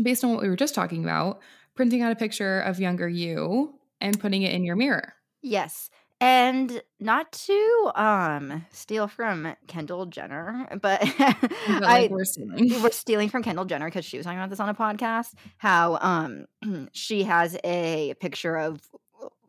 based 0.00 0.24
on 0.24 0.32
what 0.32 0.42
we 0.42 0.48
were 0.48 0.56
just 0.56 0.74
talking 0.74 1.04
about, 1.04 1.40
printing 1.74 2.02
out 2.02 2.12
a 2.12 2.16
picture 2.16 2.60
of 2.60 2.80
younger 2.80 3.08
you 3.08 3.74
and 4.00 4.18
putting 4.18 4.42
it 4.42 4.52
in 4.52 4.64
your 4.64 4.76
mirror. 4.76 5.14
Yes. 5.42 5.90
And 6.22 6.82
not 7.00 7.32
to 7.32 7.92
um 7.96 8.64
steal 8.70 9.08
from 9.08 9.56
Kendall 9.66 10.06
Jenner, 10.06 10.68
but 10.80 11.02
I 11.18 11.80
like 11.80 12.10
we're 12.10 12.24
stealing. 12.24 12.70
we're 12.82 12.90
stealing 12.92 13.28
from 13.28 13.42
Kendall 13.42 13.64
Jenner 13.64 13.86
because 13.86 14.04
she 14.04 14.18
was 14.18 14.24
talking 14.24 14.38
about 14.38 14.50
this 14.50 14.60
on 14.60 14.68
a 14.68 14.74
podcast. 14.74 15.34
How 15.58 15.98
um 16.00 16.46
she 16.92 17.24
has 17.24 17.58
a 17.64 18.14
picture 18.20 18.56
of 18.56 18.80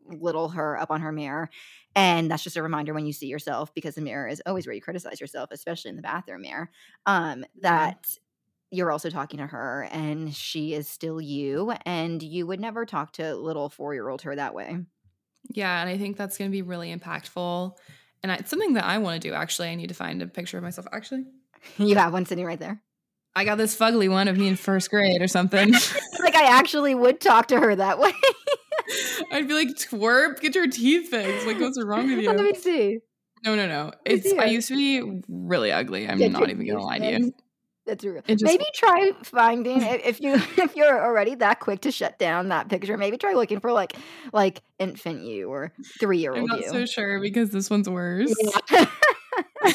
little 0.08 0.48
her 0.50 0.78
up 0.78 0.90
on 0.90 1.00
her 1.00 1.12
mirror. 1.12 1.50
And 1.94 2.30
that's 2.30 2.42
just 2.44 2.56
a 2.56 2.62
reminder 2.62 2.92
when 2.94 3.06
you 3.06 3.12
see 3.12 3.28
yourself, 3.28 3.72
because 3.74 3.94
the 3.94 4.02
mirror 4.02 4.28
is 4.28 4.42
always 4.46 4.66
where 4.66 4.74
you 4.74 4.82
criticize 4.82 5.20
yourself, 5.20 5.50
especially 5.52 5.90
in 5.90 5.96
the 5.96 6.02
bathroom 6.02 6.42
mirror, 6.42 6.70
um, 7.06 7.44
that 7.62 8.06
you're 8.70 8.92
also 8.92 9.10
talking 9.10 9.38
to 9.38 9.46
her 9.46 9.88
and 9.92 10.34
she 10.34 10.74
is 10.74 10.88
still 10.88 11.20
you. 11.20 11.72
And 11.86 12.22
you 12.22 12.46
would 12.46 12.60
never 12.60 12.86
talk 12.86 13.12
to 13.12 13.36
little 13.36 13.68
four 13.70 13.94
year 13.94 14.08
old 14.08 14.22
her 14.22 14.36
that 14.36 14.54
way. 14.54 14.78
Yeah, 15.50 15.80
and 15.80 15.88
I 15.88 15.98
think 15.98 16.16
that's 16.16 16.38
going 16.38 16.50
to 16.50 16.52
be 16.52 16.62
really 16.62 16.94
impactful. 16.94 17.76
And 18.22 18.32
it's 18.32 18.50
something 18.50 18.74
that 18.74 18.84
I 18.84 18.98
want 18.98 19.20
to 19.20 19.28
do. 19.28 19.34
Actually, 19.34 19.68
I 19.68 19.74
need 19.74 19.88
to 19.88 19.94
find 19.94 20.22
a 20.22 20.26
picture 20.26 20.56
of 20.56 20.64
myself. 20.64 20.86
Actually, 20.92 21.24
You 21.78 21.96
have 21.96 22.12
one 22.12 22.26
sitting 22.26 22.44
right 22.44 22.58
there. 22.58 22.80
I 23.36 23.44
got 23.44 23.58
this 23.58 23.76
fugly 23.76 24.08
one 24.08 24.28
of 24.28 24.38
me 24.38 24.46
in 24.46 24.56
first 24.56 24.90
grade 24.90 25.20
or 25.20 25.28
something. 25.28 25.74
Like 26.20 26.36
I 26.36 26.58
actually 26.58 26.94
would 26.94 27.20
talk 27.20 27.48
to 27.48 27.60
her 27.60 27.76
that 27.76 27.98
way. 27.98 28.12
I'd 29.32 29.46
be 29.46 29.52
like, 29.52 29.68
twerp, 29.68 30.40
get 30.40 30.54
your 30.54 30.66
teeth 30.66 31.10
fixed. 31.10 31.46
Like, 31.46 31.60
what's 31.60 31.78
wrong 31.82 32.08
with 32.08 32.20
you? 32.20 32.32
Let 32.32 32.40
me 32.40 32.54
see. 32.54 33.00
No, 33.44 33.54
no, 33.54 33.66
no. 33.66 33.92
It's 34.06 34.32
I 34.32 34.46
used 34.46 34.68
to 34.68 34.76
be 34.76 35.22
really 35.28 35.70
ugly. 35.70 36.08
I'm 36.08 36.16
Get 36.16 36.32
not 36.32 36.48
even 36.48 36.66
gonna 36.66 36.82
lie 36.82 36.98
to 36.98 37.10
you. 37.10 37.34
That's 37.86 38.04
real. 38.04 38.22
Just- 38.26 38.42
maybe 38.42 38.64
try 38.74 39.12
finding 39.22 39.82
if 39.82 40.20
you 40.20 40.34
if 40.56 40.74
you're 40.76 41.04
already 41.04 41.34
that 41.36 41.60
quick 41.60 41.82
to 41.82 41.92
shut 41.92 42.18
down 42.18 42.48
that 42.48 42.68
picture. 42.68 42.96
Maybe 42.96 43.18
try 43.18 43.34
looking 43.34 43.60
for 43.60 43.72
like 43.72 43.94
like 44.32 44.62
infant 44.78 45.22
you 45.22 45.50
or 45.50 45.72
three 46.00 46.18
year 46.18 46.32
old. 46.32 46.40
I'm 46.40 46.46
not 46.46 46.60
you. 46.60 46.68
so 46.68 46.86
sure 46.86 47.20
because 47.20 47.50
this 47.50 47.68
one's 47.70 47.88
worse. 47.88 48.34
Yeah. 48.70 48.86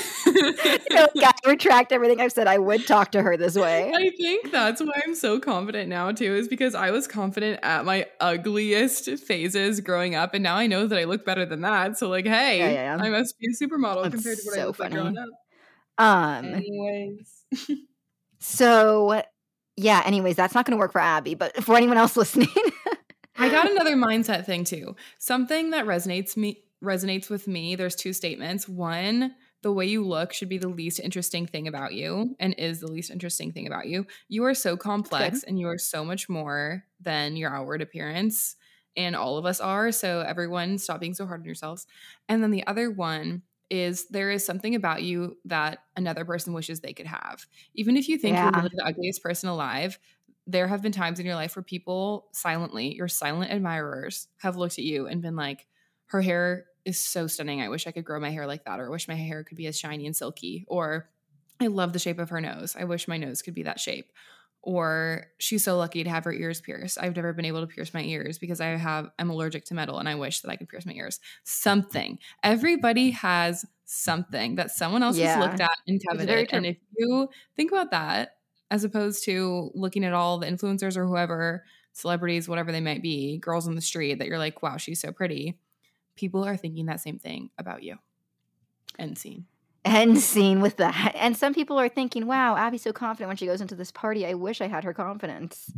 Like, 0.92 1.12
"I 1.46 1.50
retract 1.50 1.92
everything 1.92 2.22
I've 2.22 2.32
said. 2.32 2.48
I 2.48 2.58
would 2.58 2.86
talk 2.86 3.12
to 3.12 3.22
her 3.22 3.36
this 3.36 3.56
way. 3.56 3.92
I 3.94 4.12
think 4.18 4.52
that's 4.52 4.82
why 4.82 4.92
I'm 5.04 5.16
so 5.16 5.40
confident 5.40 5.90
now 5.90 6.12
too, 6.12 6.36
is 6.36 6.48
because 6.48 6.76
I 6.76 6.92
was 6.92 7.08
confident 7.08 7.60
at 7.64 7.86
my 7.86 8.06
ugliest 8.20 9.10
phases 9.20 9.82
growing 9.82 10.16
up, 10.16 10.34
and 10.34 10.44
now 10.44 10.56
I 10.56 10.68
know 10.68 10.88
that 10.88 10.98
I 10.98 11.06
look 11.06 11.26
better 11.26 11.46
than 11.46 11.62
that. 11.62 11.98
So 11.98 12.10
like, 12.10 12.26
hey, 12.26 12.60
Yeah, 12.60 12.98
yeah. 12.98 13.04
I 13.04 13.10
must 13.10 13.38
be 13.40 13.48
a 13.48 13.66
supermodel 13.66 14.04
That's 14.04 14.16
compared 14.16 14.38
to 14.38 14.44
what 14.46 14.54
I 14.54 14.62
so 14.62 14.68
looked 14.68 14.80
like 14.80 14.92
growing 14.92 15.18
up. 15.18 15.28
Um. 15.98 16.46
Anyways, 16.54 17.44
So 18.40 19.22
yeah. 19.76 20.02
Anyways, 20.06 20.36
that's 20.36 20.54
not 20.54 20.66
going 20.66 20.78
to 20.78 20.80
work 20.80 20.92
for 20.92 21.00
Abby, 21.00 21.36
but 21.36 21.64
for 21.64 21.76
anyone 21.78 21.98
else 21.98 22.18
listening, 22.18 22.50
I 23.38 23.50
got 23.50 23.72
another 23.72 23.96
mindset 23.96 24.46
thing 24.46 24.66
too. 24.66 24.96
Something 25.18 25.70
that 25.70 25.86
resonates 25.86 26.36
me 26.36 26.64
resonates 26.84 27.30
with 27.30 27.48
me. 27.48 27.76
There's 27.76 27.96
two 27.96 28.14
statements. 28.14 28.68
One, 28.68 29.36
the 29.62 29.72
way 29.72 29.86
you 29.86 30.06
look 30.06 30.34
should 30.34 30.50
be 30.50 30.58
the 30.58 30.70
least 30.70 31.00
interesting 31.00 31.46
thing 31.46 31.68
about 31.68 31.94
you 31.94 32.36
and 32.40 32.56
is 32.58 32.80
the 32.80 32.92
least 32.92 33.12
interesting 33.12 33.52
thing 33.52 33.68
about 33.68 33.88
you. 33.88 34.08
You 34.30 34.46
are 34.46 34.54
so 34.54 34.78
complex 34.78 35.44
and 35.44 35.60
you 35.60 35.68
are 35.68 35.78
so 35.78 36.06
much 36.06 36.30
more 36.30 36.86
than 37.02 37.36
your 37.36 37.54
outward 37.54 37.82
appearance. 37.82 38.56
And 38.96 39.16
all 39.16 39.38
of 39.38 39.46
us 39.46 39.60
are. 39.62 39.92
So 39.92 40.22
everyone 40.22 40.78
stop 40.78 41.00
being 41.00 41.14
so 41.14 41.26
hard 41.26 41.42
on 41.42 41.46
yourselves. 41.46 41.86
And 42.28 42.42
then 42.42 42.52
the 42.52 42.66
other 42.66 42.90
one 42.90 43.44
is 43.70 44.08
there 44.10 44.32
is 44.32 44.46
something 44.46 44.76
about 44.76 45.04
you 45.04 45.38
that 45.46 45.80
another 45.96 46.26
person 46.26 46.54
wishes 46.54 46.80
they 46.82 46.94
could 46.94 47.06
have. 47.06 47.46
Even 47.76 47.98
if 47.98 48.08
you 48.10 48.18
think 48.18 48.42
Yeah. 48.42 48.42
you're 48.42 48.52
literally 48.52 48.76
the 48.76 48.86
ugliest 48.86 49.22
person 49.24 49.50
alive, 49.50 50.00
there 50.48 50.68
have 50.68 50.82
been 50.82 50.92
times 50.92 51.20
in 51.20 51.26
your 51.26 51.36
life 51.36 51.56
where 51.56 51.64
people 51.64 52.30
silently, 52.34 52.96
your 52.96 53.08
silent 53.08 53.52
admirers, 53.52 54.28
have 54.38 54.56
looked 54.58 54.80
at 54.80 54.86
you 54.86 55.06
and 55.08 55.22
been 55.22 55.36
like, 55.36 55.68
her 56.08 56.22
hair 56.22 56.66
is 56.86 57.00
so 57.00 57.28
stunning. 57.28 57.62
I 57.62 57.70
wish 57.70 57.86
I 57.86 57.92
could 57.92 58.06
grow 58.06 58.20
my 58.20 58.32
hair 58.32 58.48
like 58.48 58.66
that, 58.66 58.80
or 58.80 58.88
I 58.88 58.90
wish 58.90 59.08
my 59.08 59.16
hair 59.16 59.44
could 59.44 59.58
be 59.58 59.68
as 59.68 59.78
shiny 59.78 60.08
and 60.08 60.16
silky, 60.16 60.66
or 60.68 61.10
I 61.60 61.68
love 61.68 61.94
the 61.94 62.00
shape 62.00 62.20
of 62.20 62.30
her 62.30 62.42
nose. 62.42 62.76
I 62.76 62.86
wish 62.86 63.08
my 63.08 63.18
nose 63.18 63.42
could 63.42 63.54
be 63.54 63.64
that 63.64 63.80
shape. 63.80 64.12
Or 64.62 65.28
she's 65.38 65.64
so 65.64 65.78
lucky 65.78 66.04
to 66.04 66.10
have 66.10 66.26
her 66.26 66.34
ears 66.34 66.60
pierced. 66.62 66.98
I've 67.00 67.16
never 67.16 67.34
been 67.34 67.46
able 67.46 67.62
to 67.62 67.68
pierce 67.68 67.94
my 67.94 68.04
ears 68.04 68.38
because 68.38 68.60
I 68.60 68.68
have 68.68 69.10
I'm 69.18 69.30
allergic 69.30 69.66
to 69.66 69.74
metal 69.74 70.00
and 70.00 70.10
I 70.10 70.16
wish 70.16 70.42
that 70.42 70.52
I 70.52 70.56
could 70.58 70.70
pierce 70.70 70.86
my 70.86 70.94
ears. 70.94 71.20
Something. 71.44 72.20
Everybody 72.44 73.12
has 73.12 73.66
something 73.86 74.56
that 74.56 74.72
someone 74.72 75.02
else 75.04 75.18
Yeah. 75.18 75.36
has 75.36 75.46
looked 75.48 75.62
at 75.62 75.72
and 75.88 76.02
coveted. 76.10 76.50
And 76.52 76.66
if 76.66 76.78
you 76.98 77.30
think 77.56 77.72
about 77.72 77.92
that, 77.92 78.36
as 78.70 78.84
opposed 78.84 79.24
to 79.26 79.72
looking 79.74 80.04
at 80.04 80.14
all 80.14 80.38
the 80.38 80.48
influencers 80.48 80.96
or 80.96 81.06
whoever, 81.08 81.64
celebrities, 81.94 82.48
whatever 82.48 82.72
they 82.72 82.82
might 82.82 83.02
be, 83.02 83.38
girls 83.40 83.68
on 83.68 83.76
the 83.76 83.82
street 83.82 84.20
that 84.20 84.28
you're 84.28 84.38
like, 84.38 84.62
wow, 84.62 84.78
she's 84.78 85.02
so 85.02 85.12
pretty. 85.12 85.58
People 86.16 86.44
are 86.46 86.56
thinking 86.58 86.86
that 86.86 87.00
same 87.02 87.18
thing 87.18 87.50
about 87.58 87.82
you. 87.82 87.96
End 89.00 89.18
scene. 89.18 89.46
End 89.86 90.20
scene 90.20 90.62
with 90.62 90.78
that. 90.78 91.14
And 91.16 91.38
some 91.38 91.54
people 91.54 91.80
are 91.80 91.90
thinking, 91.90 92.28
wow, 92.28 92.56
Abby's 92.56 92.82
so 92.82 92.94
confident 92.94 93.30
when 93.30 93.38
she 93.38 93.46
goes 93.46 93.62
into 93.62 93.76
this 93.76 93.92
party. 93.92 94.26
I 94.26 94.34
wish 94.34 94.62
I 94.62 94.68
had 94.68 94.84
her 94.84 94.94
confidence. 94.94 95.72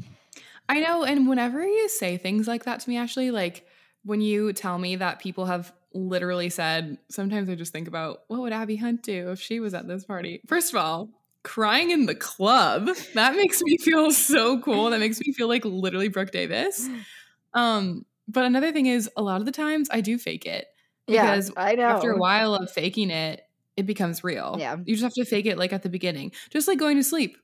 I 0.67 0.79
know. 0.79 1.03
And 1.03 1.27
whenever 1.27 1.65
you 1.65 1.89
say 1.89 2.17
things 2.17 2.47
like 2.47 2.63
that 2.65 2.79
to 2.81 2.89
me, 2.89 2.97
Ashley, 2.97 3.31
like 3.31 3.65
when 4.03 4.21
you 4.21 4.53
tell 4.53 4.77
me 4.77 4.95
that 4.95 5.19
people 5.19 5.45
have 5.45 5.71
literally 5.93 6.49
said, 6.49 6.97
sometimes 7.09 7.49
I 7.49 7.55
just 7.55 7.73
think 7.73 7.87
about 7.87 8.21
what 8.27 8.41
would 8.41 8.53
Abby 8.53 8.77
Hunt 8.77 9.03
do 9.03 9.29
if 9.31 9.39
she 9.39 9.59
was 9.59 9.73
at 9.73 9.87
this 9.87 10.05
party? 10.05 10.41
First 10.47 10.73
of 10.73 10.79
all, 10.79 11.09
crying 11.43 11.91
in 11.91 12.05
the 12.05 12.15
club, 12.15 12.89
that 13.13 13.35
makes 13.35 13.61
me 13.61 13.77
feel 13.77 14.11
so 14.11 14.59
cool. 14.59 14.89
That 14.89 14.99
makes 14.99 15.19
me 15.19 15.33
feel 15.33 15.47
like 15.47 15.65
literally 15.65 16.07
Brooke 16.07 16.31
Davis. 16.31 16.89
Um, 17.53 18.05
but 18.27 18.45
another 18.45 18.71
thing 18.71 18.85
is 18.85 19.09
a 19.17 19.21
lot 19.21 19.41
of 19.41 19.45
the 19.45 19.51
times 19.51 19.89
I 19.91 20.01
do 20.01 20.17
fake 20.17 20.45
it 20.45 20.67
because 21.05 21.49
yeah, 21.49 21.61
I 21.61 21.75
know. 21.75 21.83
after 21.83 22.11
a 22.11 22.17
while 22.17 22.55
of 22.55 22.71
faking 22.71 23.09
it, 23.09 23.41
it 23.77 23.85
becomes 23.85 24.23
real. 24.23 24.55
Yeah. 24.59 24.77
You 24.83 24.93
just 24.95 25.03
have 25.03 25.13
to 25.13 25.25
fake 25.25 25.45
it 25.45 25.57
like 25.57 25.73
at 25.73 25.83
the 25.83 25.89
beginning. 25.89 26.31
Just 26.49 26.67
like 26.67 26.77
going 26.77 26.97
to 26.97 27.03
sleep. 27.03 27.37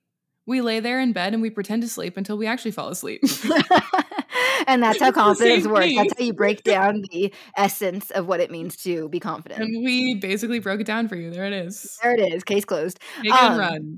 We 0.46 0.62
lay 0.62 0.80
there 0.80 1.00
in 1.02 1.12
bed 1.14 1.34
and 1.34 1.42
we 1.42 1.50
pretend 1.50 1.82
to 1.84 1.90
sleep 1.90 2.16
until 2.16 2.38
we 2.38 2.48
actually 2.48 2.72
fall 2.72 2.88
asleep. 2.90 3.22
and 4.68 4.82
that's 4.82 5.00
how 5.02 5.12
confidence 5.12 5.68
works. 5.68 5.86
thing. 5.86 5.96
That's 5.98 6.14
how 6.18 6.24
you 6.26 6.34
break 6.34 6.64
down 6.64 7.04
the 7.12 7.34
essence 7.58 8.12
of 8.12 8.28
what 8.28 8.40
it 8.40 8.50
means 8.52 8.78
to 8.84 9.10
be 9.10 9.20
confident. 9.22 9.62
and 9.62 9.84
we 9.86 10.16
basically 10.16 10.60
broke 10.60 10.80
it 10.80 10.88
down 10.88 11.08
for 11.08 11.16
you. 11.16 11.32
There 11.32 11.46
it 11.46 11.54
is. 11.54 11.98
there 12.02 12.14
it 12.14 12.34
is. 12.34 12.44
Case 12.44 12.64
closed. 12.66 13.00
Take 13.24 13.34
Um, 13.34 13.58
run. 13.60 13.98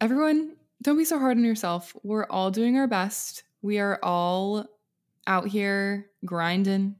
Everyone, 0.00 0.52
don't 0.82 0.96
be 0.96 1.04
so 1.04 1.18
hard 1.18 1.36
on 1.36 1.44
yourself. 1.44 1.94
We're 2.02 2.26
all 2.30 2.50
doing 2.50 2.76
our 2.78 2.86
best. 2.86 3.42
We 3.62 3.78
are 3.80 3.98
all 4.02 4.66
out 5.26 5.48
here 5.48 6.06
grinding, 6.24 6.94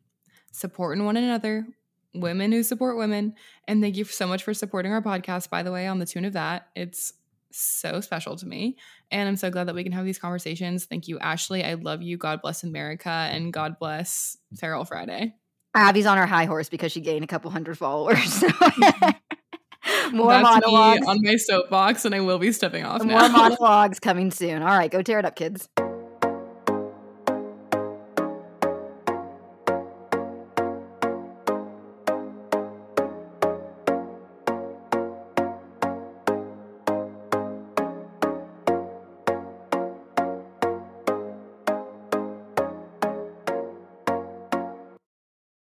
supporting 0.52 1.04
one 1.04 1.16
another, 1.16 1.66
women 2.14 2.52
who 2.52 2.62
support 2.62 2.96
women. 2.96 3.34
And 3.66 3.82
thank 3.82 3.96
you 3.96 4.04
so 4.04 4.26
much 4.26 4.42
for 4.42 4.54
supporting 4.54 4.92
our 4.92 5.02
podcast, 5.02 5.50
by 5.50 5.62
the 5.62 5.72
way, 5.72 5.86
on 5.86 5.98
the 5.98 6.06
tune 6.06 6.24
of 6.24 6.32
that. 6.34 6.68
It's 6.74 7.12
so 7.50 8.00
special 8.00 8.36
to 8.36 8.46
me. 8.46 8.76
And 9.10 9.28
I'm 9.28 9.36
so 9.36 9.50
glad 9.50 9.64
that 9.68 9.74
we 9.74 9.82
can 9.82 9.92
have 9.92 10.04
these 10.04 10.18
conversations. 10.18 10.84
Thank 10.84 11.08
you, 11.08 11.18
Ashley. 11.18 11.64
I 11.64 11.74
love 11.74 12.02
you. 12.02 12.16
God 12.16 12.42
bless 12.42 12.62
America 12.62 13.08
and 13.08 13.52
God 13.52 13.78
bless 13.78 14.36
Feral 14.56 14.84
Friday. 14.84 15.34
Abby's 15.74 16.06
on 16.06 16.18
her 16.18 16.26
high 16.26 16.46
horse 16.46 16.68
because 16.68 16.92
she 16.92 17.00
gained 17.00 17.24
a 17.24 17.28
couple 17.28 17.50
hundred 17.50 17.78
followers. 17.78 18.42
more 20.12 20.30
That's 20.30 20.42
monologues. 20.42 21.06
on 21.06 21.22
my 21.22 21.36
soapbox, 21.36 22.04
and 22.04 22.14
I 22.14 22.20
will 22.20 22.38
be 22.38 22.52
stepping 22.52 22.84
off 22.84 23.04
More 23.04 23.28
monologues 23.28 24.00
coming 24.00 24.30
soon. 24.30 24.62
All 24.62 24.76
right, 24.76 24.90
go 24.90 25.02
tear 25.02 25.18
it 25.18 25.24
up, 25.24 25.36
kids. 25.36 25.68